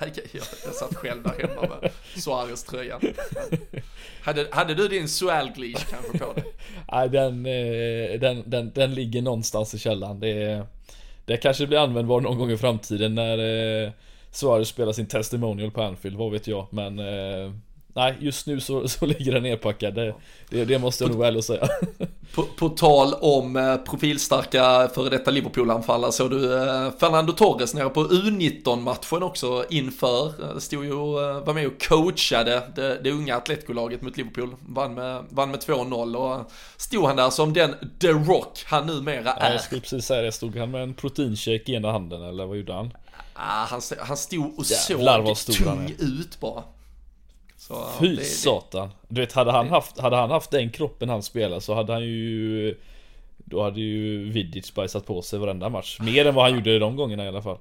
Jag, 0.00 0.44
jag 0.64 0.74
satt 0.74 0.94
själv 0.94 1.22
där 1.22 1.48
hemma 1.48 1.68
med 1.80 1.90
Suarez-tröjan. 2.16 3.00
Hade, 4.22 4.48
hade 4.50 4.74
du 4.74 4.88
din 4.88 5.08
Sualglish 5.08 5.86
kanske 5.90 6.18
på 6.18 6.32
dig? 6.32 6.44
Nej, 6.92 7.08
den, 7.08 7.46
eh, 7.46 8.20
den, 8.20 8.42
den, 8.46 8.72
den 8.74 8.94
ligger 8.94 9.22
någonstans 9.22 9.74
i 9.74 9.78
källaren. 9.78 10.20
Det, 10.20 10.66
det 11.24 11.36
kanske 11.36 11.66
blir 11.66 11.78
användbar 11.78 12.20
någon 12.20 12.38
gång 12.38 12.50
i 12.50 12.56
framtiden 12.56 13.14
när 13.14 13.38
eh, 13.84 13.90
Suarez 14.30 14.68
spelar 14.68 14.92
sin 14.92 15.06
testimonial 15.06 15.70
på 15.70 15.82
Anfield, 15.82 16.16
vad 16.16 16.32
vet 16.32 16.46
jag. 16.46 16.66
Men 16.70 16.98
eh, 16.98 17.52
nej, 17.94 18.16
just 18.20 18.46
nu 18.46 18.60
så, 18.60 18.88
så 18.88 19.06
ligger 19.06 19.32
den 19.32 19.42
nerpackad. 19.42 19.94
Det, 19.94 20.14
det, 20.48 20.64
det 20.64 20.78
måste 20.78 21.04
jag 21.04 21.10
nog 21.10 21.20
väl 21.20 21.42
säga. 21.42 21.68
På, 22.34 22.42
på 22.42 22.68
tal 22.68 23.14
om 23.14 23.56
eh, 23.56 23.76
profilstarka 23.76 24.88
före 24.94 25.10
detta 25.10 25.30
Liverpool-anfallare 25.30 26.12
så 26.12 26.28
du 26.28 26.54
eh, 26.54 26.90
Fernando 27.00 27.32
Torres 27.32 27.74
nere 27.74 27.88
på 27.88 28.04
U19-matchen 28.04 29.22
också 29.22 29.64
inför. 29.70 30.26
Eh, 30.26 30.58
stod 30.58 30.84
ju 30.84 30.92
och 30.92 31.46
var 31.46 31.54
med 31.54 31.66
och 31.66 31.82
coachade 31.88 32.62
det, 32.74 33.00
det 33.04 33.10
unga 33.10 33.36
Atletico-laget 33.36 34.02
mot 34.02 34.16
Liverpool. 34.16 34.56
Vann 34.60 34.94
med, 34.94 35.24
vann 35.30 35.50
med 35.50 35.60
2-0 35.60 36.16
och 36.16 36.50
stod 36.76 37.04
han 37.04 37.16
där 37.16 37.30
som 37.30 37.52
den 37.52 37.74
The 38.00 38.08
Rock 38.08 38.64
han 38.66 38.86
numera 38.86 39.32
är. 39.32 39.46
Ja, 39.46 39.52
jag 39.52 39.60
skulle 39.60 39.80
precis 39.80 40.04
säga 40.04 40.22
det. 40.22 40.32
Stod 40.32 40.56
han 40.56 40.70
med 40.70 40.82
en 40.82 40.94
proteinshake 40.94 41.72
i 41.72 41.74
ena 41.74 41.92
handen 41.92 42.22
eller 42.22 42.46
vad 42.46 42.56
gjorde 42.56 42.72
han? 42.72 42.92
Ah, 43.34 43.64
han, 43.64 43.80
han 44.00 44.16
stod 44.16 44.58
och 44.58 44.64
Jävlar 44.64 45.34
såg 45.34 45.54
tung 45.54 45.94
ut 45.98 46.40
bara. 46.40 46.62
Så, 47.68 47.88
Fy 48.00 48.16
det- 48.16 48.24
satan. 48.24 48.90
Du 49.08 49.20
vet, 49.20 49.32
hade 49.32 49.52
han, 49.52 49.68
haft, 49.68 49.98
hade 49.98 50.16
han 50.16 50.30
haft 50.30 50.50
den 50.50 50.70
kroppen 50.70 51.08
han 51.08 51.22
spelar 51.22 51.60
så 51.60 51.74
hade 51.74 51.92
han 51.92 52.04
ju... 52.04 52.78
Då 53.36 53.62
hade 53.62 53.80
ju 53.80 54.30
Vidic 54.30 54.74
bajsat 54.74 55.06
på 55.06 55.22
sig 55.22 55.38
varenda 55.38 55.68
match. 55.68 56.00
Mer 56.00 56.26
än 56.26 56.34
vad 56.34 56.44
han 56.44 56.54
gjorde 56.54 56.78
de 56.78 56.96
gångerna 56.96 57.24
i 57.24 57.28
alla 57.28 57.42
fall. 57.42 57.58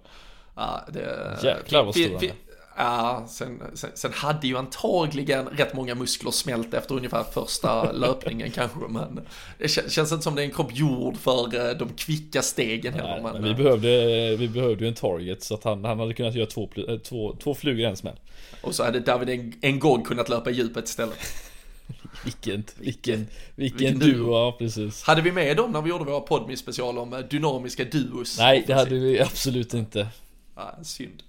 Ja, 0.55 0.81
det... 0.93 1.39
Jäklar 1.43 1.83
vad 1.83 1.95
stor 1.95 2.03
han 2.15 2.23
är. 2.23 2.31
Ja, 2.77 3.25
sen, 3.29 3.61
sen, 3.73 3.89
sen 3.93 4.13
hade 4.13 4.47
ju 4.47 4.57
antagligen 4.57 5.45
rätt 5.47 5.73
många 5.73 5.95
muskler 5.95 6.31
smält 6.31 6.73
efter 6.73 6.95
ungefär 6.95 7.23
första 7.23 7.91
löpningen 7.91 8.51
kanske, 8.51 8.79
men 8.89 9.19
det 9.57 9.65
kän- 9.67 9.89
känns 9.89 10.11
inte 10.11 10.23
som 10.23 10.35
det 10.35 10.41
är 10.41 10.45
en 10.45 10.51
kropp 10.51 10.75
gjord 10.75 11.17
för 11.17 11.69
eh, 11.69 11.77
de 11.77 11.89
kvicka 11.89 12.41
stegen 12.41 12.93
heller. 12.93 13.21
Nej, 13.23 13.33
Men, 13.33 13.43
vi 13.43 13.49
eh, 13.49 13.57
behövde, 13.57 14.35
vi 14.35 14.47
behövde 14.47 14.83
ju 14.83 14.87
en 14.87 14.93
target 14.95 15.43
så 15.43 15.53
att 15.53 15.63
han, 15.63 15.85
han 15.85 15.99
hade 15.99 16.13
kunnat 16.13 16.35
göra 16.35 16.47
två, 16.47 16.69
eh, 16.87 16.97
två, 16.97 17.35
två 17.43 17.55
flugor 17.55 17.79
i 17.79 17.85
en 17.85 17.97
smäll. 17.97 18.19
och 18.61 18.75
så 18.75 18.83
hade 18.83 18.99
David 18.99 19.29
en, 19.29 19.53
en 19.61 19.79
gång 19.79 20.03
kunnat 20.03 20.29
löpa 20.29 20.49
i 20.51 20.53
djupet 20.53 20.87
istället. 20.87 21.17
Vilken, 22.23 22.63
vilken, 22.77 23.27
vilken, 23.55 23.77
vilken 23.77 23.99
duo, 23.99 24.33
ja 24.33 24.55
precis. 24.59 25.03
Hade 25.03 25.21
vi 25.21 25.31
med 25.31 25.57
dem 25.57 25.71
när 25.71 25.81
vi 25.81 25.89
gjorde 25.89 26.03
våra 26.05 26.19
podmi 26.19 26.57
special 26.57 26.97
om 26.97 27.23
dynamiska 27.29 27.83
duos? 27.83 28.37
Nej, 28.39 28.63
det 28.67 28.73
hade 28.73 28.95
vi 28.95 29.19
absolut 29.21 29.73
inte. 29.73 30.07
Ja, 30.55 30.75
synd. 30.83 31.23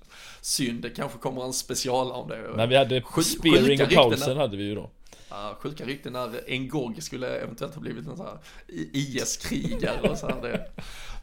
Synd, 0.45 0.83
det 0.83 0.91
kanske 0.91 1.19
kommer 1.19 1.45
en 1.45 1.53
special 1.53 2.13
om 2.13 2.29
det. 2.29 2.51
Men 2.57 2.69
vi 2.69 2.77
hade 2.77 3.01
Sjuk- 3.01 3.23
Spearing 3.39 3.83
och 3.83 3.91
Paulsen 3.91 4.37
hade 4.37 4.57
vi 4.57 4.65
ju 4.65 4.75
då. 4.75 4.91
Ja, 5.31 5.57
sjuka 5.61 5.85
rykten 5.85 6.13
när 6.13 6.59
Ngog 6.59 7.03
skulle 7.03 7.27
eventuellt 7.29 7.75
ha 7.75 7.81
blivit 7.81 8.07
en 8.07 8.17
sån 8.17 8.27
här 8.27 8.39
IS-krigare 8.93 10.11
och 10.11 10.19
så 10.19 10.27
här. 10.27 10.43
Det, 10.43 10.71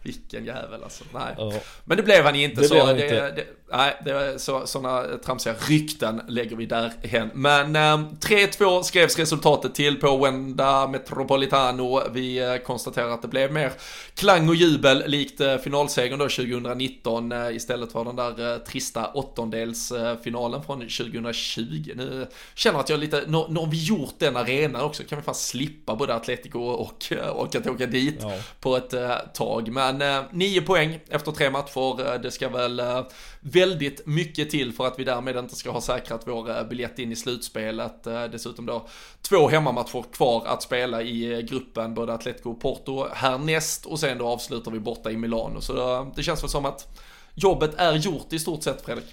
vilken 0.04 0.46
jävel 0.46 0.84
alltså. 0.84 1.04
Nej. 1.14 1.36
Ja. 1.38 1.54
Men 1.86 1.98
det 1.98 2.04
blev 2.04 2.24
han 2.26 2.36
inte 2.36 2.62
Det 2.62 2.68
så. 2.68 2.74
blev 2.74 2.86
han 2.86 2.96
det, 2.96 3.04
inte. 3.04 3.32
Det, 3.32 3.46
nej, 3.72 3.98
det 4.06 4.42
så, 4.42 4.68
sådana 4.68 5.04
tramsiga 5.26 5.56
rykten 5.70 6.22
lägger 6.28 6.56
vi 6.56 6.66
där 6.66 6.94
hen. 7.04 7.30
Men 7.34 7.76
eh, 7.76 8.08
3-2 8.20 8.84
skrevs 8.84 9.20
resultatet 9.20 9.76
till 9.76 10.00
på 10.00 10.18
Wenda 10.18 10.88
Metropolitano. 10.88 12.02
Vi 12.12 12.38
eh, 12.40 12.56
konstaterar 12.56 13.10
att 13.10 13.22
det 13.22 13.28
blev 13.28 13.52
mer 13.54 13.72
klang 14.16 14.50
och 14.50 14.56
jubel 14.56 15.04
likt 15.08 15.42
eh, 15.42 15.58
finalsegern 15.58 16.20
då 16.20 16.26
2019 16.30 17.32
eh, 17.32 17.56
istället 17.56 17.92
för 17.92 18.04
den 18.06 18.16
där 18.16 18.52
eh, 18.54 18.58
trista 18.58 19.06
åttondelsfinalen 19.14 20.64
från 20.64 20.80
2020. 20.80 21.92
Nu 21.96 22.28
känner 22.56 22.76
jag 22.76 22.84
att 22.84 22.90
jag 22.90 23.00
lite, 23.00 23.24
nu, 23.28 23.46
nu 23.50 23.60
har 23.60 23.68
vi 23.68 23.84
gjort 23.84 24.14
den 24.18 24.38
arenan 24.38 24.82
också, 24.82 25.04
kan 25.04 25.18
vi 25.20 25.24
fan 25.24 25.36
slippa 25.36 25.96
både 25.96 26.16
Atletico 26.16 26.60
och, 26.60 27.04
eh, 27.12 27.28
och 27.28 27.56
att 27.56 27.68
åka 27.68 27.86
dit 27.86 28.18
Ja. 28.22 28.34
på 28.60 28.76
ett 28.78 28.94
eh, 28.94 29.16
tag. 29.34 29.72
Men 29.72 29.91
eh, 30.02 30.24
nio 30.32 30.62
poäng 30.62 31.00
efter 31.10 31.32
tre 31.32 31.50
matcher, 31.50 32.14
eh, 32.14 32.22
det 32.22 32.32
ska 32.32 32.50
väl 32.50 32.80
eh, 32.80 33.02
väldigt 33.40 34.06
mycket 34.06 34.50
till 34.50 34.74
för 34.74 34.88
att 34.88 35.00
vi 35.00 35.04
därmed 35.04 35.38
inte 35.38 35.56
ska 35.56 35.72
ha 35.72 35.82
säkrat 35.82 36.22
vår 36.26 36.50
eh, 36.50 36.64
biljett 36.64 37.00
in 37.00 37.12
i 37.12 37.16
slutspelet. 37.16 38.08
Eh, 38.08 38.24
dessutom 38.24 38.66
då 38.66 38.88
två 39.22 39.48
hemmamatcher 39.48 40.04
kvar 40.14 40.44
att 40.46 40.64
spela 40.64 41.02
i 41.02 41.34
eh, 41.34 41.40
gruppen, 41.40 41.94
både 41.94 42.14
Atletico 42.14 42.50
och 42.52 42.62
Porto 42.62 43.08
härnäst 43.14 43.86
och 43.86 44.00
sen 44.00 44.18
då 44.18 44.28
avslutar 44.28 44.72
vi 44.72 44.80
borta 44.80 45.12
i 45.12 45.18
Milano. 45.18 45.62
Så 45.62 46.00
eh, 46.00 46.08
det 46.16 46.24
känns 46.24 46.44
väl 46.44 46.50
som 46.50 46.66
att 46.66 47.00
jobbet 47.36 47.74
är 47.78 47.94
gjort 47.94 48.34
i 48.34 48.40
stort 48.40 48.64
sett 48.64 48.82
Fredrik. 48.86 49.06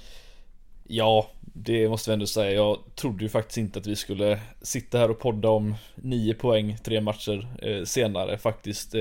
Ja, 0.91 1.30
det 1.43 1.89
måste 1.89 2.11
vi 2.11 2.12
ändå 2.12 2.26
säga. 2.26 2.53
Jag 2.53 2.78
trodde 2.95 3.24
ju 3.24 3.28
faktiskt 3.28 3.59
inte 3.59 3.78
att 3.78 3.86
vi 3.86 3.97
skulle 3.97 4.41
sitta 4.62 4.99
här 4.99 5.11
och 5.11 5.18
podda 5.18 5.49
om 5.49 5.74
nio 5.95 6.34
poäng 6.34 6.76
tre 6.84 7.01
matcher 7.01 7.49
eh, 7.62 7.84
senare 7.84 8.39
faktiskt. 8.39 8.95
Eh, 8.95 9.01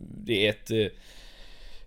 det 0.00 0.46
är 0.46 0.50
ett 0.50 0.70
eh, 0.70 0.86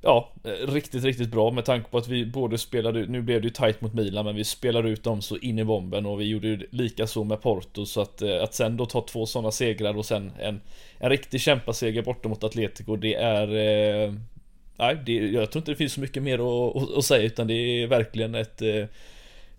Ja, 0.02 0.30
riktigt, 0.68 1.04
riktigt 1.04 1.32
bra 1.32 1.52
med 1.52 1.66
tanke 1.66 1.90
på 1.90 1.98
att 1.98 2.08
vi 2.08 2.26
både 2.26 2.58
spelade 2.58 3.00
ut, 3.00 3.10
nu 3.10 3.22
blev 3.22 3.42
det 3.42 3.48
ju 3.48 3.54
tight 3.54 3.82
mot 3.82 3.94
Milan 3.94 4.26
men 4.26 4.36
vi 4.36 4.44
spelade 4.44 4.90
ut 4.90 5.04
dem 5.04 5.22
så 5.22 5.38
in 5.38 5.60
i 5.60 5.64
bomben 5.64 6.06
och 6.06 6.22
vi 6.22 6.26
gjorde 6.26 6.48
ju 6.48 6.68
lika 6.72 7.08
så 7.08 7.24
med 7.24 7.42
Porto 7.42 7.86
så 7.86 8.02
att, 8.02 8.22
eh, 8.22 8.44
att 8.44 8.54
sen 8.54 8.78
då 8.78 8.86
ta 8.86 9.02
två 9.02 9.26
sådana 9.26 9.52
segrar 9.52 9.98
och 9.98 10.06
sen 10.06 10.32
en, 10.40 10.62
en 11.00 11.10
riktig 11.10 11.42
kämpaseger 11.42 12.02
borta 12.02 12.30
mot 12.30 12.44
Atletico 12.44 12.96
det 12.96 13.16
är 13.16 13.56
eh, 13.56 14.14
Nej, 14.80 14.98
det, 15.06 15.14
jag 15.14 15.52
tror 15.52 15.62
inte 15.62 15.72
det 15.72 15.76
finns 15.76 15.94
så 15.94 16.02
mycket 16.02 16.24
mer 16.24 16.40
att, 16.40 16.76
att, 16.76 16.98
att 16.98 17.06
säga 17.06 17.24
utan 17.24 17.48
det 17.48 17.54
är 17.54 17.88
verkligen 17.88 18.36
ett 18.36 18.62
eh, 18.62 18.86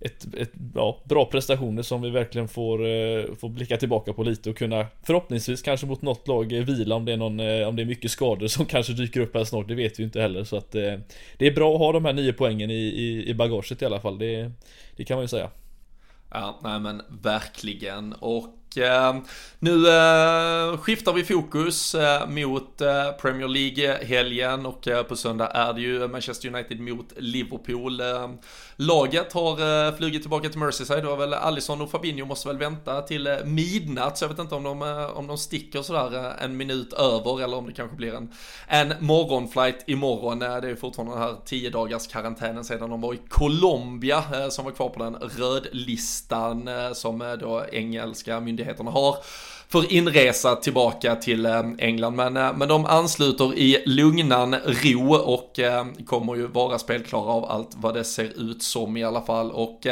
ett, 0.03 0.35
ett 0.35 0.53
ja, 0.75 0.99
bra 1.05 1.25
prestationer 1.25 1.83
som 1.83 2.03
vi 2.03 2.11
verkligen 2.11 2.49
får, 2.49 2.87
eh, 2.87 3.25
får 3.35 3.49
blicka 3.49 3.77
tillbaka 3.77 4.13
på 4.13 4.23
lite 4.23 4.51
och 4.51 4.57
kunna 4.57 4.87
förhoppningsvis 5.03 5.63
kanske 5.63 5.87
mot 5.87 6.03
något 6.03 6.29
lag 6.29 6.53
eh, 6.53 6.65
vila 6.65 6.95
om 6.95 7.05
det 7.05 7.13
är 7.13 7.17
någon, 7.17 7.41
om 7.41 7.77
det 7.77 7.83
är 7.83 7.87
mycket 7.87 8.11
skador 8.11 8.47
som 8.47 8.67
kanske 8.67 8.93
dyker 8.93 9.21
upp 9.21 9.35
här 9.35 9.45
snart, 9.45 9.69
det 9.69 9.75
vet 9.75 10.01
vi 10.01 10.03
inte 10.05 10.21
heller 10.21 10.45
så 10.45 10.57
att 10.57 10.73
Det 10.73 11.47
är 11.47 11.55
bra 11.55 11.75
att 11.75 11.79
ha 11.79 11.93
de 11.93 12.05
här 12.05 12.13
nio 12.13 12.33
poängen 12.33 12.71
i, 12.71 12.75
i, 12.75 13.29
i 13.29 13.35
bagaget 13.35 13.83
i 13.83 13.85
alla 13.85 14.01
fall, 14.01 14.19
det, 14.19 14.51
det 14.97 15.05
kan 15.05 15.17
man 15.17 15.25
ju 15.25 15.29
säga 15.29 15.51
Ja, 16.31 16.59
nej 16.63 16.81
men 16.81 17.03
verkligen. 17.23 18.13
Och 18.13 18.60
Eh, 18.77 19.17
nu 19.63 19.89
eh, 19.89 20.79
skiftar 20.79 21.13
vi 21.13 21.25
fokus 21.25 21.95
eh, 21.95 22.29
mot 22.29 22.81
eh, 22.81 23.11
Premier 23.21 23.49
League-helgen 23.49 24.67
och 24.67 24.89
eh, 24.89 25.03
på 25.03 25.17
söndag 25.17 25.47
är 25.47 25.73
det 25.73 25.81
ju 25.81 26.09
Manchester 26.09 26.49
United 26.49 26.81
mot 26.81 27.13
Liverpool. 27.17 28.01
Eh, 28.01 28.31
laget 28.77 29.33
har 29.33 29.87
eh, 29.87 29.95
flugit 29.97 30.23
tillbaka 30.23 30.49
till 30.49 30.59
Merseyside, 30.59 31.03
det 31.03 31.09
var 31.09 31.17
väl 31.17 31.35
Alisson 31.35 31.81
och 31.81 31.91
Fabinho 31.91 32.27
måste 32.27 32.49
väl 32.49 32.59
vänta 32.59 33.03
till 33.03 33.27
eh, 33.27 33.45
midnatt, 33.45 34.19
så 34.19 34.25
jag 34.25 34.29
vet 34.29 34.39
inte 34.39 34.55
om 34.55 34.63
de, 34.63 34.83
eh, 34.83 35.17
om 35.19 35.27
de 35.27 35.39
sticker 35.39 35.83
sådär 35.83 36.17
eh, 36.17 36.45
en 36.45 36.57
minut 36.57 36.93
över 36.93 37.43
eller 37.43 37.57
om 37.57 37.67
det 37.67 37.73
kanske 37.73 37.97
blir 37.97 38.15
en, 38.15 38.33
en 38.67 38.95
morgonflight 39.01 39.85
imorgon. 39.87 40.43
Eh, 40.43 40.57
det 40.57 40.71
är 40.71 40.75
fortfarande 40.75 41.15
den 41.15 41.23
här 41.23 41.37
10 41.45 41.71
dagars 41.71 42.07
karantänen 42.07 42.65
sedan 42.65 42.91
de 42.91 43.01
var 43.01 43.15
i 43.15 43.19
Colombia 43.29 44.25
eh, 44.35 44.49
som 44.49 44.65
var 44.65 44.73
kvar 44.73 44.89
på 44.89 45.03
den 45.05 45.15
rödlistan 45.15 46.69
eh, 46.69 46.93
som 46.93 47.23
eh, 47.23 47.33
då 47.33 47.65
engelska 47.73 48.41
myndigheter 48.41 48.60
myndigheterna 48.61 48.91
har 48.91 49.17
för 49.71 49.93
inresa 49.93 50.57
tillbaka 50.57 51.17
till 51.17 51.47
eh, 51.47 51.63
England. 51.79 52.17
Men, 52.17 52.37
eh, 52.37 52.53
men 52.57 52.69
de 52.69 52.87
ansluter 52.87 53.59
i 53.59 53.83
lugnan 53.87 54.55
ro 54.55 55.15
och 55.15 55.59
eh, 55.59 55.87
kommer 56.07 56.37
ju 56.37 56.47
vara 56.47 56.79
spelklara 56.79 57.33
av 57.33 57.45
allt 57.45 57.71
vad 57.77 57.95
det 57.95 58.05
ser 58.05 58.51
ut 58.51 58.63
som 58.63 58.97
i 58.97 59.05
alla 59.05 59.23
fall. 59.23 59.51
Och 59.51 59.87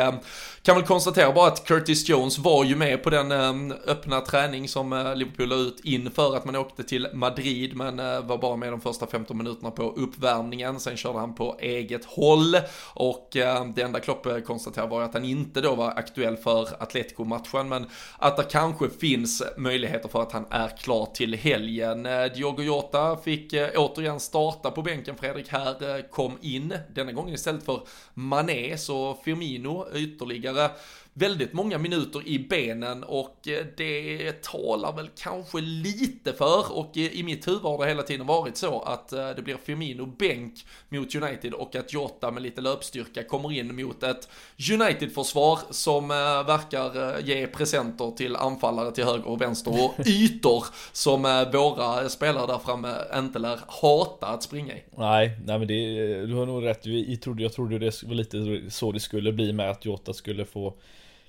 kan 0.62 0.76
väl 0.76 0.85
konstatera 0.85 1.33
bara 1.33 1.47
att 1.47 1.64
Curtis 1.64 2.09
Jones 2.09 2.39
var 2.39 2.64
ju 2.64 2.76
med 2.76 3.03
på 3.03 3.11
den 3.11 3.33
öppna 3.72 4.20
träning 4.20 4.68
som 4.68 5.14
Liverpool 5.16 5.49
la 5.49 5.57
ut 5.57 5.81
inför 5.85 6.37
att 6.37 6.45
man 6.45 6.57
åkte 6.57 6.83
till 6.83 7.09
Madrid 7.12 7.76
men 7.76 7.97
var 8.26 8.39
bara 8.39 8.57
med 8.57 8.72
de 8.72 8.81
första 8.81 9.07
15 9.07 9.39
minuterna 9.39 9.70
på 9.70 9.83
uppvärmningen. 9.83 10.81
Sen 10.81 10.97
körde 10.97 11.18
han 11.18 11.35
på 11.35 11.57
eget 11.61 12.05
håll 12.05 12.57
och 12.95 13.29
det 13.74 13.83
enda 13.83 14.01
Klopp 14.01 14.26
konstaterade 14.47 14.91
var 14.91 15.03
att 15.03 15.14
han 15.14 15.24
inte 15.24 15.61
då 15.61 15.74
var 15.74 15.91
aktuell 15.91 16.37
för 16.37 16.83
Atletico-matchen 16.83 17.68
men 17.68 17.87
att 18.18 18.37
det 18.37 18.45
kanske 18.51 18.91
finns 19.01 19.43
möjligheter 19.69 20.09
för 20.09 20.23
att 20.23 20.33
han 20.33 20.47
är 20.51 20.69
klar 20.69 21.07
till 21.07 21.35
helgen. 21.35 22.07
Eh, 22.07 22.25
Diogo 22.25 22.62
Jota 22.62 23.16
fick 23.16 23.53
eh, 23.53 23.71
återigen 23.77 24.21
starta 24.21 24.71
på 24.71 24.83
bänken. 24.83 25.16
Fredrik 25.16 25.49
här 25.49 25.97
eh, 25.97 26.03
kom 26.03 26.39
in, 26.41 26.75
denna 26.95 27.12
gången 27.12 27.35
istället 27.35 27.64
för 27.64 27.81
Mané, 28.14 28.79
så 28.79 29.14
Firmino 29.25 29.87
ytterligare 29.95 30.71
väldigt 31.19 31.53
många 31.53 31.79
minuter 31.79 32.29
i 32.29 32.39
benen 32.39 33.05
och 33.05 33.49
eh, 33.49 33.66
det 33.77 34.43
talar 34.43 34.97
väl 34.97 35.09
kanske 35.16 35.61
lite 35.61 36.33
för 36.33 36.77
och 36.79 36.97
i 36.97 37.23
mitt 37.23 37.49
huvud 37.49 37.62
har 37.62 37.79
det 37.79 37.89
hela 37.89 38.03
tiden 38.03 38.27
varit 38.27 38.57
så 38.57 38.81
att 38.81 39.12
eh, 39.12 39.31
det 39.31 39.43
blir 39.43 39.57
Firmino 39.64 40.07
bänk 40.07 40.55
mot 40.89 41.14
United 41.14 41.55
och 41.55 41.77
att 41.77 41.93
Jota 41.93 42.31
med 42.31 42.43
lite 42.43 42.61
löpstyrka 42.61 43.23
kommer 43.23 43.53
in 43.53 43.77
mot 43.77 44.03
ett 44.03 44.29
United-försvar 44.73 45.59
som 45.71 46.11
eh, 46.11 46.16
verkar 46.47 47.19
ge 47.21 47.47
presenter 47.47 48.11
till 48.11 48.37
anfallare 48.37 48.93
till 48.93 49.05
höger 49.05 49.29
och 49.29 49.41
vänster 49.41 49.85
och 49.85 49.95
ytor 50.07 50.64
som 50.93 51.23
våra 51.53 52.09
spelare 52.09 52.47
där 52.47 52.59
framme 52.59 52.95
inte 53.14 53.39
lär 53.39 53.61
hata 53.66 54.27
att 54.27 54.43
springa 54.43 54.77
i. 54.77 54.83
Nej, 54.97 55.39
nej 55.45 55.59
men 55.59 55.69
det, 55.69 56.27
du 56.27 56.35
har 56.35 56.47
nog 56.47 56.64
rätt. 56.64 56.87
Vi 56.87 57.16
trodde, 57.16 57.43
jag 57.43 57.53
trodde 57.53 57.79
det 57.79 58.03
var 58.03 58.14
lite 58.14 58.71
så 58.71 58.93
det 58.93 59.01
skulle 59.01 59.33
bli 59.33 59.53
med 59.53 59.71
att 59.71 59.85
Jota 59.85 60.12
skulle 60.12 60.45
få 60.45 60.75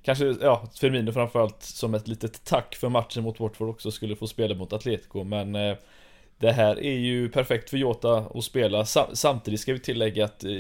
Kanske, 0.02 0.36
ja, 0.42 0.68
Firmino 0.80 1.12
framförallt 1.12 1.64
som 1.64 1.94
ett 1.94 2.08
litet 2.08 2.46
tack 2.46 2.76
för 2.76 2.90
matchen 2.90 3.24
mot 3.24 3.40
Watford 3.40 3.70
också 3.70 3.92
skulle 3.92 4.16
få 4.16 4.28
spela 4.28 4.56
mot 4.56 4.74
Atletico 4.74 5.24
men 5.24 5.56
eh, 5.56 5.76
det 6.40 6.52
här 6.52 6.84
är 6.84 6.98
ju 6.98 7.30
perfekt 7.30 7.70
för 7.70 7.78
Jota 7.78 8.18
att 8.18 8.44
spela. 8.44 8.86
Samtidigt 9.14 9.60
ska 9.60 9.74
vi 9.74 9.80
tillägga 9.80 10.26
att 10.26 10.44
eh, 10.44 10.52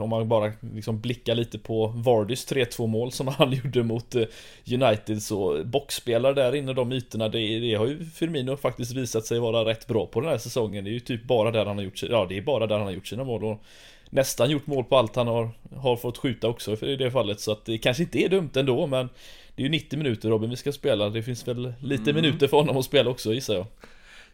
om 0.00 0.10
man 0.10 0.28
bara 0.28 0.52
liksom 0.74 1.00
blickar 1.00 1.34
lite 1.34 1.58
på 1.58 1.86
Vardys 1.86 2.52
3-2 2.52 2.86
mål 2.86 3.12
som 3.12 3.28
han 3.38 3.52
gjorde 3.52 3.82
mot 3.82 4.14
eh, 4.14 4.24
United 4.72 5.22
så 5.22 5.64
boxspelare 5.64 6.34
där 6.34 6.54
inne 6.54 6.72
de 6.72 6.92
ytorna 6.92 7.28
det, 7.28 7.58
det 7.58 7.74
har 7.74 7.86
ju 7.86 8.04
Firmino 8.04 8.56
faktiskt 8.56 8.92
visat 8.92 9.26
sig 9.26 9.38
vara 9.38 9.64
rätt 9.64 9.86
bra 9.86 10.06
på 10.06 10.20
den 10.20 10.30
här 10.30 10.38
säsongen. 10.38 10.84
Det 10.84 10.90
är 10.90 10.92
ju 10.92 11.00
typ 11.00 11.24
bara 11.24 11.50
där 11.50 11.66
han 11.66 11.76
har 11.76 11.84
gjort, 11.84 12.02
ja 12.02 12.26
det 12.28 12.36
är 12.36 12.42
bara 12.42 12.66
där 12.66 12.76
han 12.76 12.86
har 12.86 12.92
gjort 12.92 13.06
sina 13.06 13.24
mål 13.24 13.44
och 13.44 13.62
nästan 14.14 14.50
gjort 14.50 14.66
mål 14.66 14.84
på 14.84 14.96
allt 14.96 15.16
han 15.16 15.26
har, 15.26 15.50
har 15.76 15.96
fått 15.96 16.18
skjuta 16.18 16.48
också 16.48 16.86
i 16.86 16.96
det 16.96 17.10
fallet 17.10 17.40
så 17.40 17.52
att 17.52 17.64
det 17.64 17.78
kanske 17.78 18.02
inte 18.02 18.18
är 18.18 18.28
dumt 18.28 18.50
ändå 18.54 18.86
men 18.86 19.08
det 19.56 19.62
är 19.62 19.64
ju 19.64 19.70
90 19.70 19.98
minuter 19.98 20.28
Robin 20.28 20.50
vi 20.50 20.56
ska 20.56 20.72
spela. 20.72 21.10
Det 21.10 21.22
finns 21.22 21.48
väl 21.48 21.74
lite 21.82 22.10
mm. 22.10 22.22
minuter 22.22 22.48
för 22.48 22.56
honom 22.56 22.76
att 22.76 22.84
spela 22.84 23.10
också 23.10 23.34
gissar 23.34 23.54
jag. 23.54 23.66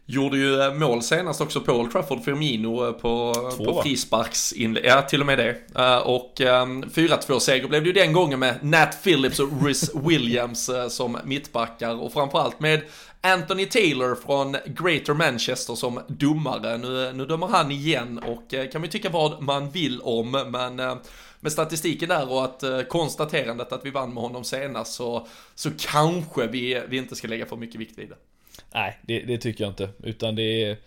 Gjorde 0.05 0.37
ju 0.37 0.61
eh, 0.61 0.73
mål 0.73 1.01
senast 1.01 1.41
också 1.41 1.61
på 1.61 1.71
Old 1.71 1.91
Trafford, 1.91 2.23
Firmino 2.23 2.87
eh, 2.87 2.91
på, 2.91 3.33
Två, 3.57 3.65
på 3.65 3.81
frisparksinlägg. 3.81 4.85
Ja, 4.85 5.01
till 5.01 5.21
och 5.21 5.25
med 5.25 5.37
det. 5.37 5.55
Eh, 5.75 5.97
och 5.97 6.33
4-2 6.37 7.39
seger 7.39 7.67
blev 7.67 7.83
det 7.83 7.87
ju 7.87 7.93
den 7.93 8.13
gången 8.13 8.39
med 8.39 8.55
Nat 8.61 9.03
Phillips 9.03 9.39
och 9.39 9.65
Rhys 9.65 9.95
Williams 10.07 10.69
som 10.89 11.17
mittbackar. 11.23 12.01
Och 12.01 12.13
framförallt 12.13 12.59
med 12.59 12.81
Anthony 13.21 13.65
Taylor 13.65 14.15
från 14.15 14.57
Greater 14.65 15.13
Manchester 15.13 15.75
som 15.75 15.99
domare. 16.07 16.77
Nu, 16.77 17.13
nu 17.13 17.25
dömer 17.25 17.47
han 17.47 17.71
igen 17.71 18.17
och 18.17 18.53
eh, 18.53 18.69
kan 18.69 18.81
man 18.81 18.87
ju 18.87 18.91
tycka 18.91 19.09
vad 19.09 19.41
man 19.41 19.69
vill 19.69 20.01
om, 20.01 20.31
men 20.31 20.79
eh, 20.79 20.95
med 21.39 21.51
statistiken 21.51 22.09
där 22.09 22.31
och 22.31 22.43
att 22.43 22.63
eh, 22.63 22.81
konstaterandet 22.81 23.71
att 23.71 23.85
vi 23.85 23.89
vann 23.89 24.13
med 24.13 24.23
honom 24.23 24.43
senast 24.43 24.93
så, 24.93 25.27
så 25.55 25.69
kanske 25.91 26.47
vi, 26.47 26.81
vi 26.87 26.97
inte 26.97 27.15
ska 27.15 27.27
lägga 27.27 27.45
för 27.45 27.55
mycket 27.55 27.81
vikt 27.81 27.99
vid 27.99 28.09
det. 28.09 28.15
Nej, 28.73 28.99
det, 29.01 29.19
det, 29.19 29.37
tycker 29.37 29.63
jag 29.63 29.71
inte. 29.71 29.89
Utan 30.03 30.35
det 30.35 30.63
är 30.63 30.77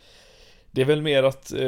Det 0.70 0.80
är 0.80 0.84
väl 0.84 1.02
mer 1.02 1.22
att 1.22 1.52
eh, 1.52 1.58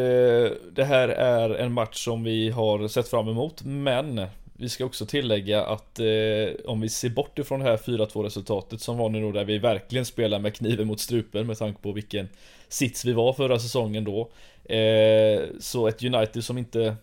det 0.72 0.84
här 0.84 1.08
är 1.08 1.50
en 1.50 1.72
match 1.72 2.04
som 2.04 2.24
vi 2.24 2.50
har 2.50 2.88
sett 2.88 3.08
fram 3.08 3.28
emot. 3.28 3.62
Men 3.62 4.26
vi 4.58 4.68
ska 4.68 4.84
också 4.84 5.06
tillägga 5.06 5.64
att 5.64 6.00
eh, 6.00 6.06
om 6.64 6.80
vi 6.80 6.88
ser 6.88 7.08
bort 7.08 7.38
ifrån 7.38 7.60
det 7.60 7.66
här 7.66 7.76
4-2 7.76 8.22
resultatet 8.22 8.80
som 8.80 8.98
var 8.98 9.08
nu 9.08 9.20
då 9.20 9.32
där 9.32 9.44
vi 9.44 9.58
verkligen 9.58 10.04
spelar 10.04 10.38
med 10.38 10.54
kniven 10.54 10.86
mot 10.86 11.00
strupen 11.00 11.46
med 11.46 11.58
tanke 11.58 11.82
på 11.82 11.92
vilken 11.92 12.28
sits 12.68 13.04
vi 13.04 13.12
var 13.12 13.32
förra 13.32 13.58
säsongen 13.58 14.04
då. 14.04 14.30
Eh, 14.74 15.40
så 15.60 15.88
ett 15.88 16.04
United 16.04 16.44
som 16.44 16.58
inte 16.58 16.96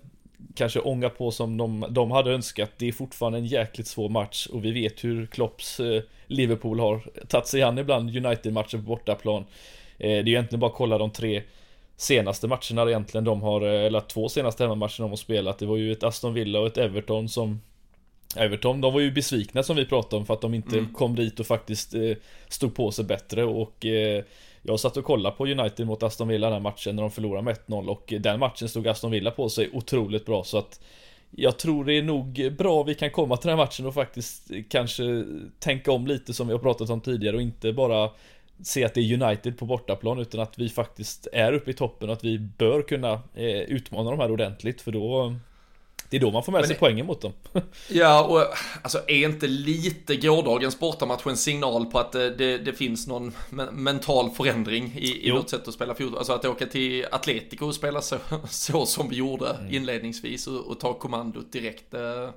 kanske 0.55 0.79
ångar 0.79 1.09
på 1.09 1.31
som 1.31 1.57
de, 1.57 1.85
de 1.89 2.11
hade 2.11 2.31
önskat. 2.31 2.71
Det 2.77 2.87
är 2.87 2.91
fortfarande 2.91 3.37
en 3.37 3.45
jäkligt 3.45 3.87
svår 3.87 4.09
match 4.09 4.47
och 4.47 4.65
vi 4.65 4.71
vet 4.71 5.03
hur 5.03 5.25
Klopps 5.25 5.79
eh, 5.79 6.03
Liverpool 6.27 6.79
har 6.79 7.01
tagit 7.27 7.47
sig 7.47 7.61
an 7.61 7.77
ibland 7.77 8.17
United-matcher 8.25 8.77
på 8.77 8.83
bortaplan. 8.83 9.45
Eh, 9.97 10.09
det 10.09 10.17
är 10.17 10.27
egentligen 10.27 10.59
bara 10.59 10.71
att 10.71 10.77
kolla 10.77 10.97
de 10.97 11.11
tre 11.11 11.43
senaste 11.97 12.47
matcherna 12.47 12.89
egentligen 12.89 13.23
de 13.23 13.41
har, 13.41 13.61
eh, 13.61 13.85
eller 13.85 13.99
två 13.99 14.29
senaste 14.29 14.63
hemmamatcherna 14.63 14.97
de 14.97 15.09
har 15.09 15.15
spelat. 15.15 15.59
Det 15.59 15.65
var 15.65 15.77
ju 15.77 15.91
ett 15.91 16.03
Aston 16.03 16.33
Villa 16.33 16.59
och 16.59 16.67
ett 16.67 16.77
Everton 16.77 17.29
som 17.29 17.61
Everton, 18.35 18.81
de 18.81 18.93
var 18.93 18.99
ju 18.99 19.11
besvikna 19.11 19.63
som 19.63 19.75
vi 19.75 19.85
pratade 19.85 20.15
om 20.15 20.25
för 20.25 20.33
att 20.33 20.41
de 20.41 20.53
inte 20.53 20.77
mm. 20.77 20.93
kom 20.93 21.15
dit 21.15 21.39
och 21.39 21.47
faktiskt 21.47 21.93
eh, 21.93 22.11
stod 22.47 22.75
på 22.75 22.91
sig 22.91 23.05
bättre 23.05 23.43
och 23.43 23.85
eh, 23.85 24.23
jag 24.61 24.79
satt 24.79 24.97
och 24.97 25.05
kollade 25.05 25.35
på 25.35 25.45
United 25.45 25.87
mot 25.87 26.03
Aston 26.03 26.27
Villa 26.27 26.47
den 26.47 26.53
här 26.53 26.59
matchen 26.59 26.95
när 26.95 27.03
de 27.03 27.11
förlorade 27.11 27.43
med 27.43 27.57
1-0 27.67 27.87
och 27.87 28.13
den 28.19 28.39
matchen 28.39 28.69
stod 28.69 28.87
Aston 28.87 29.11
Villa 29.11 29.31
på 29.31 29.49
sig 29.49 29.69
otroligt 29.73 30.25
bra 30.25 30.43
så 30.43 30.57
att 30.57 30.79
jag 31.31 31.59
tror 31.59 31.85
det 31.85 31.93
är 31.93 32.03
nog 32.03 32.53
bra 32.57 32.83
vi 32.83 32.95
kan 32.95 33.11
komma 33.11 33.37
till 33.37 33.49
den 33.49 33.57
här 33.57 33.65
matchen 33.65 33.85
och 33.85 33.93
faktiskt 33.93 34.51
kanske 34.69 35.25
tänka 35.59 35.91
om 35.91 36.07
lite 36.07 36.33
som 36.33 36.47
vi 36.47 36.53
har 36.53 36.59
pratat 36.59 36.89
om 36.89 37.01
tidigare 37.01 37.35
och 37.35 37.41
inte 37.41 37.73
bara 37.73 38.09
se 38.63 38.83
att 38.83 38.93
det 38.93 39.01
är 39.01 39.23
United 39.23 39.57
på 39.57 39.65
bortaplan 39.65 40.19
utan 40.19 40.39
att 40.39 40.59
vi 40.59 40.69
faktiskt 40.69 41.27
är 41.33 41.53
uppe 41.53 41.71
i 41.71 41.73
toppen 41.73 42.09
och 42.09 42.15
att 42.15 42.23
vi 42.23 42.39
bör 42.39 42.81
kunna 42.81 43.13
eh, 43.33 43.61
utmana 43.61 44.11
de 44.11 44.19
här 44.19 44.31
ordentligt 44.31 44.81
för 44.81 44.91
då 44.91 45.35
det 46.13 46.17
är 46.17 46.21
då 46.21 46.31
man 46.31 46.43
får 46.43 46.51
med 46.51 46.61
Men 46.61 46.67
sig 46.67 46.73
det... 46.75 46.79
poängen 46.79 47.05
mot 47.05 47.21
dem. 47.21 47.33
ja, 47.89 48.23
och 48.23 48.55
alltså 48.81 48.97
är 49.07 49.25
inte 49.25 49.47
lite 49.47 50.15
gårdagens 50.15 50.79
bortamatch 50.79 51.27
en 51.27 51.37
signal 51.37 51.85
på 51.85 51.99
att 51.99 52.11
det, 52.11 52.29
det, 52.29 52.57
det 52.57 52.73
finns 52.73 53.07
någon 53.07 53.33
mental 53.71 54.29
förändring 54.29 54.93
i, 54.97 55.27
i 55.27 55.31
vårt 55.31 55.49
sätt 55.49 55.67
att 55.67 55.73
spela 55.73 55.95
fotboll? 55.95 56.17
Alltså 56.17 56.33
att 56.33 56.45
åka 56.45 56.65
till 56.65 57.05
Atletico 57.11 57.65
och 57.65 57.75
spela 57.75 58.01
så, 58.01 58.17
så 58.49 58.85
som 58.85 59.09
vi 59.09 59.15
gjorde 59.15 59.49
mm. 59.49 59.73
inledningsvis 59.73 60.47
och, 60.47 60.65
och 60.65 60.79
ta 60.79 60.93
kommandot 60.93 61.51
direkt. 61.51 61.91
Det 61.91 62.33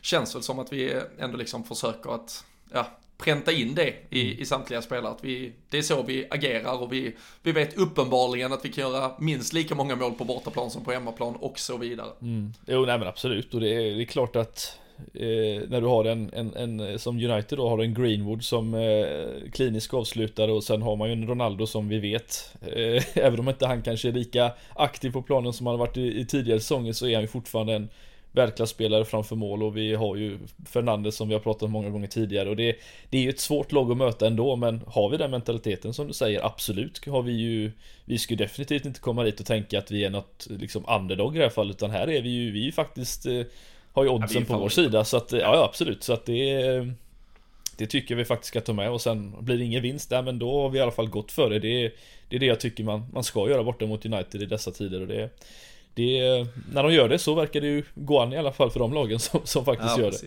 känns 0.00 0.34
väl 0.34 0.42
som 0.42 0.58
att 0.58 0.72
vi 0.72 1.00
ändå 1.18 1.36
liksom 1.36 1.64
försöker 1.64 2.14
att 2.14 2.44
ja, 2.72 2.86
pränta 3.18 3.52
in 3.52 3.74
det 3.74 3.94
i, 4.10 4.30
mm. 4.30 4.42
i 4.42 4.44
samtliga 4.44 4.82
spelare. 4.82 5.12
Att 5.12 5.24
vi, 5.24 5.52
det 5.70 5.78
är 5.78 5.82
så 5.82 6.02
vi 6.02 6.26
agerar 6.30 6.82
och 6.82 6.92
vi, 6.92 7.16
vi 7.42 7.52
vet 7.52 7.78
uppenbarligen 7.78 8.52
att 8.52 8.64
vi 8.64 8.68
kan 8.68 8.90
göra 8.92 9.12
minst 9.18 9.52
lika 9.52 9.74
många 9.74 9.96
mål 9.96 10.12
på 10.12 10.24
bortaplan 10.24 10.70
som 10.70 10.84
på 10.84 10.92
hemmaplan 10.92 11.36
och 11.36 11.58
så 11.58 11.76
vidare. 11.76 12.10
Mm. 12.22 12.52
Jo, 12.66 12.84
nej 12.86 12.98
men 12.98 13.08
absolut. 13.08 13.54
Och 13.54 13.60
det 13.60 13.74
är, 13.74 13.96
det 13.96 14.02
är 14.02 14.04
klart 14.04 14.36
att 14.36 14.78
eh, 15.14 15.68
när 15.68 15.80
du 15.80 15.86
har 15.86 16.04
en, 16.04 16.30
en, 16.32 16.80
en, 16.80 16.98
som 16.98 17.16
United 17.16 17.58
då 17.58 17.68
har 17.68 17.78
en 17.78 17.94
Greenwood 17.94 18.44
som 18.44 18.74
eh, 18.74 19.50
klinisk 19.52 19.94
avslutare 19.94 20.52
och 20.52 20.64
sen 20.64 20.82
har 20.82 20.96
man 20.96 21.08
ju 21.08 21.12
en 21.12 21.26
Ronaldo 21.26 21.66
som 21.66 21.88
vi 21.88 21.98
vet, 21.98 22.54
eh, 22.62 23.02
även 23.24 23.40
om 23.40 23.48
inte 23.48 23.66
han 23.66 23.82
kanske 23.82 24.08
är 24.08 24.12
lika 24.12 24.52
aktiv 24.74 25.10
på 25.10 25.22
planen 25.22 25.52
som 25.52 25.66
han 25.66 25.78
har 25.78 25.86
varit 25.86 25.96
i, 25.96 26.20
i 26.20 26.26
tidigare 26.26 26.60
säsonger 26.60 26.92
så 26.92 27.06
är 27.06 27.14
han 27.14 27.22
ju 27.22 27.28
fortfarande 27.28 27.74
en 27.74 27.88
världsklasspelare 28.36 29.04
framför 29.04 29.36
mål 29.36 29.62
och 29.62 29.76
vi 29.76 29.94
har 29.94 30.16
ju 30.16 30.38
Fernandes 30.66 31.16
som 31.16 31.28
vi 31.28 31.34
har 31.34 31.40
pratat 31.40 31.62
om 31.62 31.70
många 31.70 31.90
gånger 31.90 32.06
tidigare 32.06 32.48
och 32.48 32.56
det, 32.56 32.76
det 33.10 33.18
är 33.18 33.22
ju 33.22 33.30
ett 33.30 33.40
svårt 33.40 33.72
lag 33.72 33.90
att 33.90 33.96
möta 33.96 34.26
ändå 34.26 34.56
men 34.56 34.80
har 34.86 35.08
vi 35.08 35.16
den 35.16 35.30
mentaliteten 35.30 35.94
som 35.94 36.06
du 36.06 36.12
säger 36.12 36.46
absolut 36.46 37.06
har 37.06 37.22
vi 37.22 37.32
ju 37.32 37.72
Vi 38.04 38.18
skulle 38.18 38.44
definitivt 38.44 38.84
inte 38.84 39.00
komma 39.00 39.24
dit 39.24 39.40
och 39.40 39.46
tänka 39.46 39.78
att 39.78 39.90
vi 39.90 40.04
är 40.04 40.10
något 40.10 40.46
liksom 40.50 40.84
underdog 40.88 41.34
i 41.34 41.38
det 41.38 41.44
här 41.44 41.50
fallet 41.50 41.76
utan 41.76 41.90
här 41.90 42.10
är 42.10 42.22
vi 42.22 42.28
ju, 42.28 42.50
vi 42.50 42.60
är 42.60 42.64
ju 42.64 42.72
faktiskt 42.72 43.26
eh, 43.26 43.42
Har 43.92 44.04
ju 44.04 44.10
oddsen 44.10 44.46
ja, 44.48 44.54
på 44.54 44.60
vår 44.60 44.68
sida 44.68 45.04
så 45.04 45.16
att, 45.16 45.32
ja, 45.32 45.38
ja 45.38 45.64
absolut 45.64 46.02
så 46.02 46.12
att 46.12 46.26
det 46.26 46.86
Det 47.76 47.86
tycker 47.86 48.14
vi 48.14 48.24
faktiskt 48.24 48.48
ska 48.48 48.60
ta 48.60 48.72
med 48.72 48.90
och 48.90 49.00
sen 49.00 49.34
blir 49.40 49.58
det 49.58 49.64
ingen 49.64 49.82
vinst 49.82 50.10
där 50.10 50.22
men 50.22 50.38
då 50.38 50.62
har 50.62 50.68
vi 50.68 50.78
i 50.78 50.82
alla 50.82 50.90
fall 50.90 51.08
gått 51.08 51.32
för 51.32 51.50
det 51.50 51.58
Det 51.58 51.84
är 51.84 51.92
det, 52.28 52.36
är 52.36 52.40
det 52.40 52.46
jag 52.46 52.60
tycker 52.60 52.84
man, 52.84 53.06
man 53.12 53.24
ska 53.24 53.48
göra 53.48 53.64
borta 53.64 53.86
mot 53.86 54.06
United 54.06 54.42
i 54.42 54.46
dessa 54.46 54.70
tider 54.70 55.00
och 55.00 55.06
det 55.06 55.30
det, 55.96 56.46
när 56.72 56.82
de 56.82 56.92
gör 56.92 57.08
det 57.08 57.18
så 57.18 57.34
verkar 57.34 57.60
det 57.60 57.66
ju 57.66 57.84
gå 57.94 58.20
an 58.20 58.32
i 58.32 58.38
alla 58.38 58.52
fall 58.52 58.70
för 58.70 58.80
de 58.80 58.92
lagen 58.92 59.18
som, 59.18 59.40
som 59.44 59.64
faktiskt 59.64 59.96
ja, 59.96 60.02
gör 60.04 60.10
det. 60.10 60.18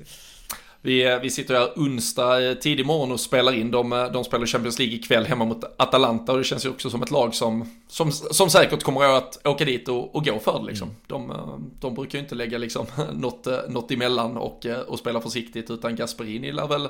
Vi, 0.82 1.20
vi 1.22 1.30
sitter 1.30 1.56
här 1.56 1.70
onsdag 1.76 2.50
eh, 2.50 2.54
tidig 2.54 2.86
morgon 2.86 3.12
och 3.12 3.20
spelar 3.20 3.56
in. 3.56 3.72
De, 3.72 3.94
eh, 3.94 4.12
de 4.12 4.24
spelar 4.24 4.46
Champions 4.46 4.80
League 4.80 4.96
ikväll 4.96 5.26
hemma 5.26 5.46
mot 5.46 5.64
Atalanta 5.78 6.32
och 6.32 6.38
det 6.38 6.44
känns 6.44 6.66
ju 6.66 6.70
också 6.70 6.90
som 6.90 7.04
ett 7.04 7.12
lag 7.12 7.36
som, 7.36 7.80
som, 7.88 8.12
som 8.12 8.50
säkert 8.50 8.84
kommer 8.84 9.18
att 9.18 9.48
åka 9.48 9.66
dit 9.66 9.90
och, 9.90 10.16
och 10.16 10.26
gå 10.26 10.40
för 10.40 10.60
det 10.60 10.66
liksom. 10.66 10.88
Mm. 10.88 11.00
De, 11.08 11.32
eh, 11.32 11.60
de 11.80 11.96
brukar 11.96 12.18
ju 12.18 12.24
inte 12.24 12.36
lägga 12.36 12.58
liksom 12.58 12.86
något, 13.14 13.48
något 13.70 13.92
emellan 13.92 14.38
och, 14.38 14.66
och 14.88 15.00
spela 15.00 15.22
försiktigt 15.22 15.72
utan 15.72 15.96
Gasperini 15.96 16.52
lär 16.52 16.68
väl 16.68 16.88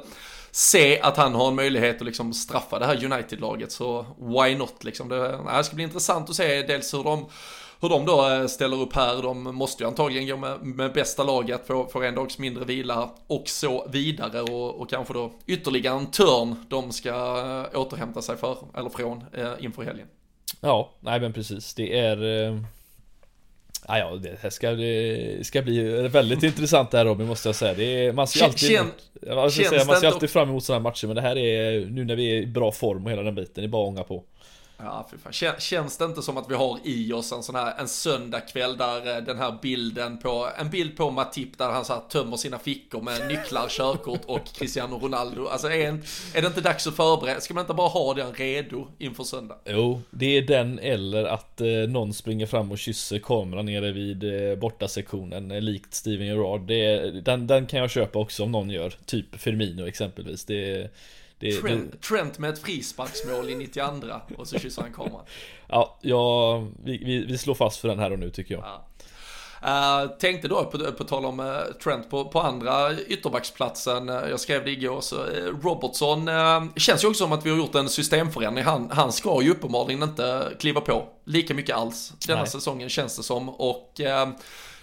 se 0.52 1.00
att 1.00 1.18
han 1.18 1.36
har 1.36 1.48
en 1.48 1.56
möjlighet 1.56 1.96
att 1.96 2.06
liksom 2.06 2.34
straffa 2.34 2.80
det 2.80 2.86
här 2.86 3.06
United-laget 3.06 3.72
så 3.72 4.06
why 4.18 4.56
not 4.56 4.84
liksom. 4.84 5.10
Det, 5.10 5.40
det 5.58 5.64
ska 5.64 5.76
bli 5.76 5.84
intressant 5.84 6.30
att 6.30 6.36
se 6.36 6.62
dels 6.62 6.94
hur 6.94 7.04
de 7.04 7.26
hur 7.82 7.90
de 7.90 8.06
då 8.06 8.30
eh, 8.30 8.46
ställer 8.46 8.82
upp 8.82 8.94
här, 8.94 9.22
de 9.22 9.44
måste 9.44 9.84
ju 9.84 9.88
antagligen 9.88 10.28
gå 10.28 10.38
med, 10.38 10.62
med 10.62 10.94
bästa 10.94 11.24
laget, 11.24 11.68
få, 11.68 11.88
få 11.88 12.02
en 12.04 12.16
dags 12.16 12.38
mindre 12.38 12.66
vila 12.66 13.10
och 13.28 13.44
så 13.50 13.88
vidare 13.92 14.42
och, 14.42 14.82
och 14.82 14.90
kanske 14.90 15.14
då 15.14 15.32
ytterligare 15.48 15.98
en 15.98 16.12
törn 16.12 16.66
de 16.70 16.92
ska 16.92 17.10
äh, 17.74 17.80
återhämta 17.80 18.22
sig 18.22 18.38
för, 18.38 18.58
eller 18.78 18.90
från, 18.90 19.24
äh, 19.34 19.52
inför 19.60 19.84
helgen. 19.84 20.08
Ja, 20.62 20.92
nej 21.00 21.20
men 21.20 21.34
precis, 21.34 21.74
det 21.74 22.00
är 22.00 22.48
äh... 22.48 22.58
Ja, 23.88 24.16
det 24.16 24.40
här 24.42 24.50
ska, 24.50 24.72
det 24.72 25.48
ska 25.48 25.62
bli 25.62 26.08
väldigt 26.08 26.44
intressant 26.44 26.92
det 26.92 26.98
här 26.98 27.06
Robin 27.06 27.28
måste 27.28 27.50
jag 27.50 27.56
säga. 27.56 27.74
Det 27.74 28.06
är, 28.06 28.14
man 28.14 28.28
ser 28.28 28.46
alltid, 28.46 28.70
Kän, 28.70 28.86
jag 29.22 29.52
säga, 29.52 29.86
man 29.86 29.96
ser 29.96 30.08
alltid 30.08 30.30
fram 30.30 30.50
emot 30.50 30.64
sådana 30.64 30.80
här 30.80 30.84
matcher 30.84 31.08
men 31.08 31.16
det 31.16 31.22
här 31.22 31.38
är 31.38 31.86
nu 31.86 32.06
när 32.06 32.16
vi 32.16 32.38
är 32.38 32.42
i 32.42 32.46
bra 32.46 32.72
form 32.72 33.06
och 33.06 33.12
hela 33.12 33.24
den 33.24 33.36
biten, 33.36 33.54
det 33.56 33.64
är 33.64 33.68
bara 33.68 33.84
att 33.84 33.90
ånga 33.90 34.04
på. 34.04 34.24
Ja, 34.84 35.08
för 35.10 35.18
fan. 35.18 35.60
Känns 35.60 35.98
det 35.98 36.06
inte 36.06 36.22
som 36.22 36.38
att 36.38 36.52
vi 36.52 36.56
har 36.56 36.80
i 36.84 37.14
oss 37.14 37.32
en 37.32 37.44
sån 37.44 37.56
här 37.56 37.80
en 37.80 37.88
söndagkväll 37.88 38.78
där 38.78 39.18
eh, 39.18 39.24
den 39.24 39.38
här 39.38 39.58
bilden 39.62 40.18
på, 40.18 40.50
en 40.58 40.70
bild 40.70 40.98
på 40.98 41.12
Matip 41.12 41.58
där 41.58 41.70
han 41.70 41.86
så 41.86 41.94
här 41.94 42.02
tömmer 42.10 42.38
sina 42.38 42.60
fickor 42.60 43.02
med 43.02 43.28
nycklar, 43.28 43.68
körkort 43.70 44.22
och 44.26 44.46
Cristiano 44.46 45.00
Ronaldo. 45.00 45.48
Alltså 45.48 45.68
är, 45.68 45.88
en, 45.88 46.04
är 46.36 46.42
det 46.42 46.48
inte 46.48 46.62
dags 46.62 46.88
att 46.88 46.96
förbereda? 46.96 47.42
Ska 47.42 47.54
man 47.54 47.62
inte 47.62 47.74
bara 47.74 47.88
ha 47.88 48.14
den 48.14 48.34
redo 48.34 48.88
inför 48.98 49.24
söndag? 49.24 49.56
Jo, 49.66 50.02
det 50.10 50.38
är 50.38 50.42
den 50.42 50.80
eller 50.80 51.24
att 51.24 51.62
eh, 51.62 51.68
någon 51.68 52.14
springer 52.14 52.46
fram 52.46 52.72
och 52.72 52.78
kysser 52.78 53.20
kameran 53.20 53.66
nere 53.66 53.92
vid 53.92 54.24
eh, 54.24 54.56
bortasektionen 54.56 55.52
eh, 55.52 55.62
likt 55.62 55.94
Steven 55.94 56.28
Gerrard. 56.28 56.62
Det, 56.62 57.12
den, 57.22 57.48
den 57.48 57.68
kan 57.68 57.80
jag 57.80 57.92
köpa 57.92 58.20
också 58.20 58.44
om 58.44 58.52
någon 58.52 58.70
gör, 58.70 58.94
typ 59.06 59.42
Firmino 59.42 59.88
exempelvis. 59.88 60.46
Det 60.46 60.92
det, 61.40 61.52
Trent, 61.52 61.92
det... 61.92 61.98
Trent, 61.98 62.40
med 62.40 62.50
ett 62.50 62.60
frisparksmål 62.60 63.50
i 63.50 63.56
92 63.56 63.88
och 64.38 64.48
så 64.48 64.60
kysser 64.60 64.82
han 64.82 64.94
kameran. 64.94 65.26
Ja, 65.68 65.98
ja 66.02 66.58
vi, 66.84 66.98
vi, 66.98 67.26
vi, 67.26 67.38
slår 67.38 67.56
fast 67.56 67.80
för 67.80 67.88
den 67.88 68.00
här 68.00 68.12
och 68.12 68.20
nu 68.20 68.30
tycker 68.30 68.56
jag. 68.56 68.64
Ja. 68.64 68.86
Uh, 69.66 70.10
tänkte 70.18 70.48
då, 70.48 70.66
på, 70.66 70.92
på 70.92 71.04
tal 71.04 71.26
om 71.26 71.40
uh, 71.40 71.60
Trent, 71.84 72.10
på, 72.10 72.26
på 72.26 72.40
andra 72.42 73.00
ytterbacksplatsen, 73.00 74.10
uh, 74.10 74.30
jag 74.30 74.40
skrev 74.40 74.66
det 74.66 74.72
igår, 74.72 75.02
så 75.02 75.26
Robertson, 75.64 76.30
känns 76.76 77.04
ju 77.04 77.08
också 77.08 77.24
som 77.24 77.32
att 77.32 77.46
vi 77.46 77.50
har 77.50 77.58
gjort 77.58 77.76
en 77.76 77.90
systemförändring. 77.90 78.66
Han, 78.66 78.90
han 78.92 79.12
ska 79.12 79.42
ju 79.42 79.52
uppenbarligen 79.52 80.04
inte 80.04 80.48
kliva 80.60 80.82
på 80.82 81.08
lika 81.26 81.54
mycket 81.54 81.76
alls 81.76 82.14
denna 82.28 82.40
Nej. 82.40 82.50
säsongen 82.50 82.90
känns 82.90 83.18
det 83.18 83.24
som. 83.24 83.50
Och 83.50 84.02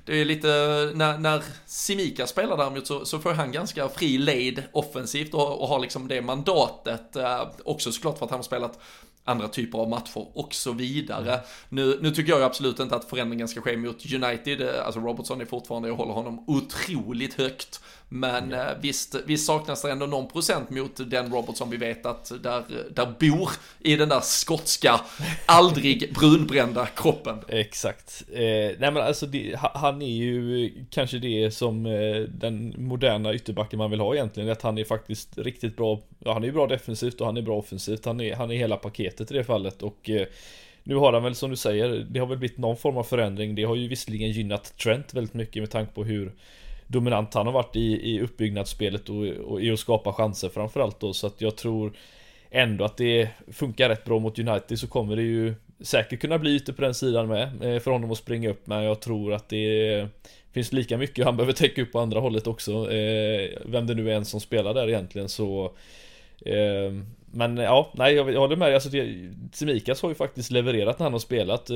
det 0.07 0.21
är 0.21 0.25
lite, 0.25 0.49
när, 0.95 1.19
när 1.19 1.43
Simika 1.67 2.27
spelar 2.27 2.57
däremot 2.57 2.87
så, 2.87 3.05
så 3.05 3.19
får 3.19 3.33
han 3.33 3.53
ganska 3.53 3.89
fri 3.89 4.19
lead 4.19 4.63
offensivt 4.73 5.35
och, 5.35 5.63
och 5.63 5.69
har 5.69 5.79
liksom 5.81 6.09
det 6.09 6.23
mandatet. 6.23 7.17
också 7.65 7.93
såklart 7.93 8.19
för 8.19 8.25
att 8.25 8.31
han 8.31 8.39
har 8.39 8.45
spelat 8.45 8.79
andra 9.27 9.49
typer 9.49 9.79
av 9.79 9.89
matcher 9.89 10.27
och 10.35 10.55
så 10.55 10.73
vidare. 10.73 11.33
Mm. 11.33 11.41
Nu, 11.69 11.99
nu 12.01 12.11
tycker 12.11 12.33
jag 12.33 12.43
absolut 12.43 12.81
inte 12.81 12.97
att 12.97 13.11
förändringen 13.11 13.49
ska 13.49 13.61
ske 13.61 13.77
mot 13.77 14.13
United, 14.13 14.63
alltså 14.63 15.01
Robertson 15.01 15.41
är 15.41 15.45
fortfarande, 15.45 15.89
jag 15.89 15.97
håller 15.97 16.13
honom 16.13 16.45
otroligt 16.47 17.35
högt. 17.35 17.81
Men 18.09 18.53
mm. 18.53 18.81
visst, 18.81 19.17
visst 19.27 19.47
saknas 19.47 19.83
det 19.83 19.91
ändå 19.91 20.07
någon 20.07 20.29
procent 20.29 20.71
mot 20.71 21.11
den 21.11 21.33
Robertson 21.33 21.71
vi 21.71 21.77
vet 21.77 22.07
att 22.07 22.33
där, 22.43 22.63
där 22.91 23.15
bor 23.21 23.51
i 23.81 23.97
den 23.97 24.09
där 24.09 24.21
skotska, 24.21 25.01
aldrig 25.47 26.15
brunbrända 26.21 26.87
kroppen. 26.87 27.39
Exakt. 27.49 28.25
Eh, 28.33 28.41
nej 28.79 28.79
men 28.79 28.97
alltså 28.97 29.27
det, 29.27 29.55
han 29.57 30.03
är 30.03 30.17
ju 30.17 30.71
kanske 30.91 31.19
det 31.19 31.51
som 31.51 31.87
eh, 31.87 32.17
den 32.29 32.75
moderna 32.79 33.35
ytterbacken 33.35 33.79
man 33.79 33.91
vill 33.91 34.01
ha 34.01 34.15
egentligen. 34.15 34.51
Att 34.51 34.63
han 34.63 34.79
är 34.79 34.85
faktiskt 34.85 35.39
riktigt 35.39 35.77
bra. 35.77 36.01
Ja, 36.19 36.33
han 36.33 36.45
är 36.45 36.53
bra 36.53 36.67
defensivt 36.67 37.21
och 37.21 37.27
han 37.27 37.37
är 37.37 37.43
bra 37.43 37.57
offensivt. 37.57 38.05
Han 38.05 38.21
är, 38.21 38.37
han 38.37 38.51
är 38.51 38.57
hela 38.57 38.77
paketet 38.77 39.31
i 39.31 39.35
det 39.35 39.45
fallet 39.45 39.83
och 39.83 40.11
eh, 40.11 40.27
nu 40.83 40.95
har 40.95 41.13
han 41.13 41.23
väl 41.23 41.35
som 41.35 41.51
du 41.51 41.57
säger, 41.57 42.07
det 42.11 42.21
har 42.21 42.27
väl 42.27 42.39
blivit 42.39 42.59
någon 42.59 42.77
form 42.77 42.97
av 42.97 43.03
förändring. 43.03 43.55
Det 43.55 43.65
har 43.65 43.77
ju 43.77 43.89
visserligen 43.89 44.31
gynnat 44.31 44.79
Trent 44.79 45.15
väldigt 45.15 45.35
mycket 45.35 45.63
med 45.63 45.71
tanke 45.71 45.93
på 45.93 46.05
hur 46.05 46.33
dominant 46.87 47.35
han 47.35 47.47
har 47.47 47.53
varit 47.53 47.77
i, 47.77 48.11
i 48.11 48.21
uppbyggnadsspelet 48.21 49.09
och, 49.09 49.27
och 49.27 49.63
i 49.63 49.71
att 49.71 49.79
skapa 49.79 50.13
chanser 50.13 50.49
framförallt 50.49 51.01
då. 51.01 51.13
Så 51.13 51.27
att 51.27 51.41
jag 51.41 51.57
tror 51.57 51.93
ändå 52.51 52.85
att 52.85 52.97
det 52.97 53.29
funkar 53.53 53.89
rätt 53.89 54.05
bra 54.05 54.19
mot 54.19 54.39
United 54.39 54.79
så 54.79 54.87
kommer 54.87 55.17
det 55.17 55.23
ju 55.23 55.55
säkert 55.81 56.21
kunna 56.21 56.39
bli 56.39 56.57
ute 56.57 56.73
på 56.73 56.83
den 56.83 56.95
sidan 56.95 57.29
med 57.29 57.43
eh, 57.63 57.81
för 57.81 57.91
honom 57.91 58.13
att 58.13 58.19
springa 58.19 58.51
upp 58.51 58.67
men 58.67 58.83
jag 58.83 59.01
tror 59.01 59.33
att 59.33 59.49
det 59.49 60.09
finns 60.53 60.73
lika 60.73 60.99
mycket 60.99 61.25
han 61.25 61.37
behöver 61.37 61.53
täcka 61.53 61.83
upp 61.83 61.93
på 61.93 62.01
andra 62.01 62.21
hållet 62.21 62.47
också. 62.47 62.93
Eh, 62.93 63.51
vem 63.65 63.87
det 63.87 63.95
nu 63.95 64.11
är 64.11 64.15
en 64.15 64.25
som 64.25 64.41
spelar 64.41 64.75
där 64.75 64.89
egentligen 64.89 65.29
så 65.29 65.65
eh, 66.47 66.93
men 67.31 67.57
ja, 67.57 67.93
nej 67.95 68.15
jag, 68.15 68.25
håller 68.25 68.57
med 68.57 68.69
dig. 68.69 68.75
Alltså, 68.75 68.91
Tsimikas 69.53 70.03
har 70.03 70.09
ju 70.09 70.15
faktiskt 70.15 70.51
levererat 70.51 70.99
när 70.99 71.05
han 71.05 71.13
har 71.13 71.21
spelat. 71.21 71.71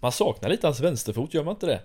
Man 0.00 0.12
saknar 0.12 0.48
lite 0.48 0.66
hans 0.66 0.80
vänsterfot, 0.80 1.34
gör 1.34 1.44
man 1.44 1.54
inte 1.54 1.66
det? 1.66 1.80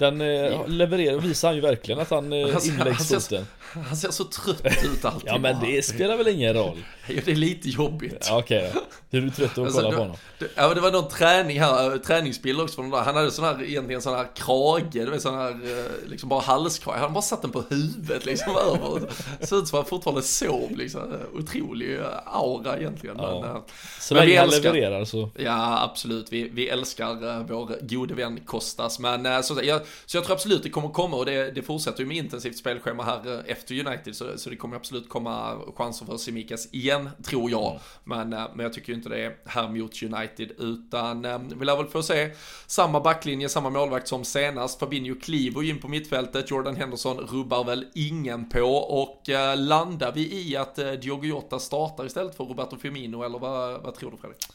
Den 0.00 0.20
eh, 0.20 0.68
levererar, 0.68 1.18
visar 1.18 1.48
han 1.48 1.54
ju 1.54 1.60
verkligen 1.60 2.00
att 2.00 2.10
han 2.10 2.32
eh, 2.32 2.38
inläggsfoten. 2.38 3.46
Han, 3.60 3.84
han 3.84 3.96
ser 3.96 4.10
så 4.10 4.24
trött 4.24 4.84
ut 4.84 5.04
alltid. 5.04 5.28
ja 5.28 5.38
men 5.38 5.60
det 5.60 5.84
spelar 5.84 6.16
väl 6.16 6.28
ingen 6.28 6.54
roll. 6.54 6.78
Jo 7.08 7.20
det 7.24 7.30
är 7.30 7.36
lite 7.36 7.68
jobbigt. 7.68 8.26
Ja, 8.28 8.38
Okej 8.38 8.58
okay, 8.58 8.82
då. 9.10 9.18
Är 9.18 9.20
du 9.20 9.30
trött 9.30 9.50
att 9.50 9.58
alltså, 9.58 9.80
kolla 9.80 9.96
på 9.96 10.02
honom? 10.02 10.16
Ja 10.54 10.74
det 10.74 10.80
var 10.80 10.92
någon 10.92 11.08
träning 11.08 11.60
här, 11.60 11.98
träningsbild 11.98 12.60
också 12.60 12.74
från 12.74 12.90
där. 12.90 12.98
Han 12.98 13.16
hade 13.16 13.30
sån 13.30 13.44
här, 13.44 13.62
egentligen 13.62 14.02
sån 14.02 14.14
här 14.14 14.26
krage, 14.34 14.92
du 14.92 15.10
vet 15.10 15.22
sån 15.22 15.34
här, 15.34 15.50
eh, 15.50 16.08
liksom 16.08 16.28
bara 16.28 16.40
halskrage. 16.40 16.98
Han 16.98 17.12
bara 17.12 17.22
satt 17.22 17.42
den 17.42 17.50
på 17.50 17.64
huvudet 17.70 18.26
liksom 18.26 18.56
över. 18.56 19.10
Såg 19.46 19.58
ut 19.58 19.68
som 19.68 19.78
att 19.78 19.84
han 19.84 19.84
fortfarande 19.84 20.22
sov 20.22 20.76
liksom. 20.76 21.16
Otrolig 21.34 21.98
eh, 21.98 22.06
aura 22.26 22.78
egentligen. 22.78 23.16
Ja. 23.18 23.40
Men, 23.40 23.62
så 24.00 24.14
men 24.14 24.26
länge 24.26 24.40
han 24.40 24.48
levererar 24.48 25.04
så. 25.04 25.30
Ja 25.36 25.82
absolut, 25.82 26.32
vi, 26.32 26.48
vi 26.48 26.68
älskar 26.68 27.44
vår 27.48 27.76
gode 27.80 28.14
vän 28.14 28.40
Kostas. 28.46 28.98
Men 28.98 29.42
så, 29.42 29.60
jag, 29.62 29.80
så 30.06 30.16
jag 30.16 30.24
tror 30.24 30.34
absolut 30.34 30.62
det 30.62 30.70
kommer 30.70 30.88
komma 30.88 31.16
och 31.16 31.26
det, 31.26 31.50
det 31.50 31.62
fortsätter 31.62 32.00
ju 32.00 32.06
med 32.06 32.16
intensivt 32.16 32.56
spelschema 32.56 33.04
här 33.04 33.38
eh, 33.38 33.40
efter 33.46 33.86
United 33.86 34.16
så, 34.16 34.38
så 34.38 34.50
det 34.50 34.56
kommer 34.56 34.76
absolut 34.76 35.08
komma 35.08 35.58
chanser 35.76 36.06
för 36.06 36.16
Simikas 36.16 36.68
igen 36.72 37.10
tror 37.24 37.50
jag. 37.50 37.70
Mm. 37.70 37.80
Men, 38.04 38.32
eh, 38.32 38.48
men 38.54 38.64
jag 38.64 38.72
tycker 38.72 38.88
ju 38.88 38.94
inte 38.94 39.08
det 39.08 39.24
är 39.24 39.36
här 39.44 39.68
mot 39.68 40.02
United 40.02 40.50
utan 40.58 41.24
eh, 41.24 41.38
vi 41.56 41.64
lär 41.64 41.76
väl 41.76 41.86
få 41.86 42.02
se 42.02 42.30
samma 42.66 43.00
backlinje, 43.00 43.48
samma 43.48 43.70
målvakt 43.70 44.08
som 44.08 44.24
senast. 44.24 44.78
Fabinho 44.78 45.14
kliver 45.20 45.62
ju 45.62 45.70
in 45.70 45.78
på 45.78 45.88
mittfältet, 45.88 46.50
Jordan 46.50 46.76
Henderson 46.76 47.18
rubbar 47.18 47.64
väl 47.64 47.86
ingen 47.94 48.48
på 48.48 48.62
och 48.74 49.22
landar 49.56 50.12
vi 50.12 50.32
i 50.32 50.56
att 50.56 50.76
Diogo 50.76 51.26
Jota 51.26 51.58
startar 51.58 52.06
istället 52.06 52.36
för 52.36 52.44
Roberto 52.44 52.76
Firmino 52.76 53.22
eller 53.22 53.38
vad, 53.38 53.82
vad 53.82 53.94
tror 53.94 54.10
du 54.10 54.16
Fredrik? 54.16 54.46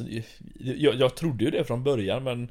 Alltså, 0.00 0.22
jag, 0.60 0.94
jag 0.94 1.14
trodde 1.14 1.44
ju 1.44 1.50
det 1.50 1.64
från 1.64 1.84
början 1.84 2.24
men 2.24 2.48